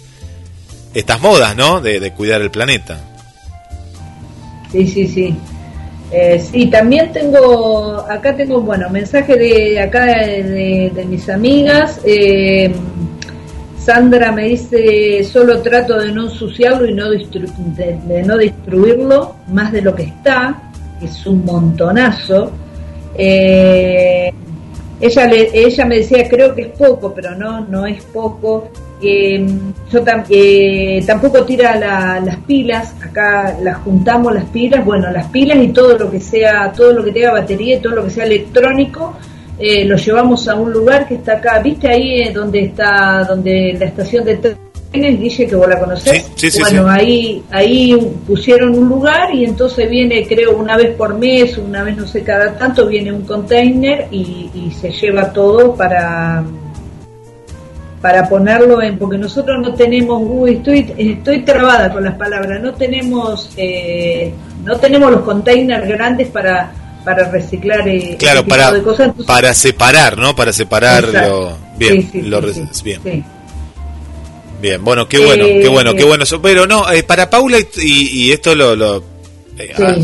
[0.94, 1.80] estas modas, ¿no?
[1.80, 3.08] De, de cuidar el planeta.
[4.72, 5.34] Sí, sí, sí.
[6.12, 12.00] Eh, sí, también tengo, acá tengo, bueno, mensaje de acá de, mis amigas.
[12.04, 12.72] eh,
[13.78, 19.82] Sandra me dice, solo trato de no ensuciarlo y no de no destruirlo más de
[19.82, 22.52] lo que está, que es un montonazo.
[23.16, 24.32] Eh,
[25.00, 28.68] ella, le, ella me decía, creo que es poco, pero no, no es poco.
[29.02, 29.44] Eh,
[29.90, 35.26] yo tam- eh, tampoco tira la- las pilas, acá las juntamos las pilas, bueno, las
[35.26, 38.10] pilas y todo lo que sea, todo lo que tenga batería y todo lo que
[38.10, 39.14] sea electrónico,
[39.58, 43.76] eh, lo llevamos a un lugar que está acá, ¿viste ahí eh, donde está, donde
[43.78, 46.22] la estación de trenes, Guille, que vos la conocés?
[46.22, 46.88] Sí, sí, sí, bueno, sí.
[47.00, 51.96] ahí, ahí pusieron un lugar y entonces viene, creo, una vez por mes, una vez
[51.96, 56.42] no sé cada tanto, viene un container y, y se lleva todo para
[58.02, 62.74] para ponerlo en, porque nosotros no tenemos, uy, estoy, estoy trabada con las palabras, no
[62.74, 64.34] tenemos, eh,
[64.64, 66.72] no tenemos los containers grandes para,
[67.04, 69.06] para reciclar eh, Claro, ese tipo para, de cosas.
[69.06, 70.34] entonces- para separar, ¿no?
[70.34, 71.30] Para separar Exacto.
[71.30, 71.78] lo...
[71.78, 73.24] Bien, Sí, sí, lo sí, bien.
[74.60, 76.06] Bien, bueno, qué bueno, Eh, qué bueno, qué eh.
[76.06, 76.24] bueno.
[76.42, 78.98] Pero no, eh, para Paula y, y- y esto lo, lo,
[79.58, 79.96] eh, ah,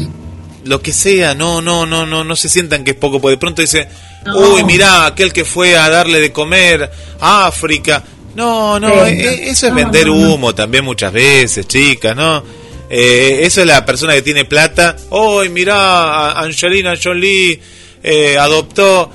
[0.65, 3.39] lo que sea, no, no, no, no, no se sientan que es poco, porque de
[3.39, 3.87] pronto dice,
[4.25, 4.37] No.
[4.37, 6.91] uy, mirá, aquel que fue a darle de comer
[7.21, 8.03] a África.
[8.35, 12.43] No, no, Sí, eh, eso es No, vender humo también muchas veces, chicas, ¿no?
[12.91, 14.97] Eh, eso es la persona que tiene plata.
[15.11, 17.61] Uy, mirá, Angelina Jolie
[18.03, 19.11] eh, adoptó.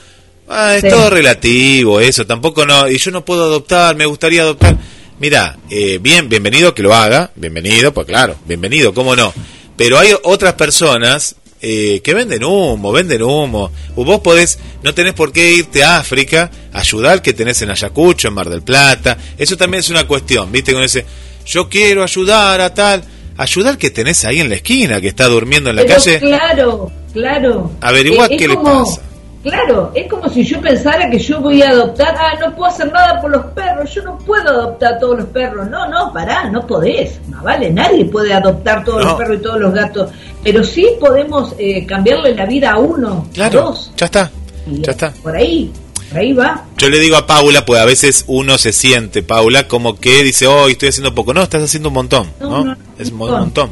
[0.50, 0.90] Ah, es Sí.
[0.90, 4.76] todo relativo, eso, tampoco no, y yo no puedo adoptar, me gustaría adoptar.
[5.20, 9.34] Mira, eh, bien, bienvenido que lo haga, bienvenido, pues claro, bienvenido, cómo no.
[9.78, 11.36] Pero hay otras personas
[11.66, 13.72] eh, que venden humo, venden humo.
[13.96, 18.28] O Vos podés, no tenés por qué irte a África, ayudar que tenés en Ayacucho,
[18.28, 19.18] en Mar del Plata.
[19.38, 20.74] Eso también es una cuestión, ¿viste?
[20.74, 21.06] Con ese,
[21.46, 23.02] yo quiero ayudar a tal,
[23.38, 26.20] ayudar que tenés ahí en la esquina, que está durmiendo en la Pero calle.
[26.20, 27.72] claro, claro.
[27.80, 29.02] Averigua Eh, qué le pasa.
[29.44, 32.90] Claro, es como si yo pensara que yo voy a adoptar, ah, no puedo hacer
[32.94, 35.70] nada por los perros, yo no puedo adoptar a todos los perros.
[35.70, 39.10] No, no, pará, no podés, no vale, nadie puede adoptar todos No.
[39.10, 43.26] los perros y todos los gatos, pero sí podemos eh, cambiarle la vida a uno,
[43.30, 43.92] a Claro, dos.
[43.98, 44.32] ya está,
[44.66, 45.12] Y ya está.
[45.22, 45.74] Por ahí,
[46.10, 46.64] por ahí va.
[46.78, 50.48] Yo le digo a Paula, pues a veces uno se siente, Paula, como que dice,
[50.48, 51.34] oh, estoy haciendo poco.
[51.34, 52.50] No, estás haciendo un montón, ¿no?
[52.50, 53.40] No, no, es un un montón.
[53.42, 53.70] montón.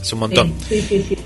[0.00, 0.54] Es un montón.
[0.66, 1.06] Sí, sí, sí.
[1.10, 1.18] sí.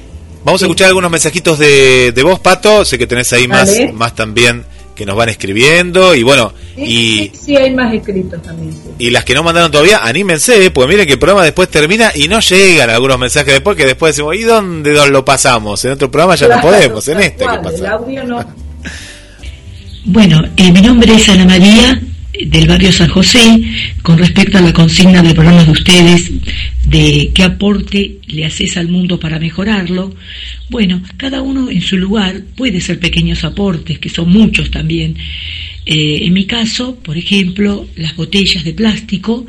[0.46, 2.84] Vamos a escuchar algunos mensajitos de, de vos, Pato.
[2.84, 3.92] Sé que tenés ahí más, Dale.
[3.92, 6.14] más también que nos van escribiendo.
[6.14, 8.72] Y bueno, Sí, y, sí, sí, hay más escritos también.
[8.72, 8.78] sí.
[9.00, 12.28] y las que no mandaron todavía, anímense, porque miren que el programa después termina y
[12.28, 15.84] no llegan algunos mensajes después, que después decimos, ¿y dónde lo pasamos?
[15.84, 18.44] En otro programa ya no Claro, podemos, en este, ¿qué cual, El audio no.
[20.04, 22.00] Bueno, eh, mi nombre es Ana María
[22.32, 23.58] eh, del barrio San José.
[24.02, 26.30] Con respecto a la consigna del programa de ustedes,
[26.86, 30.14] de qué aporte le haces al mundo para mejorarlo,
[30.70, 35.16] bueno, cada uno en su lugar puede ser pequeños aportes, que son muchos también.
[35.84, 39.46] Eh, en mi caso, por ejemplo, las botellas de plástico,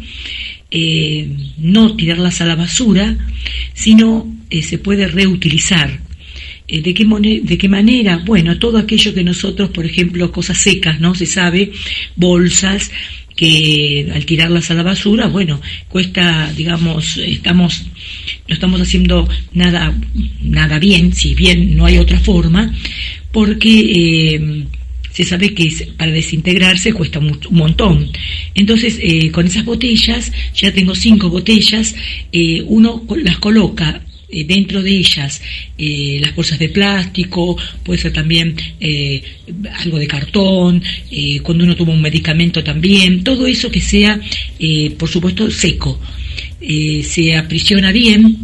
[0.72, 3.16] eh, no tirarlas a la basura,
[3.74, 6.08] sino eh, se puede reutilizar.
[6.68, 7.06] ¿De qué,
[7.44, 8.18] ¿De qué manera?
[8.18, 11.16] Bueno, todo aquello que nosotros, por ejemplo, cosas secas, ¿no?
[11.16, 11.72] Se sabe,
[12.18, 12.92] bolsas,
[13.38, 17.86] que al tirarlas a la basura, bueno, cuesta, digamos, estamos,
[18.48, 19.94] no estamos haciendo nada,
[20.42, 22.74] nada bien, si bien no hay otra forma,
[23.32, 24.66] porque eh,
[25.12, 28.10] se sabe que para desintegrarse cuesta un montón.
[28.56, 31.96] Entonces, eh, con esas botellas, ya tengo cinco botellas,
[32.32, 35.42] eh, uno las coloca eh, dentro de ellas
[35.78, 39.24] eh, las bolsas de plástico, puede ser también eh,
[39.80, 40.84] algo de cartón,
[41.44, 44.20] cuando uno toma un medicamento también, todo eso que sea,
[44.98, 46.00] por supuesto, seco.
[46.60, 48.38] Se aprisiona bien,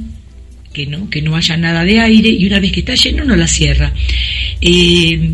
[0.71, 3.35] que no, que no haya nada de aire y una vez que está lleno no
[3.35, 3.93] la cierra.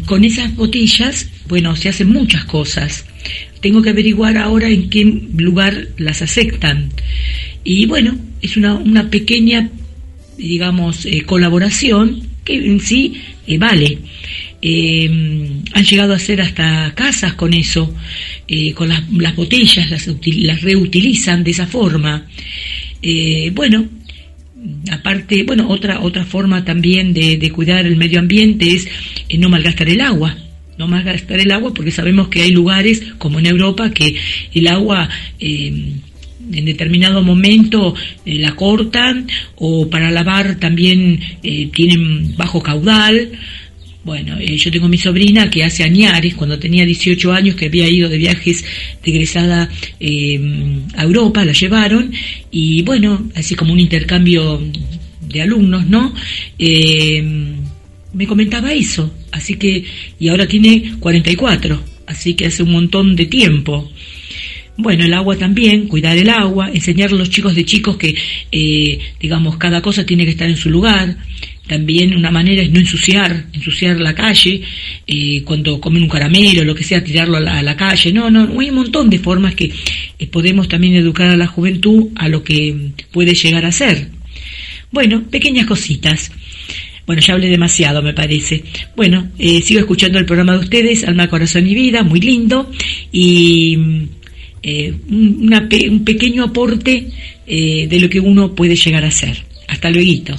[0.05, 3.05] Con esas botellas, bueno, se hacen muchas cosas.
[3.61, 5.03] Tengo que averiguar ahora en qué
[5.35, 6.89] lugar las aceptan.
[7.63, 9.69] Y bueno, es una, una pequeña,
[10.39, 13.13] digamos, eh, colaboración que en sí
[13.45, 13.99] eh, vale.
[14.61, 15.09] Eh,
[15.73, 17.93] han llegado a hacer hasta casas con eso,
[18.75, 22.25] con las, las botellas, las, las reutilizan de esa forma.
[23.53, 23.87] Bueno,
[24.91, 28.89] aparte, bueno, otra otra forma también de, cuidar el medio ambiente es
[29.37, 30.35] no malgastar el agua
[30.77, 34.15] no malgastar el agua porque sabemos que hay lugares como en Europa que
[34.53, 35.09] el agua
[36.51, 43.31] en determinado momento eh, la cortan o para lavar también eh, tienen bajo caudal.
[44.03, 47.87] Bueno, eh, yo tengo mi sobrina que hace añares, cuando tenía 18 años, que había
[47.89, 48.63] ido de viajes
[49.03, 49.67] de
[49.99, 50.41] eh,
[50.95, 52.11] a Europa, la llevaron,
[52.49, 54.63] y bueno, así como un intercambio
[55.27, 56.13] de alumnos, ¿no?
[56.57, 57.21] Eh,
[58.13, 59.83] me comentaba eso, así que,
[60.17, 63.91] y ahora tiene 44, así que hace un montón de tiempo.
[64.81, 68.15] Bueno, el agua también, cuidar el agua, enseñar a los chicos de chicos que,
[68.49, 71.17] eh, digamos, cada cosa tiene que estar en su lugar.
[71.67, 74.61] También una manera es no ensuciar, ensuciar la calle,
[75.05, 78.13] eh, cuando comen un caramelo, lo que sea, tirarlo a la, a la calle.
[78.13, 79.69] No, no, hay un montón de formas que
[80.31, 84.07] podemos también educar a la juventud a lo que puede llegar a ser.
[84.91, 86.31] Bueno, pequeñas cositas.
[87.05, 88.63] Bueno, ya hablé demasiado, me parece.
[88.95, 92.71] Bueno, eh, sigo escuchando el programa de ustedes, Alma, Corazón y Vida, muy lindo.
[93.11, 93.77] Y
[94.61, 97.09] eh, un, pequeño aporte
[97.45, 99.37] eh, de lo que uno puede llegar a ser.
[99.67, 100.35] Hasta luego.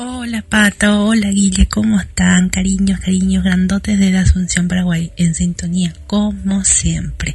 [0.00, 2.50] Hola Pato, hola Guille, ¿cómo están?
[2.50, 7.34] Cariños, cariños grandotes de la Asunción Paraguay, en sintonía, como siempre.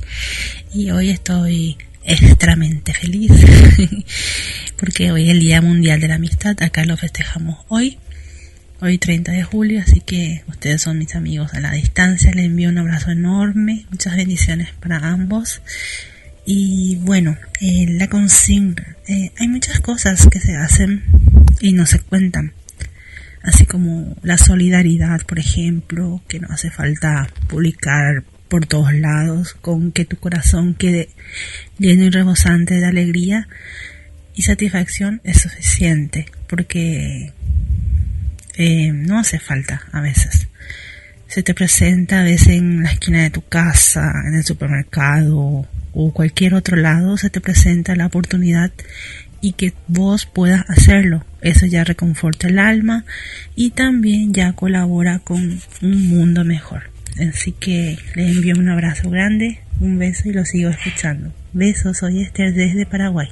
[0.73, 1.75] Y hoy estoy
[2.05, 3.31] extremadamente feliz,
[4.77, 7.97] porque hoy es el Día Mundial de la Amistad, acá lo festejamos hoy,
[8.83, 12.67] hoy 30 de julio, así que ustedes son mis amigos a la distancia, les envío
[12.67, 15.61] un abrazo enorme, muchas bendiciones para ambos.
[16.45, 21.01] Y bueno, eh, la consigna, eh, hay muchas cosas que se hacen
[21.61, 22.51] y no se cuentan.
[23.41, 29.93] Así como la solidaridad, por ejemplo, que no hace falta publicar por todos lados, con
[29.93, 31.07] que tu corazón quede
[31.79, 33.47] lleno y rebosante de alegría
[34.35, 37.31] y satisfacción es suficiente, porque
[38.55, 40.47] eh, no hace falta a veces.
[41.27, 46.13] Se te presenta a veces en la esquina de tu casa, en el supermercado o
[46.13, 48.71] cualquier otro lado, se te presenta la oportunidad
[49.41, 51.25] y que vos puedas hacerlo.
[51.41, 53.05] Eso ya reconforta el alma
[53.55, 56.91] y también ya colabora con un mundo mejor.
[57.29, 61.33] Así que les envío un abrazo grande, un beso y lo sigo escuchando.
[61.51, 63.29] Besos, soy Esther desde Paraguay.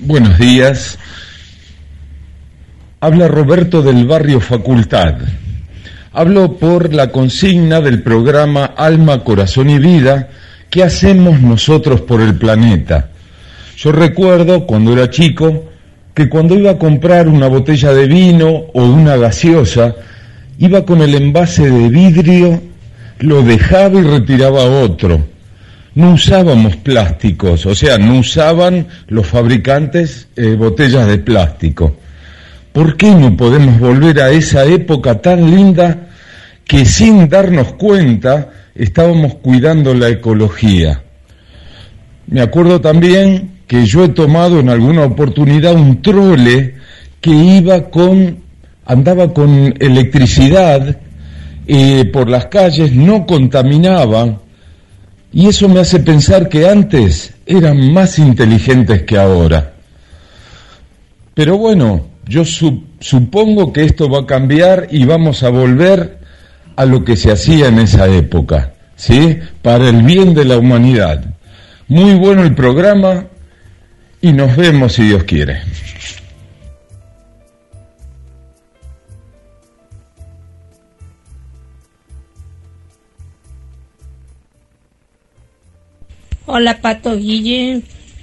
[0.00, 0.96] Buenos días.
[3.00, 5.16] Habla Roberto del barrio Facultad.
[6.12, 10.28] Hablo por la consigna del programa Alma, Corazón y Vida
[10.70, 13.10] que hacemos nosotros por el planeta.
[13.76, 15.64] Yo recuerdo cuando era chico
[16.14, 19.96] que cuando iba a comprar una botella de vino o una gaseosa,
[20.60, 22.62] iba con el envase de vidrio,
[23.18, 25.37] lo dejaba y retiraba otro
[25.98, 31.96] no usábamos plásticos, o sea, no usaban los fabricantes eh, botellas de plástico.
[32.72, 36.06] ¿Por qué no podemos volver a esa época tan linda
[36.64, 41.02] que sin darnos cuenta estábamos cuidando la ecología?
[42.28, 46.76] Me acuerdo también que yo he tomado en alguna oportunidad un trole
[47.20, 48.38] que iba con,
[48.86, 50.96] andaba con electricidad
[51.66, 54.42] eh, por las calles, no contaminaba,
[55.32, 59.74] y eso me hace pensar que antes eran más inteligentes que ahora.
[61.34, 66.18] Pero bueno, yo su supongo que esto va a cambiar y vamos a volver
[66.76, 69.38] a lo que se hacía en esa época, ¿sí?
[69.62, 71.24] Para el bien de la humanidad.
[71.88, 73.26] Muy bueno el programa
[74.20, 75.62] y nos vemos si Dios quiere.
[86.50, 87.82] Hola Pato Guille,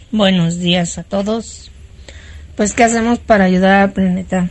[0.10, 1.70] buenos días a todos.
[2.56, 4.50] Pues qué hacemos para ayudar al planeta.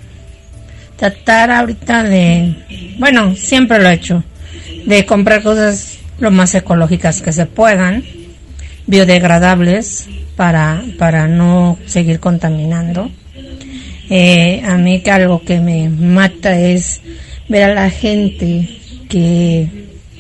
[0.97, 2.55] Tratar ahorita de,
[3.01, 4.23] bueno, siempre lo he hecho,
[4.87, 8.05] de comprar cosas lo más ecológicas que se puedan,
[8.87, 10.07] biodegradables,
[10.37, 13.11] para, para no seguir contaminando.
[14.09, 17.01] Eh, a mí que algo que me mata es
[17.49, 18.69] ver a la gente
[19.09, 19.69] que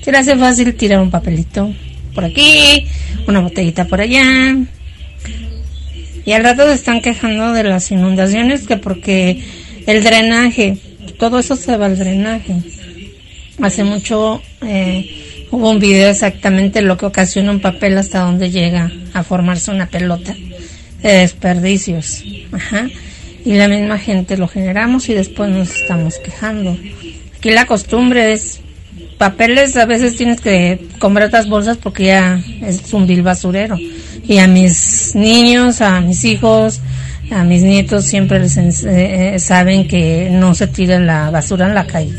[0.02, 1.72] se le hace fácil tirar un papelito
[2.14, 2.86] por aquí,
[3.26, 4.56] una botellita por allá.
[6.24, 9.42] Y al rato se están quejando de las inundaciones que porque
[9.86, 10.78] el drenaje,
[11.18, 12.54] todo eso se va al drenaje.
[13.60, 18.90] Hace mucho eh, hubo un video exactamente lo que ocasiona un papel hasta donde llega
[19.12, 20.34] a formarse una pelota
[21.02, 22.24] de desperdicios.
[22.52, 22.88] Ajá.
[23.44, 26.78] Y la misma gente lo generamos y después nos estamos quejando.
[27.36, 28.60] Aquí la costumbre es
[29.18, 33.76] papeles, a veces tienes que comprar otras bolsas porque ya es un vil basurero.
[34.26, 36.80] Y a mis niños, a mis hijos,
[37.30, 41.86] a mis nietos siempre les eh, saben que no se tira la basura en la
[41.86, 42.18] calle.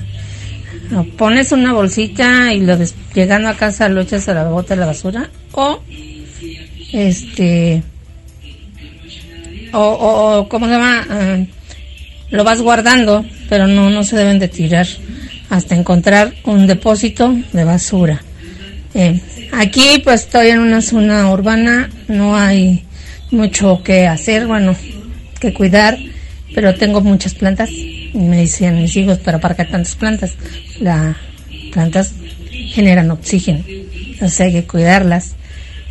[1.17, 2.77] Pones una bolsita y lo
[3.13, 5.81] llegando a casa lo echas a la bota de la basura o
[6.93, 7.81] este
[9.73, 11.05] o, o, ¿cómo se llama?
[11.09, 11.37] Ah,
[12.29, 14.87] lo vas guardando, pero no, no se deben de tirar
[15.55, 18.21] hasta encontrar un depósito de basura.
[18.93, 19.19] Eh,
[19.51, 22.85] aquí pues estoy en una zona urbana, no hay
[23.31, 24.75] mucho que hacer, bueno,
[25.39, 25.97] que cuidar,
[26.53, 27.69] pero tengo muchas plantas.
[27.71, 30.33] Y me dicen mis hijos, pero ¿para qué tantas plantas?
[30.79, 31.15] Las
[31.71, 32.13] plantas
[32.49, 35.35] generan oxígeno, entonces hay que cuidarlas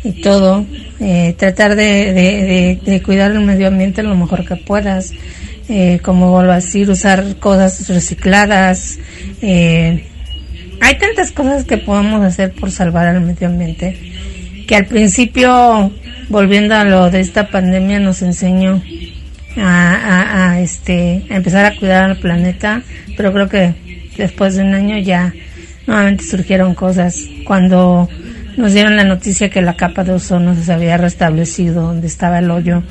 [0.03, 0.65] y todo.
[0.99, 5.11] Eh, tratar de, de, cuidar el medio ambiente lo mejor que puedas.
[5.67, 8.99] Eh, como vuelvo a decir, usar cosas recicladas.
[9.41, 10.07] Eh,
[10.81, 13.97] hay tantas cosas que podemos hacer por salvar al medio ambiente
[14.65, 15.91] que al principio,
[16.29, 18.81] volviendo a lo de esta pandemia, nos enseñó
[19.57, 22.81] a, este, a empezar a cuidar al planeta,
[23.15, 23.73] pero creo que
[24.17, 25.33] después de un año ya
[25.87, 27.19] nuevamente surgieron cosas.
[27.45, 28.09] Cuando
[28.57, 32.49] nos dieron la noticia que la capa de ozono se había restablecido donde estaba el
[32.49, 32.83] hoyo.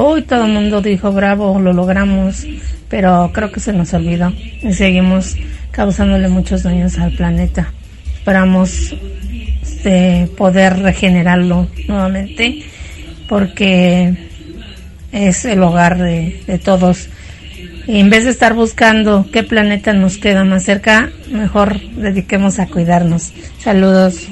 [0.00, 2.46] Uy, todo el mundo dijo, bravo, lo logramos,
[2.88, 4.32] pero creo que se nos olvidó
[4.62, 5.34] y seguimos
[5.72, 7.72] causándole muchos daños al planeta.
[8.16, 8.94] Esperamos
[9.60, 12.62] este, poder regenerarlo nuevamente
[13.28, 14.14] porque
[15.10, 17.08] es el hogar de, de todos.
[17.88, 22.68] Y en vez de estar buscando qué planeta nos queda más cerca, mejor dediquemos a
[22.68, 23.32] cuidarnos.
[23.58, 24.28] Saludos.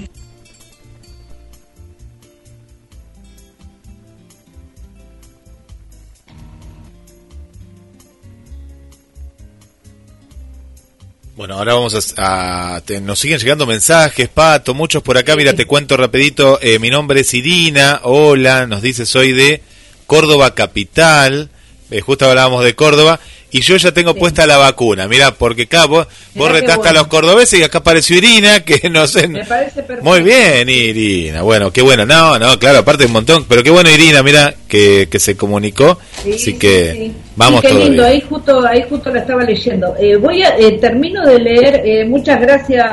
[11.36, 15.36] Bueno, ahora vamos a, nos siguen llegando mensajes, Pato, muchos por acá.
[15.36, 16.58] Mira, te cuento rapidito.
[16.62, 18.00] Eh, mi nombre es Irina.
[18.04, 19.60] Hola, nos dice soy de
[20.06, 21.50] Córdoba capital.
[21.90, 23.20] Eh, justo hablábamos de Córdoba
[23.56, 25.08] y yo ya tengo puesta la vacuna.
[25.08, 29.06] Mira, porque acá vos, vos retaste a los cordobeses y acá apareció Irina, que no
[29.06, 29.28] sé.
[29.28, 30.04] Me parece perfecto.
[30.04, 31.40] Muy bien, Irina.
[31.40, 32.04] Bueno, qué bueno.
[32.04, 33.46] No, no, claro, aparte un montón.
[33.48, 35.98] Pero qué bueno, Irina, mira, que, que se comunicó.
[36.18, 39.94] Así que vamos qué lindo, ahí justo, ahí justo la estaba leyendo.
[39.98, 41.80] Eh, voy a, eh, termino de leer.
[41.82, 42.84] Eh, muchas gracias,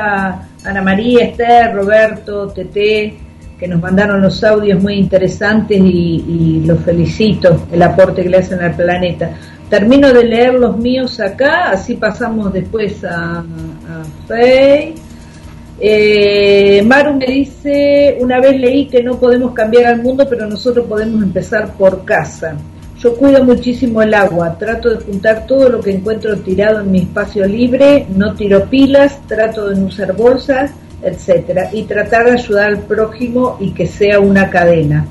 [0.64, 3.18] Ana María, Esther, Roberto, Tete
[3.58, 8.38] que nos mandaron los audios muy interesantes y, y los felicito, el aporte que le
[8.38, 9.30] hacen al planeta.
[9.68, 13.44] Termino de leer los míos acá, así pasamos después a, a.
[15.80, 20.86] Eh, Maru me dice, una vez leí que no podemos cambiar al mundo, pero nosotros
[20.86, 22.56] podemos empezar por casa.
[23.00, 27.00] Yo cuido muchísimo el agua, trato de juntar todo lo que encuentro tirado en mi
[27.00, 30.70] espacio libre, no tiro pilas, trato de no usar bolsas,
[31.02, 35.06] etcétera, y tratar de ayudar al prójimo y que sea una cadena.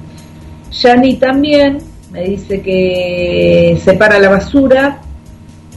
[0.71, 1.77] Yani también
[2.13, 5.01] me dice que separa la basura,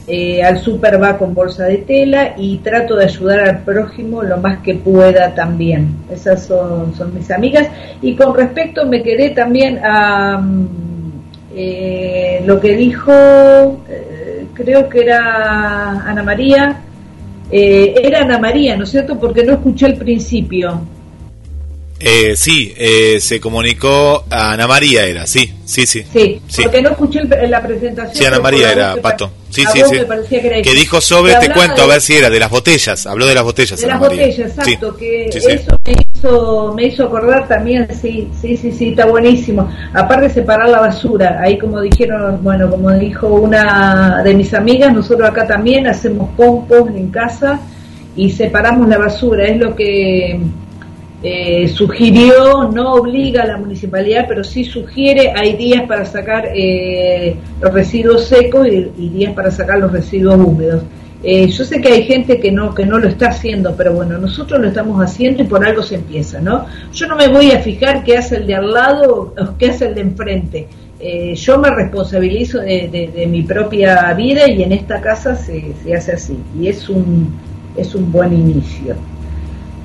[0.07, 4.37] eh, al súper va con bolsa de tela y trato de ayudar al prójimo lo
[4.37, 5.95] más que pueda también.
[6.11, 7.67] Esas son, son mis amigas.
[8.03, 10.67] Y con respecto me quedé también a mm,
[11.55, 13.11] eh, lo que dijo,
[13.89, 16.83] eh, creo que era Ana María,
[17.49, 19.17] era Ana María, ¿no es cierto?
[19.17, 20.81] Porque no escuché el principio.
[21.99, 26.05] Eh, sí, eh, se comunicó a Ana María, era, sí, sí, sí.
[26.07, 28.15] Sí, porque no escuché la presentación.
[28.15, 29.31] Sí, Ana María era, Pato.
[29.49, 30.41] Sí, sí, sí.
[30.61, 33.43] Que, dijo sobre, este cuento, a ver si era, de las botellas, habló de las
[33.43, 33.79] botellas.
[33.81, 38.71] De las botellas, exacto, que eso me hizo, me hizo acordar también, sí, sí, sí,
[38.71, 39.67] sí, está buenísimo.
[39.93, 44.93] Aparte de separar la basura, ahí como dijeron, bueno, como dijo una de mis amigas,
[44.93, 47.59] nosotros acá también hacemos compost en casa
[48.15, 50.39] y separamos la basura, es lo que
[51.23, 57.35] eh, sugirió, no obliga a la municipalidad, pero sí sugiere, hay días para sacar eh,
[57.59, 60.83] los residuos secos y, días para sacar los residuos húmedos.
[61.23, 64.19] Eh, yo sé que hay gente que no que no lo está haciendo, pero bueno,
[64.19, 66.67] nosotros lo estamos haciendo y por algo se empieza, ¿no?
[66.93, 69.87] Yo no me voy a fijar qué hace el de al lado o qué hace
[69.87, 70.67] el de enfrente.
[71.33, 76.37] yo me responsabilizo de, mi propia vida y en esta casa se, se hace así
[76.59, 77.29] y es un
[77.75, 78.95] es un buen inicio.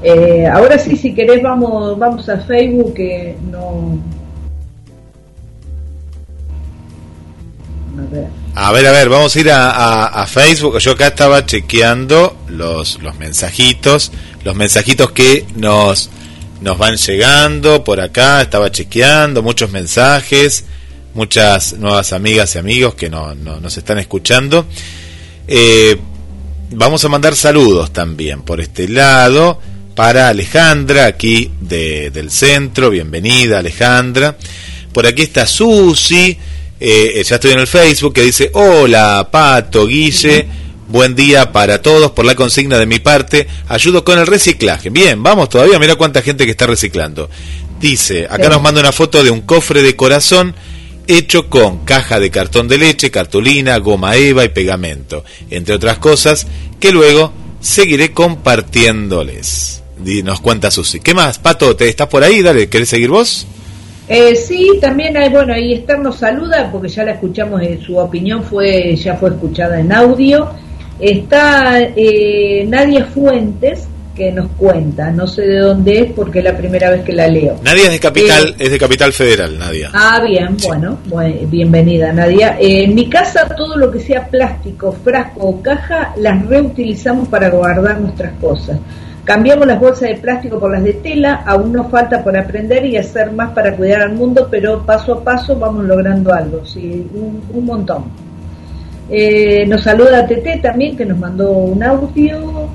[0.03, 3.99] Eh, ahora sí, si querés, vamos, vamos a Facebook, que no.
[8.55, 10.79] A ver, a ver, vamos a ir a, Facebook.
[10.79, 14.13] Yo acá estaba chequeando los, los mensajitos,
[14.45, 16.11] los mensajitos que nos,
[16.61, 18.43] nos van llegando por acá.
[18.43, 20.65] Estaba chequeando muchos mensajes,
[21.15, 24.67] muchas nuevas amigas y amigos que no, no- nos están escuchando.
[25.47, 25.97] Eh,
[26.71, 29.59] vamos a mandar saludos también por este lado
[29.95, 32.91] para Alejandra, aquí de, del centro.
[32.91, 34.37] Bienvenida, Alejandra.
[34.93, 36.37] Por aquí está Susi.
[36.81, 40.47] eh, ya estoy en el Facebook que dice: Hola, Pato, Guille.
[40.89, 43.47] Buen día para todos por la consigna de mi parte.
[43.69, 44.91] Ayudo con el reciclaje.
[44.91, 45.79] Bien, vamos todavía.
[45.79, 47.31] Mira cuánta gente que está reciclando.
[47.81, 48.51] Dice: Acá Sí.
[48.51, 50.55] nos manda una foto de un cofre de corazón
[51.09, 56.47] hecho con caja de cartón de leche, cartulina, goma eva y pegamento, entre otras cosas
[56.79, 59.82] que luego seguiré compartiéndoles.
[60.25, 61.01] Nos cuenta Susi.
[61.01, 61.39] ¿Qué más?
[61.39, 62.43] Pato, ¿te estás por ahí?
[62.43, 63.47] Dale, ¿querés seguir vos?
[64.09, 67.97] Eh, sí, también hay, bueno, ahí Esther nos saluda porque ya la escuchamos, eh, su
[67.97, 70.51] opinión fue ya fue escuchada en audio.
[70.99, 76.55] Está eh, Nadia Fuentes que nos cuenta, no sé de dónde es porque es la
[76.57, 77.59] primera vez que la leo.
[77.65, 79.91] Nadia es de Capital, es de Capital Federal, Nadia.
[79.95, 82.59] Ah, bien, bueno, buen- bienvenida Nadia.
[82.61, 87.49] Eh, en mi casa todo lo que sea plástico, frasco o caja las reutilizamos para
[87.49, 88.79] guardar nuestras cosas.
[89.25, 92.97] Cambiamos las bolsas de plástico por las de tela, aún nos falta por aprender y
[92.97, 97.65] hacer más para cuidar al mundo, pero paso a paso vamos logrando algo, sí, un,
[97.65, 98.05] montón.
[99.09, 102.69] Eh, nos saluda Tete también, que nos mandó un audio.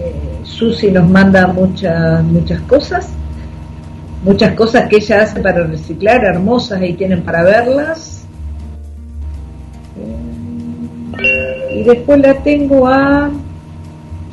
[0.00, 3.10] Eh, Susi nos manda muchas muchas cosas
[4.24, 8.24] muchas cosas que ella hace para reciclar, hermosas, ahí tienen para verlas.
[11.20, 13.30] Eh, Y después la tengo a,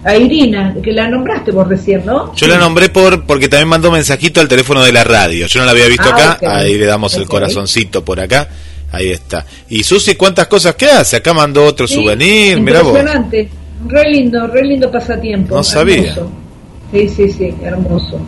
[0.06, 2.34] a Irina, que la nombraste vos recién, ¿no?
[2.36, 5.47] Yo la nombré por porque también mandó mensajito al teléfono de la radio.
[5.47, 6.58] Yo no la había visto Ah, acá.
[6.58, 8.47] Ahí le damos el corazoncito por acá.
[8.91, 9.45] Ahí está.
[9.70, 11.18] Y Susi, ¿cuántas cosas que hace?
[11.18, 12.60] Acá mandó otro Sí, souvenir.
[12.62, 12.89] Mirá vos.
[12.97, 13.49] Impresionante,
[13.88, 15.56] re lindo, re lindo pasatiempo.
[15.56, 15.97] No sabía.
[16.12, 16.32] hermoso.
[16.93, 18.22] Sí, sí, sí, hermoso.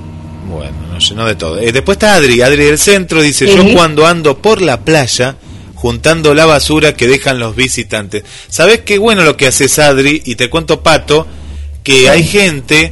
[0.49, 1.59] Bueno, nos llenó de todo.
[1.59, 5.35] Eh, después está Adri, Adri del centro, dice, yo cuando ando por la playa
[5.75, 8.23] juntando la basura que dejan los visitantes.
[8.49, 10.23] ¿Sabés qué bueno lo que haces, Adri?
[10.25, 11.27] Y te cuento, Pato,
[11.87, 12.91] que hay gente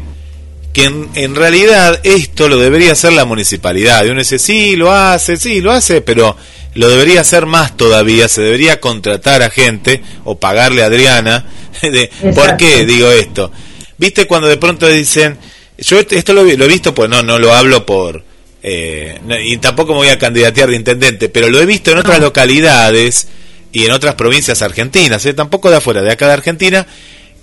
[0.71, 4.05] que en, en realidad esto lo debería hacer la municipalidad.
[4.05, 6.37] Y uno dice, sí, lo hace, sí, lo hace, pero
[6.75, 8.29] lo debería hacer más todavía.
[8.29, 11.45] Se debería contratar a gente o pagarle a Adriana.
[11.81, 13.51] de- ¿Por qué digo esto?
[13.97, 15.37] ¿Viste cuando de pronto dicen,
[15.77, 18.23] yo esto lo, he visto, pues no, no lo hablo por...
[18.63, 21.97] eh, no, y tampoco me voy a candidatear de intendente, pero lo he visto en
[21.97, 23.27] otras localidades
[23.73, 26.87] y en otras provincias argentinas, eh, tampoco de afuera, de acá de Argentina,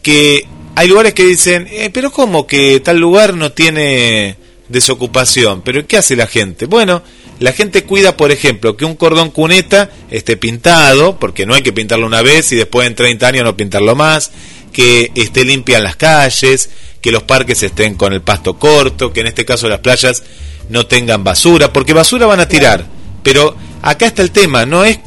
[0.02, 4.36] que hay lugares que dicen, eh, pero ¿cómo que tal lugar no tiene
[4.68, 5.62] desocupación?
[5.62, 6.66] ¿Pero qué hace la gente?
[6.66, 7.02] Bueno,
[7.40, 11.72] la gente cuida, por ejemplo, que un cordón cuneta esté pintado, porque no hay que
[11.72, 14.30] pintarlo una vez y después en 30 años no pintarlo más,
[14.72, 16.70] que esté limpia en las calles,
[17.00, 20.22] que los parques estén con el pasto corto, que en este caso las playas
[20.68, 22.86] no tengan basura, porque basura van a tirar,
[23.22, 25.00] pero acá está el tema, no es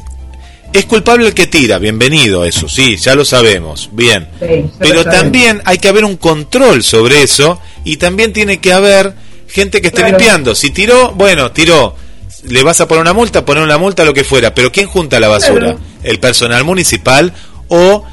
[0.78, 4.28] es culpable el que tira, bienvenido eso, sí, ya lo sabemos, bien.
[4.40, 9.14] Sí, Pero también hay que haber un control sobre eso y también tiene que haber
[9.48, 10.16] gente que esté Claro.
[10.18, 10.54] limpiando.
[10.54, 11.94] Si tiró, bueno, tiró.
[12.44, 14.54] Le vas a poner una multa, poner una multa, lo que fuera.
[14.54, 15.60] Pero ¿quién junta la basura?
[15.74, 15.78] Claro.
[16.02, 17.32] El personal municipal
[17.68, 18.04] o,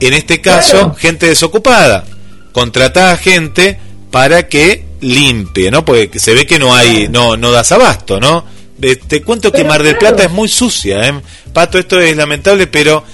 [0.00, 0.94] en este caso, Claro.
[0.94, 2.04] gente desocupada.
[2.52, 3.78] Contratar a gente
[4.10, 5.84] para que limpie, ¿no?
[5.84, 8.44] Porque se ve que no hay, no, no das abasto, ¿no?
[8.82, 10.16] Eh, Te cuento que Mar del claro.
[10.16, 11.14] Plata es muy sucia, ¿eh?
[11.52, 13.04] Pato, esto es lamentable, pero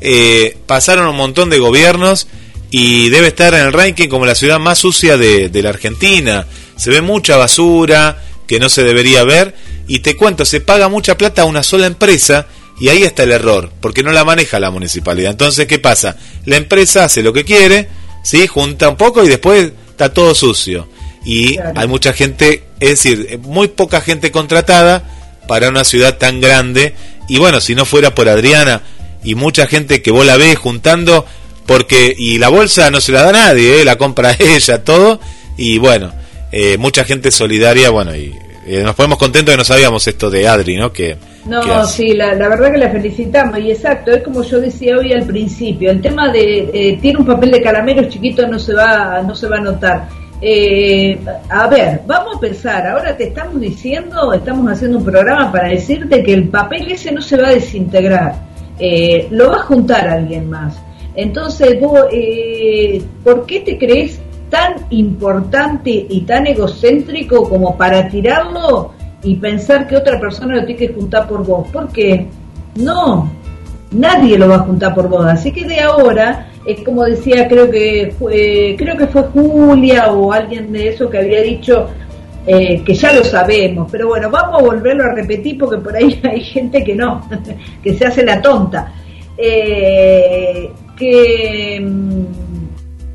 [0.00, 2.26] eh, pasaron un montón de gobiernos
[2.70, 6.46] y debe estar en el ranking como la ciudad más sucia de, de la Argentina.
[6.76, 9.54] Se ve mucha basura que no se debería ver
[9.88, 12.46] y te cuento, se paga mucha plata a una sola empresa
[12.80, 15.30] y ahí está el error, porque no la maneja la municipalidad.
[15.30, 16.16] Entonces, ¿qué pasa?
[16.44, 17.88] La empresa hace lo que quiere,
[18.24, 18.46] ¿sí?
[18.48, 20.88] junta un poco y después está todo sucio.
[21.24, 21.80] Y Claro.
[21.80, 25.13] hay mucha gente, es decir, muy poca gente contratada
[25.46, 26.94] para una ciudad tan grande.
[27.28, 28.82] Y bueno, si no fuera por Adriana
[29.22, 31.24] y mucha gente que vos la ves juntando,
[31.66, 33.84] porque, y la bolsa no se la da nadie, ¿eh?
[33.84, 35.20] la compra ella, todo.
[35.56, 36.12] Y bueno,
[36.52, 38.34] eh, mucha gente solidaria, bueno, y
[38.66, 40.92] eh, nos ponemos contentos que no sabíamos esto de Adri, ¿no?
[40.92, 44.96] Que, No, sí, la, la verdad que la felicitamos y exacto, es como yo decía
[44.96, 48.72] hoy al principio, el tema de eh, tiene un papel de caramelo chiquito no se
[48.72, 50.08] va no se va a notar.
[50.40, 55.68] Eh, a ver, vamos a pensar, ahora te estamos diciendo, estamos haciendo un programa para
[55.68, 58.34] decirte que el papel ese no se va a desintegrar,
[58.78, 60.76] eh, lo va a juntar alguien más.
[61.14, 64.20] Entonces, vos, eh, ¿por qué te crees
[64.50, 68.92] tan importante y tan egocéntrico como para tirarlo
[69.22, 71.68] y pensar que otra persona lo tiene que juntar por vos?
[71.68, 72.26] ¿Por qué?
[72.74, 73.30] No,
[73.92, 75.32] nadie lo va a juntar por boda.
[75.32, 80.32] Así que de ahora, es como decía, creo que fue, creo que fue Julia o
[80.32, 81.88] alguien de eso que había dicho
[82.46, 86.20] eh, que ya lo sabemos, pero bueno, vamos a volverlo a repetir porque por ahí
[86.24, 87.28] hay gente que no,
[87.82, 88.92] que se hace la tonta.
[89.36, 92.24] Eh, que mm,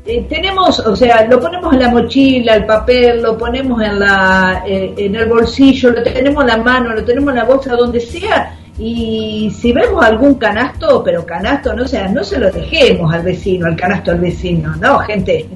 [0.06, 4.64] eh, tenemos, o sea, lo ponemos en la mochila, el papel, lo ponemos en, la,
[4.66, 8.00] eh, en el bolsillo, lo tenemos en la mano, lo tenemos en la bolsa, donde
[8.00, 13.22] sea, y si vemos algún canasto, pero canasto, no sea, no se lo dejemos al
[13.22, 15.46] vecino, al canasto al vecino, no, gente.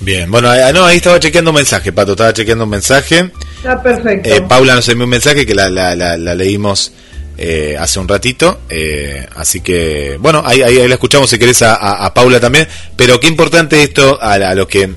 [0.00, 3.30] Bien, bueno, ahí- no, ahí estaba chequeando un mensaje, Pato, estaba chequeando un mensaje.
[3.56, 4.28] Está perfecto.
[4.28, 6.92] Eh, Paula nos envió un mensaje que la, la, la, la leímos
[7.38, 11.62] eh, hace un ratito, eh, así que, bueno, ahí, ahí, ahí la escuchamos si querés
[11.62, 12.66] a, a- a Paula también,
[12.96, 14.90] pero qué importante esto a, a lo que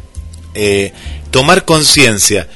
[0.55, 0.93] eh,
[1.31, 2.47] tomar conciencia.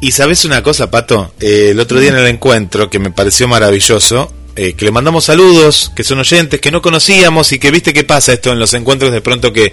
[0.00, 3.48] Y sabes una cosa, Pato, Eh, el otro día en el encuentro que me pareció
[3.48, 7.92] maravilloso, eh, que le mandamos saludos, que son oyentes, que no conocíamos y que viste
[7.92, 9.72] qué pasa esto en los encuentros de pronto que,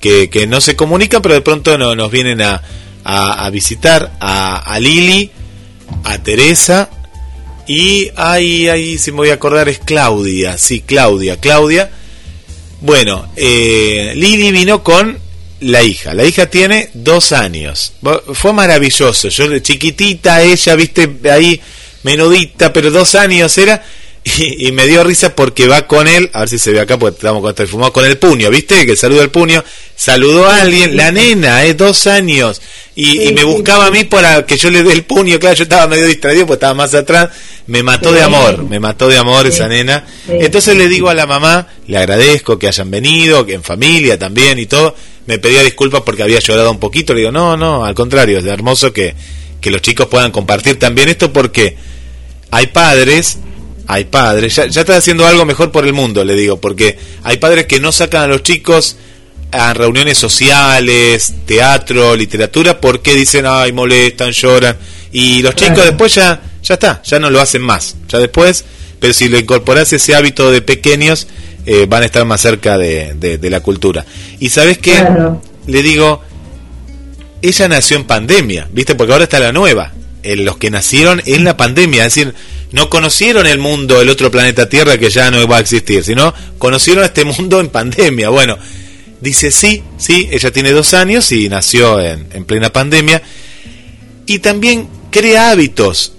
[0.00, 2.62] que, que no se comunican, pero de pronto no, nos vienen a,
[3.04, 5.30] a, visitar a, a Lili,
[6.04, 6.90] a Teresa
[7.66, 11.90] y ahí, ahí, si me voy a acordar, es Claudia, sí, Claudia, Claudia.
[12.80, 15.18] Bueno, eh, Lili vino con
[15.60, 16.14] la hija.
[16.14, 17.92] La hija tiene dos años.
[18.34, 19.28] Fue maravilloso.
[19.28, 21.60] Yo chiquitita, ella, viste, ahí
[22.02, 23.84] menudita, pero dos años era.
[24.22, 26.98] Y, y me dio risa porque va con él, a ver si se ve acá,
[26.98, 28.84] porque estamos con este fumado, con el puño, ¿viste?
[28.84, 29.64] Que saluda el puño.
[29.96, 32.60] Saludó a alguien, la nena, eh, dos años.
[32.94, 35.38] Y, y me buscaba a mí para que yo le dé el puño.
[35.38, 37.30] Claro, yo estaba medio distraído porque estaba más atrás.
[37.66, 40.04] Me mató de amor, me mató de amor esa nena.
[40.28, 44.58] Entonces le digo a la mamá, le agradezco que hayan venido, que en familia también
[44.58, 44.94] y todo.
[45.26, 47.14] Me pedía disculpas porque había llorado un poquito.
[47.14, 49.14] Le digo, no, no, al contrario, es hermoso que,
[49.60, 51.76] que los chicos puedan compartir también esto porque
[52.50, 53.38] hay padres,
[53.92, 57.38] hay padres, ya, ya está haciendo algo mejor por el mundo, le digo, porque hay
[57.38, 58.96] padres que no sacan a los chicos
[59.52, 64.76] a reuniones sociales, teatro, literatura, porque dicen, ay, molestan, lloran.
[65.12, 67.96] Y los chicos después ya, ya está, ya no lo hacen más.
[68.08, 68.64] Ya después,
[69.00, 71.26] pero si le incorporas ese hábito de pequeños,
[71.66, 74.04] eh, van a estar más cerca de, de- de la cultura.
[74.38, 74.92] Y sabes qué,
[75.66, 76.22] le digo,
[77.42, 78.94] ella nació en pandemia, ¿viste?
[78.94, 79.92] Porque ahora está la nueva.
[80.22, 82.34] Eh, los que nacieron en la pandemia, es decir,
[82.72, 86.32] no conocieron el mundo, el otro planeta Tierra que ya no va a existir, sino
[86.58, 88.28] conocieron este mundo en pandemia.
[88.28, 88.58] Bueno,
[89.20, 93.22] dice sí, sí, ella tiene dos años y nació en, en plena pandemia.
[94.26, 96.12] Y también crea hábitos.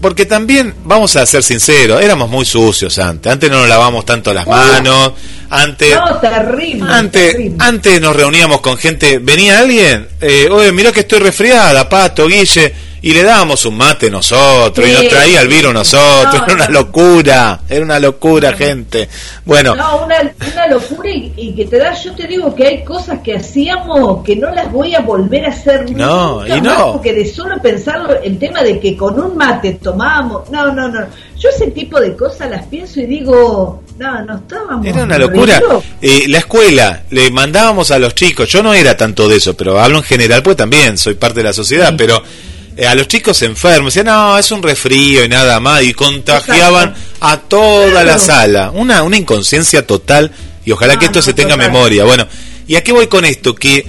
[0.00, 3.32] Porque también, vamos a ser sinceros, éramos muy sucios antes.
[3.32, 5.12] Antes no nos lavamos tanto las manos.
[5.50, 6.86] Antes, No, terrible.
[6.88, 7.56] antes, terrible.
[7.58, 12.72] antes nos reuníamos con gente, venía alguien, eh, oye, mirá que estoy resfriada, Pato, Guille,
[13.02, 16.68] y le dábamos un mate nosotros, y nos traía el virus nosotros, No, era una
[16.68, 19.08] locura, era una locura, gente.
[19.44, 20.16] Bueno, No, una,
[20.52, 24.24] una locura y, y que te da, yo te digo que hay cosas que hacíamos
[24.24, 26.92] que no las voy a volver a hacer No, nunca y más, no.
[26.92, 31.06] porque de solo pensarlo, el tema de que con un mate tomábamos, no, no, no,
[31.38, 34.84] yo ese tipo de cosas las pienso y digo, no, no estábamos.
[34.86, 35.60] Era una locura.
[36.02, 39.78] Eh, la escuela, le mandábamos a los chicos, yo no era tanto de eso, pero
[39.78, 42.22] hablo en general, pues también soy parte de la sociedad, pero
[42.86, 47.38] a los chicos enfermos, decían, no, es un resfrío y nada más, y contagiaban a
[47.38, 48.70] toda la sala.
[48.72, 50.30] Una, una inconsciencia total,
[50.64, 51.70] y ojalá que No, esto no, se tenga total.
[51.72, 52.04] memoria.
[52.04, 52.26] Bueno,
[52.66, 53.54] ¿y a qué voy con esto?
[53.54, 53.86] Que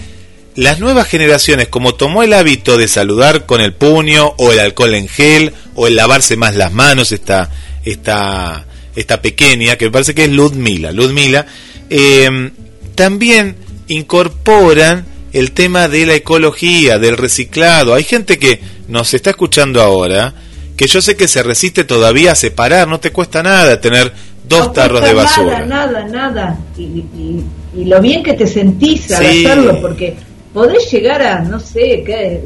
[0.56, 4.96] las nuevas generaciones, como tomó el hábito de saludar con el puño, o el alcohol
[4.96, 7.52] en gel, o el lavarse más las manos, esta,
[7.86, 11.46] esta, esta pequeña, que me parece que es Ludmila, Ludmila,
[11.90, 12.52] eh,
[12.96, 13.56] también
[13.88, 17.94] incorporan el tema de la ecología, del reciclado.
[17.94, 20.34] Hay gente que nos está escuchando ahora,
[20.76, 24.12] que yo sé que se resiste todavía a separar, no te cuesta nada tener
[24.48, 25.66] dos No tarros de basura.
[25.66, 26.60] Nada, nada, nada.
[26.78, 27.46] Y, y-
[27.78, 29.46] y lo bien que te sentís al Sí.
[29.46, 30.16] hacerlo, porque
[30.54, 32.42] podés llegar a, no sé, que,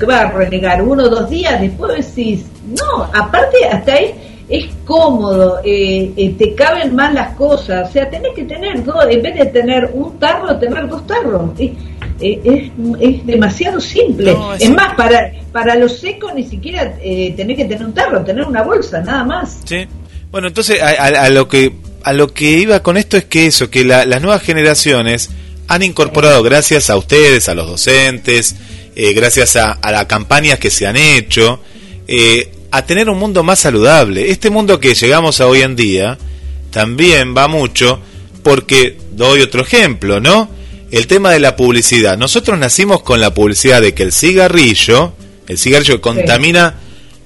[0.00, 4.12] que va a renegar uno o dos días, después decís, no, aparte hasta es,
[4.48, 9.04] es cómodo, eh, eh, te caben más las cosas, o sea, tenés que tener dos,
[9.08, 11.50] en vez de tener un tarro, tener dos tarros.
[11.58, 11.70] Es,
[12.20, 12.70] eh, es,
[13.00, 14.32] es demasiado simple.
[14.34, 18.22] No, es más, para, para lo seco ni siquiera eh, tenés que tener un tarro,
[18.24, 19.58] tener una bolsa, nada más.
[19.64, 19.86] Sí.
[20.30, 21.72] Bueno, entonces a, a- a lo que
[22.04, 25.30] a lo que iba con esto es que eso, que la- las nuevas generaciones
[25.68, 28.56] han incorporado, gracias a ustedes, a los docentes,
[28.96, 31.60] eh, gracias a, a las campañas que se han hecho,
[32.08, 34.30] eh, a tener un mundo más saludable.
[34.30, 36.18] Este mundo que llegamos a hoy en día
[36.70, 38.00] también va mucho
[38.42, 40.48] porque doy otro ejemplo, ¿no?
[40.92, 42.18] el tema de la publicidad.
[42.18, 45.14] Nosotros nacimos con la publicidad de que el cigarrillo,
[45.48, 46.78] el cigarrillo contamina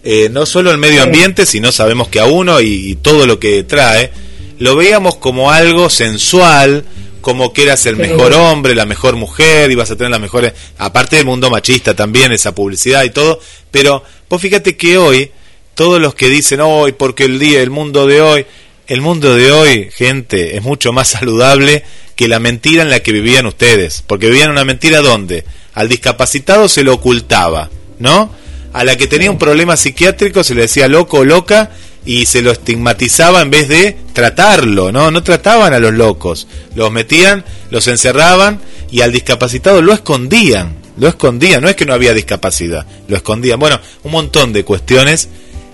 [0.05, 3.41] eh, no solo el medio ambiente, sino sabemos que a uno y, y todo lo
[3.41, 4.13] que trae,
[4.61, 6.85] lo veíamos como algo sensual,
[7.21, 11.17] como que eras el mejor hombre, la mejor mujer, ibas a tener las mejores, aparte
[11.17, 13.41] del mundo machista también, esa publicidad y todo,
[13.73, 15.31] pero vos fíjate que hoy,
[15.75, 18.47] todos los que dicen hoy, porque el día, el mundo de hoy,
[18.87, 21.85] el mundo de hoy, gente, es mucho más saludable
[22.15, 25.45] que la mentira en la que vivían ustedes, porque vivían una mentira donde
[25.75, 28.33] al discapacitado se lo ocultaba, ¿no?
[28.73, 31.71] A la que tenía un problema psiquiátrico se le decía loco o loca
[32.05, 35.11] y se lo estigmatizaba en vez de tratarlo, ¿no?
[35.11, 41.09] No trataban a los locos, los metían, los encerraban y al discapacitado lo escondían, lo
[41.09, 43.59] escondían, no es que no había discapacidad, lo escondían.
[43.59, 45.29] Bueno, un montón de cuestiones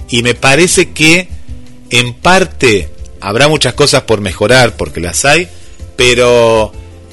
[0.09, 1.29] y me parece que
[1.91, 2.91] en parte
[3.21, 5.49] habrá muchas cosas por mejorar porque las hay,
[5.97, 6.73] pero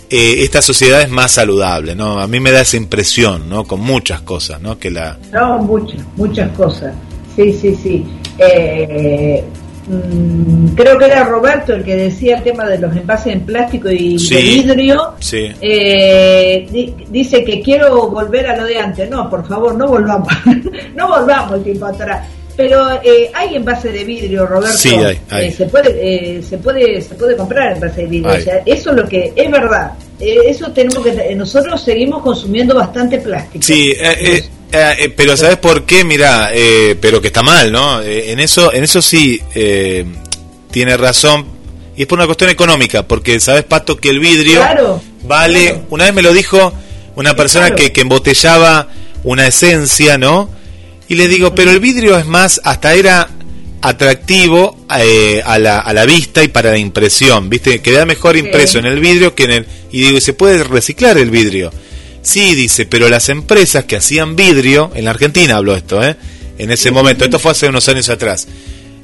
[0.09, 2.19] eh, esta sociedad es más saludable, ¿no?
[2.19, 3.65] A mí me da esa impresión, ¿no?
[3.65, 4.79] Con muchas cosas, ¿no?
[4.79, 6.95] Que la No, muchas, muchas cosas.
[7.35, 8.05] Sí, sí, sí.
[8.39, 9.43] Eh,
[10.75, 14.17] creo que era Roberto el que decía el tema de los envases en plástico y
[14.19, 14.35] Sí.
[14.35, 15.13] de vidrio.
[15.19, 15.51] sí.
[15.61, 19.09] Eh, di- dice que quiero volver a lo de antes.
[19.09, 20.27] No, por favor, no volvamos.
[20.95, 22.27] no volvamos el tiempo atrás.
[22.55, 24.77] Pero eh, hay envase de vidrio, Roberto.
[24.77, 25.47] Sí, hay, hay.
[25.47, 28.33] Eh, se puede, eh, se puede, se puede comprar envase de vidrio.
[28.33, 29.93] O sea, eso es lo que es verdad.
[30.19, 31.33] Eh, eso tenemos que.
[31.35, 33.63] Nosotros seguimos consumiendo bastante plástico.
[33.63, 33.93] Sí,
[34.71, 36.03] eh, eh, pero ¿sabes por qué?
[36.03, 38.01] Mira, eh, pero que está mal, ¿no?
[38.01, 40.05] Eh, en eso en eso sí eh,
[40.71, 41.45] tiene razón.
[41.95, 45.63] Y es por una cuestión económica, porque sabes, Pato, que el vidrio Claro, vale...
[45.65, 45.85] claro.
[45.89, 46.73] Una vez me lo dijo
[47.15, 47.75] una persona claro.
[47.83, 48.87] que, que embotellaba
[49.23, 50.49] una esencia, ¿no?
[51.09, 53.29] Y le digo, pero el vidrio es más, hasta era
[53.81, 57.81] atractivo a, la, a la vista y para la impresión, ¿viste?
[57.81, 59.65] Queda mejor impreso en el vidrio que en el...
[59.91, 61.71] Y digo, ¿y se puede reciclar el vidrio?
[62.21, 66.15] Sí, dice, pero las empresas que hacían vidrio, en la Argentina habló esto, ¿eh?
[66.57, 68.47] En ese momento, esto fue hace unos años atrás,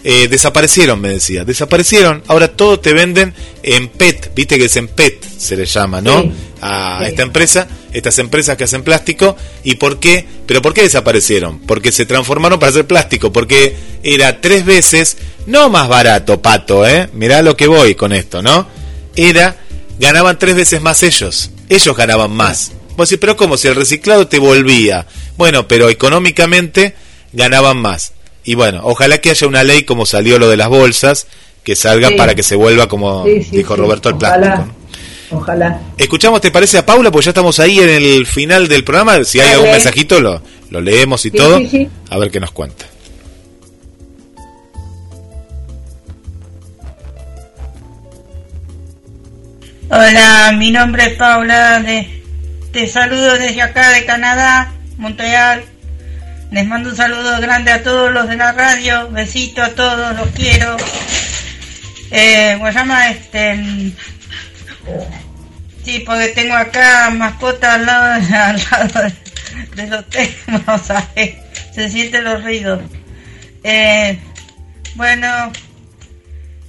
[0.03, 3.33] eh, desaparecieron, me decía, desaparecieron, ahora todo te venden
[3.63, 6.21] en PET, viste que es en PET, se le llama, ¿no?
[6.21, 6.31] Sí,
[6.61, 7.05] A sí.
[7.07, 10.23] esta empresa, estas empresas que hacen plástico, ¿y por qué?
[10.45, 11.59] ¿Pero por qué desaparecieron?
[11.59, 15.17] Porque se transformaron para hacer plástico, porque era tres veces,
[15.47, 17.09] no más barato, pato, ¿eh?
[17.13, 18.67] Mirá lo que voy con esto, ¿no?
[19.15, 19.55] Era,
[19.97, 22.73] ganaban tres veces más ellos, ellos ganaban más.
[22.97, 23.57] Vos decís, pero ¿cómo?
[23.57, 25.05] Si el reciclado te volvía.
[25.37, 26.95] Bueno, pero económicamente
[27.33, 28.13] ganaban más.
[28.43, 31.27] Y bueno, ojalá que haya una ley como salió lo de las bolsas,
[31.63, 32.15] que salga Sí.
[32.15, 33.81] para que se vuelva como Sí, sí, dijo sí.
[33.81, 34.37] Roberto el Ojalá.
[34.37, 34.67] plástico.
[35.31, 35.37] ¿no?
[35.39, 35.81] Ojalá.
[35.97, 37.11] Escuchamos, ¿te parece a Paula?
[37.11, 39.23] Pues ya estamos ahí en el final del programa.
[39.23, 39.55] Si hay Dale.
[39.57, 41.57] algún mensajito, lo, lo leemos y Sí, todo.
[41.57, 41.89] sí, sí.
[42.11, 42.85] A ver qué nos cuenta.
[49.89, 52.23] Hola, mi nombre es Paula, de-
[52.75, 55.63] te saludo desde acá de Canadá, Montreal.
[56.51, 60.27] Les mando un saludo grande a todos los de la radio, besito a todos, los
[60.31, 60.75] quiero.
[62.11, 63.93] Eh, llama este...
[65.85, 69.09] Sí, porque tengo acá mascota al lado, al lado
[69.75, 70.81] de, los temas.
[71.73, 72.81] Se sienten los ruidos.
[73.63, 74.19] Eh,
[74.95, 75.53] bueno,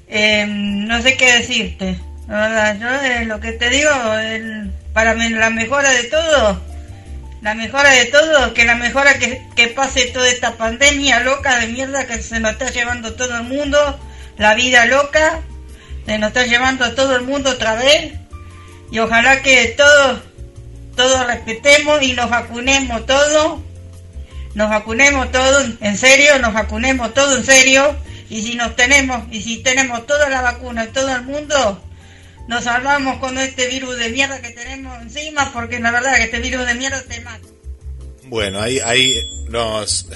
[0.06, 1.98] eh, no sé qué decirte.
[2.28, 6.58] Yo eh, lo que te digo, el- para la mejora de todo,
[7.42, 12.06] la mejora de todo, que la mejora que, pase toda esta pandemia loca de mierda
[12.06, 14.00] que se nos está llevando todo el mundo,
[14.38, 15.42] la vida loca,
[16.06, 18.14] se nos está llevando a todo el mundo otra vez,
[18.90, 20.22] y ojalá que todos,
[20.96, 23.60] todos respetemos y nos vacunemos todos,
[24.54, 27.94] nos vacunemos todos, en serio, nos vacunemos todos en serio,
[28.30, 31.85] y si nos tenemos, y si tenemos toda la vacuna todo el mundo,
[32.48, 36.38] nos salvamos con este virus de mierda que tenemos encima, porque la verdad que este
[36.40, 37.46] virus de mierda te mata.
[38.24, 39.14] Bueno, ahí, ahí
[39.48, 40.06] nos,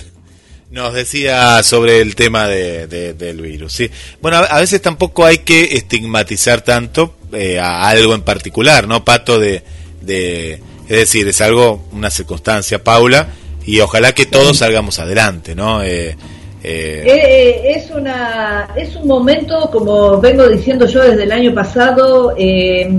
[0.70, 3.73] nos decía sobre el tema de, de- del virus.
[3.73, 3.90] ¿sí?
[4.20, 9.05] Bueno, a, a veces tampoco hay que estigmatizar tanto eh, a algo en particular, ¿no,
[9.05, 9.39] Pato?
[9.39, 9.62] De,
[10.01, 10.55] de,
[10.89, 13.28] es decir, es algo, una circunstancia, Paula,
[13.65, 15.82] y ojalá que todos salgamos adelante, ¿no?
[15.85, 16.16] Eh,
[16.62, 22.35] eh, Eh, es una es un momento como vengo diciendo yo desde el año pasado
[22.37, 22.91] eh,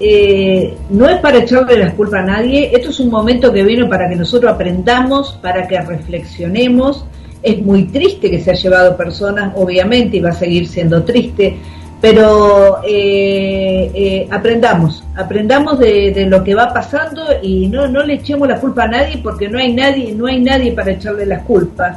[0.00, 3.88] eh, no es para echarle las culpas a nadie esto es un momento que vino
[3.88, 7.04] para que nosotros aprendamos para que reflexionemos.
[7.42, 11.56] Es muy triste que se ha llevado personas obviamente y va a seguir siendo triste
[12.00, 18.14] pero eh, eh, aprendamos aprendamos de, de lo que va pasando y no no le
[18.14, 21.42] echemos la culpa a nadie porque no hay nadie no hay nadie para echarle las
[21.42, 21.96] culpas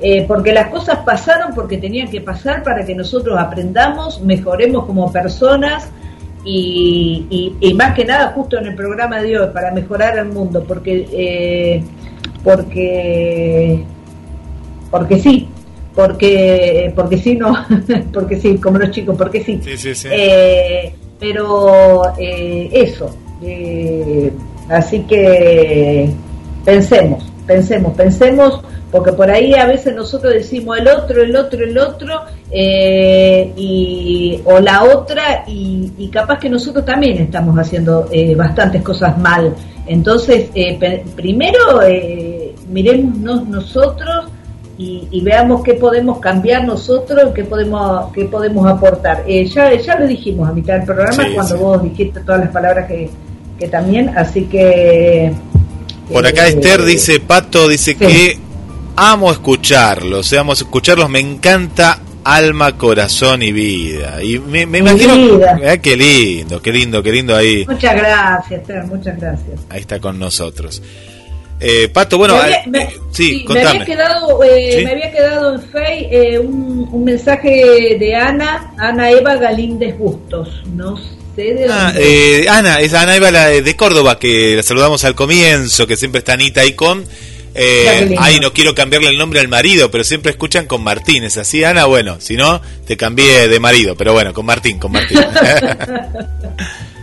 [0.00, 5.10] eh, porque las cosas pasaron porque tenían que pasar para que nosotros aprendamos, mejoremos como
[5.12, 5.88] personas
[6.44, 10.26] y, y- y más que nada justo en el programa de hoy para mejorar el
[10.26, 11.82] mundo, porque eh,
[12.44, 13.84] porque
[14.90, 15.48] porque sí,
[15.94, 17.52] porque porque sí no,
[18.12, 19.60] porque sí, como los chicos, porque sí.
[19.62, 20.08] Sí, sí, sí.
[20.10, 23.10] Eh, pero eso,
[24.68, 26.10] así que
[26.64, 28.60] pensemos, pensemos, pensemos,
[28.92, 32.20] porque por ahí a veces nosotros decimos el otro, el otro, el otro,
[32.52, 38.82] eh, y, o la otra, y, y capaz que nosotros también estamos haciendo eh, bastantes
[38.82, 39.54] cosas mal.
[39.86, 41.80] Entonces, eh, primero
[42.68, 44.26] miremosnos nosotros
[44.76, 49.26] y, y veamos qué podemos cambiar nosotros, qué podemos qué podemos aportar.
[49.26, 51.62] Ya ya lo dijimos a mitad del programa Sí, cuando sí.
[51.62, 53.10] vos dijiste todas las palabras que,
[53.58, 55.32] que también, así que...
[56.12, 58.38] Por acá eh, Esther dice, Pato dice que
[58.96, 64.22] amo escucharlos, eh, amo escucharlos, me encanta alma, corazón y vida.
[64.22, 65.40] Y me, imagino.
[65.66, 69.60] Ah, qué lindo, qué lindo, qué lindo ahí, Muchas gracias, Esther, muchas gracias.
[69.70, 70.82] ahí está con nosotros.
[71.60, 74.84] Eh, Pato, bueno, Me había- eh, me- eh, sí, Sí, me había quedado, eh, Sí.
[74.84, 80.62] me había quedado en Face eh, un, un mensaje de Ana, Ana Eva Galíndez Bustos.
[80.72, 80.96] No
[81.70, 85.96] Ah, eh, Ana, es Ana Eva de de Córdoba, que la saludamos al comienzo, que
[85.96, 87.04] siempre está Anita ahí con...
[87.54, 91.36] eh, ay, no quiero cambiarle el nombre al marido, pero siempre escuchan con Martín, ¿es
[91.36, 91.86] así, Ana?
[91.86, 95.18] Bueno, si no, te cambié de marido, pero bueno, con Martín, con Martín.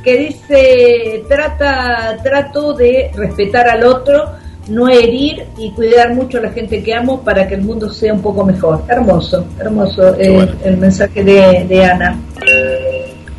[0.06, 4.34] que dice trata trato de respetar al otro
[4.68, 8.14] no herir y cuidar mucho a la gente que amo para que el mundo sea
[8.14, 10.52] un poco mejor hermoso hermoso eh, bueno.
[10.64, 12.20] el mensaje de, de Ana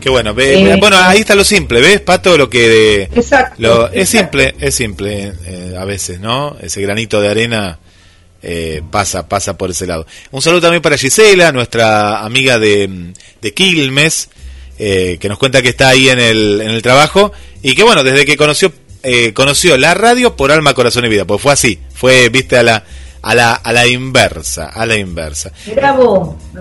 [0.07, 2.39] Qué bueno, ve- Eh, bueno, ahí está lo simple, ¿ves, Pato?
[2.39, 3.09] Lo que...
[3.13, 4.39] exacto Lo, es exacto.
[4.39, 6.57] simple, es simple eh, a veces, ¿no?
[6.63, 7.81] Ese granito de arena
[8.41, 10.07] eh, pasa, pasa por ese lado.
[10.31, 14.29] Un saludo también para Gisela, nuestra amiga de, de Quilmes,
[14.79, 18.05] eh, que nos cuenta que está ahí en el, en el trabajo y que bueno,
[18.05, 18.73] desde que conoció,
[19.03, 22.63] eh, conoció la radio por alma, corazón y vida, pues fue así, fue, viste, a
[22.63, 22.85] la,
[23.29, 25.51] a la, a la inversa, a la inversa.
[25.97, 26.61] Vos me,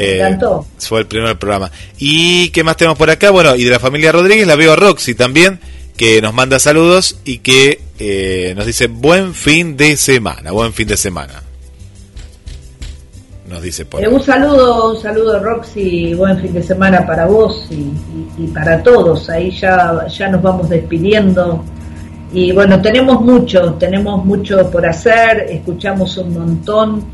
[0.00, 1.70] Eh, encantó Fue el primer programa.
[1.98, 3.30] ¿Y qué más tenemos por acá?
[3.30, 5.58] Bueno, y de la familia Rodríguez la veo a Roxy también,
[5.96, 10.86] que nos manda saludos y que eh, nos dice buen fin de semana, buen fin
[10.86, 11.42] de semana.
[13.48, 17.66] Nos dice por Eh, un saludo, un saludo Roxy, buen fin de semana para vos
[17.70, 19.28] y, y- y para todos.
[19.30, 21.62] Ahí ya, ya nos vamos despidiendo.
[22.34, 27.04] Y bueno, tenemos mucho, tenemos mucho por hacer, escuchamos un montón,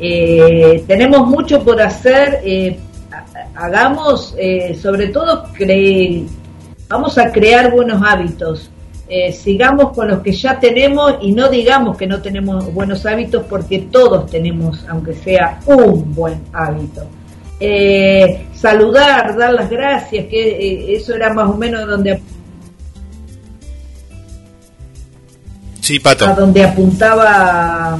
[0.00, 2.78] eh, tenemos mucho por hacer, eh,
[3.12, 6.24] ha- hagamos, eh, sobre todo, cre-
[6.88, 8.70] vamos a crear buenos hábitos.
[9.06, 13.44] Eh, sigamos con los que ya tenemos y no digamos que no tenemos buenos hábitos
[13.50, 17.02] porque todos tenemos, aunque sea un buen hábito.
[18.54, 22.20] Saludar, dar las gracias, que eso era más o menos donde
[25.84, 26.24] Sí, Pato.
[26.26, 27.98] a donde apuntaba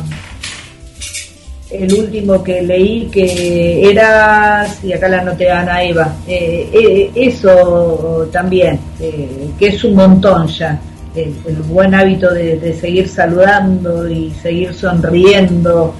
[1.70, 8.26] el último que leí que era y acá la anoté Ana Eva eh, eh, eso
[8.32, 10.80] también eh, que es un montón ya
[11.14, 11.34] el,
[11.68, 15.94] buen hábito de seguir saludando y seguir sonriendo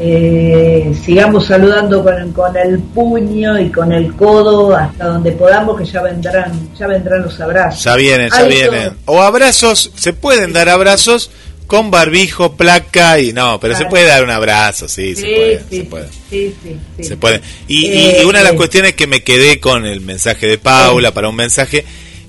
[0.00, 5.84] eh, sigamos saludando con, con el puño y con el codo hasta donde podamos que
[5.86, 8.90] ya vendrán ya vendrán los abrazos Ya vienen, ya vienen.
[9.04, 11.30] O abrazos, se pueden dar abrazos
[11.66, 13.90] con barbijo, placa y no, pero se Claro.
[13.90, 16.08] puede dar un abrazo, sí, se puede, sí, se puede.
[16.28, 17.04] sí, sí, sí.
[17.04, 17.40] Se puede.
[17.68, 18.56] Y, y- Eh, y una de las eh.
[18.56, 21.84] cuestiones que me quedé con el mensaje de Paula para un mensaje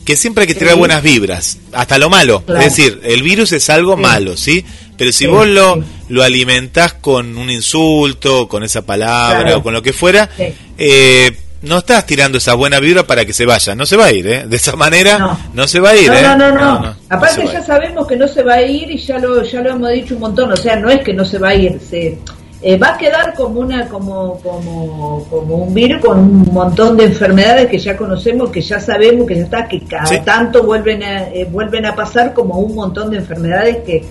[0.05, 2.43] que siempre hay que tirar buenas vibras, hasta lo malo.
[2.45, 2.61] Claro.
[2.61, 4.01] Es decir, el virus es algo Sí.
[4.01, 4.63] malo, ¿sí?
[4.97, 5.81] Pero si Sí, vos lo, sí.
[6.09, 9.57] lo alimentás con un insulto, con esa palabra Claro.
[9.57, 10.29] o con lo que fuera,
[10.77, 11.31] eh,
[11.63, 13.73] no estás tirando esa buena vibra para que se vaya.
[13.73, 14.45] No se va a ir, ¿eh?
[14.47, 15.67] De esa manera no, No.
[15.67, 16.21] se va a ir, No, ¿eh?
[16.21, 16.79] no, no, no.
[16.81, 19.71] no, Aparte ya sabemos que no se va a ir y ya lo ya lo
[19.71, 20.51] hemos dicho un montón.
[20.51, 22.19] O sea, no es que no se va a ir, se
[22.67, 27.03] eh, va a quedar como una como como como un virus con un montón de
[27.03, 30.17] enfermedades que ya conocemos, que ya sabemos que ya está que cada Sí.
[30.25, 34.03] tanto vuelven a eh, vuelven a pasar como un montón de enfermedades que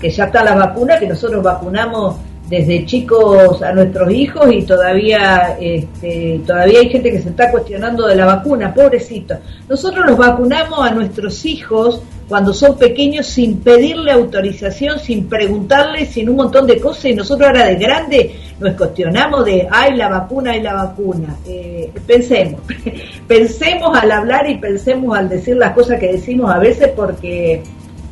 [0.00, 2.14] que ya está la vacuna que nosotros vacunamos
[2.48, 8.06] desde chicos a nuestros hijos y todavía este, todavía hay gente que se está cuestionando
[8.06, 9.34] de la vacuna, pobrecito.
[9.68, 16.28] Nosotros los vacunamos a nuestros hijos cuando son pequeños sin pedirle autorización, sin preguntarle, sin
[16.28, 20.52] un montón de cosas y nosotros ahora de grande nos cuestionamos de, ay, la vacuna,
[20.52, 21.36] ay, la vacuna.
[21.46, 22.60] Eh, pensemos,
[23.28, 27.62] pensemos al hablar y pensemos al decir las cosas que decimos a veces porque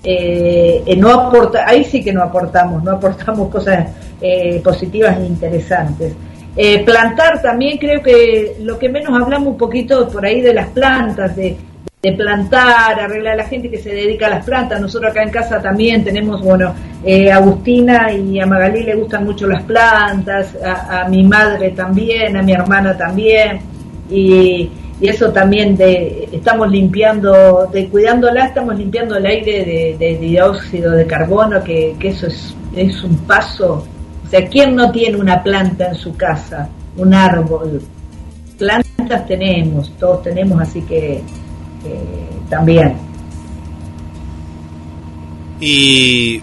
[0.06, 3.88] eh, eh, no aporta, ahí sí que no aportamos, no aportamos cosas
[4.20, 6.12] eh, positivas e interesantes.
[6.84, 11.34] Plantar también creo que lo que menos hablamos un poquito por ahí de las plantas,
[11.34, 11.56] de,
[12.04, 14.78] de plantar, arreglar a la gente que se dedica a las plantas.
[14.78, 19.46] Nosotros acá en casa también tenemos, bueno, eh, Agustina y a Magalí le gustan mucho
[19.46, 23.60] las plantas, a, mi madre también, a mi hermana también,
[24.10, 24.70] y,
[25.00, 31.62] eso también de, estamos limpiando, de cuidándola, estamos limpiando el aire de, dióxido de carbono,
[31.62, 33.84] que, que eso es, es un paso.
[34.24, 36.68] O sea, ¿quién no tiene una planta en su casa?
[36.96, 37.82] Un árbol.
[38.56, 41.22] Plantas tenemos, todos tenemos, así que
[42.48, 42.96] también.
[45.60, 46.40] Y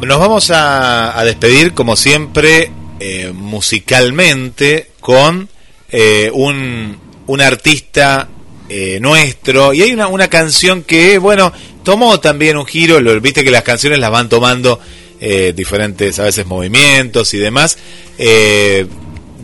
[0.00, 2.70] nos vamos a, a despedir, como siempre,
[3.00, 5.48] eh, musicalmente, con
[5.90, 8.28] eh, un, un artista
[8.68, 9.72] eh, nuestro.
[9.72, 11.52] Y hay una, una canción que, bueno,
[11.82, 13.00] tomó también un giro.
[13.00, 14.78] Lo, viste que las canciones las van tomando
[15.20, 17.78] eh, diferentes, a veces, movimientos y demás.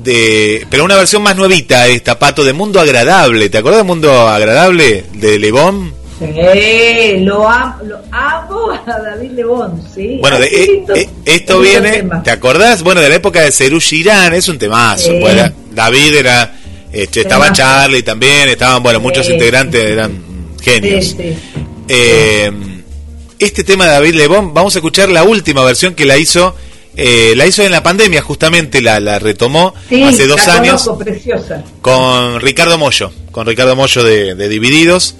[0.05, 3.49] De, pero una versión más nuevita esta, Pato, de Mundo Agradable.
[3.49, 5.95] ¿Te acuerdas de Mundo Agradable de Lebón?
[6.19, 10.19] Sí, lo, am- lo amo a David Lebón, sí.
[10.21, 12.05] Bueno, de- eh, eh, esto viene.
[12.23, 12.83] ¿te acordás?
[12.83, 15.09] Bueno, de la época de Cerú Girán, es un temazo.
[15.11, 15.19] Sí.
[15.21, 16.55] pues, David era,
[16.93, 17.51] este, estaba.
[17.53, 20.23] Charlie también, estaban, bueno, muchos Sí, integrantes eran
[20.63, 21.17] genios.
[21.19, 21.35] Sí.
[21.89, 22.53] Eh,
[23.39, 26.55] este tema de David Lebón, vamos a escuchar la última versión que la hizo,
[26.97, 30.83] eh, la hizo en la pandemia justamente, la, la retomó Sí, hace dos la años
[30.85, 31.63] conozco, preciosa.
[31.81, 35.17] con Ricardo Mollo, con Ricardo Mollo de, de Divididos.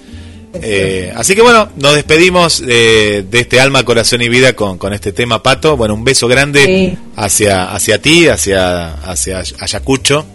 [0.61, 4.93] Eh, así que bueno, nos despedimos eh, de este alma, corazón y vida con, con
[4.93, 5.75] este tema, Pato.
[5.75, 6.97] Bueno, un beso grande Sí.
[7.17, 10.25] hacia, hacia ti, hacia, hacia Ayacucho.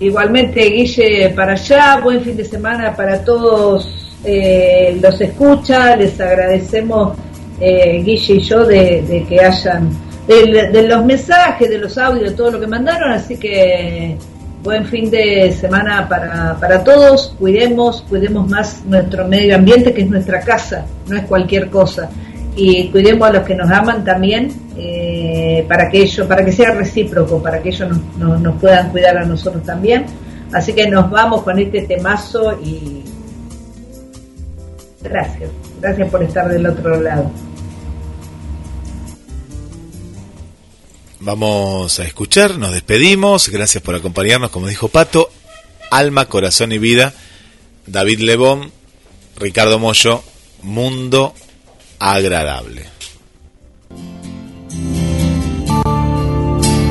[0.00, 3.86] Igualmente, Guille, para allá, buen fin de semana para todos
[4.24, 7.18] eh, los escucha, les agradecemos,
[7.60, 9.90] eh, Guille y yo, de, que hayan,
[10.26, 14.16] de, de los mensajes, de los audios, todo lo que mandaron, así que
[14.62, 20.10] buen fin de semana para, para todos, cuidemos, cuidemos más nuestro medio ambiente, que es
[20.10, 22.10] nuestra casa, no es cualquier cosa,
[22.56, 26.72] y cuidemos a los que nos aman también, eh, para que ellos, para que sea
[26.74, 30.04] recíproco, para que ellos nos, nos- nos puedan cuidar a nosotros también.
[30.52, 33.02] Así que nos vamos con este temazo y
[35.02, 35.48] gracias,
[35.80, 37.30] gracias por estar del otro lado.
[41.20, 43.50] Vamos a escuchar, nos despedimos.
[43.50, 45.30] Gracias por acompañarnos, como dijo Pato.
[45.90, 47.12] Alma, corazón y vida.
[47.86, 48.72] David Lebón,
[49.36, 50.22] Ricardo Mollo,
[50.62, 51.34] Mundo
[51.98, 52.86] Agradable.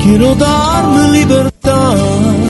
[0.02, 2.49] Quiero darme libertad.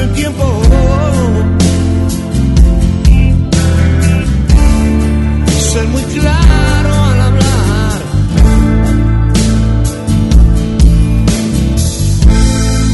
[0.00, 0.62] el tiempo.
[5.72, 8.00] Ser muy claro al hablar.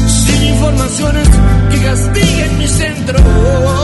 [0.07, 1.27] Sin informaciones
[1.71, 3.74] que castiguen mi centro.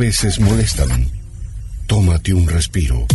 [0.00, 1.10] Veces molestan.
[1.86, 3.06] Tómate un respiro,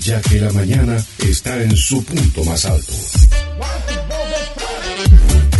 [0.00, 2.92] ya que la mañana está en su punto más alto.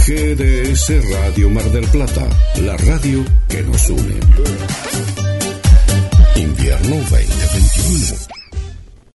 [0.05, 2.27] GDS Radio Mar del Plata,
[2.61, 4.19] la radio que nos une.
[6.35, 8.20] Invierno 2021.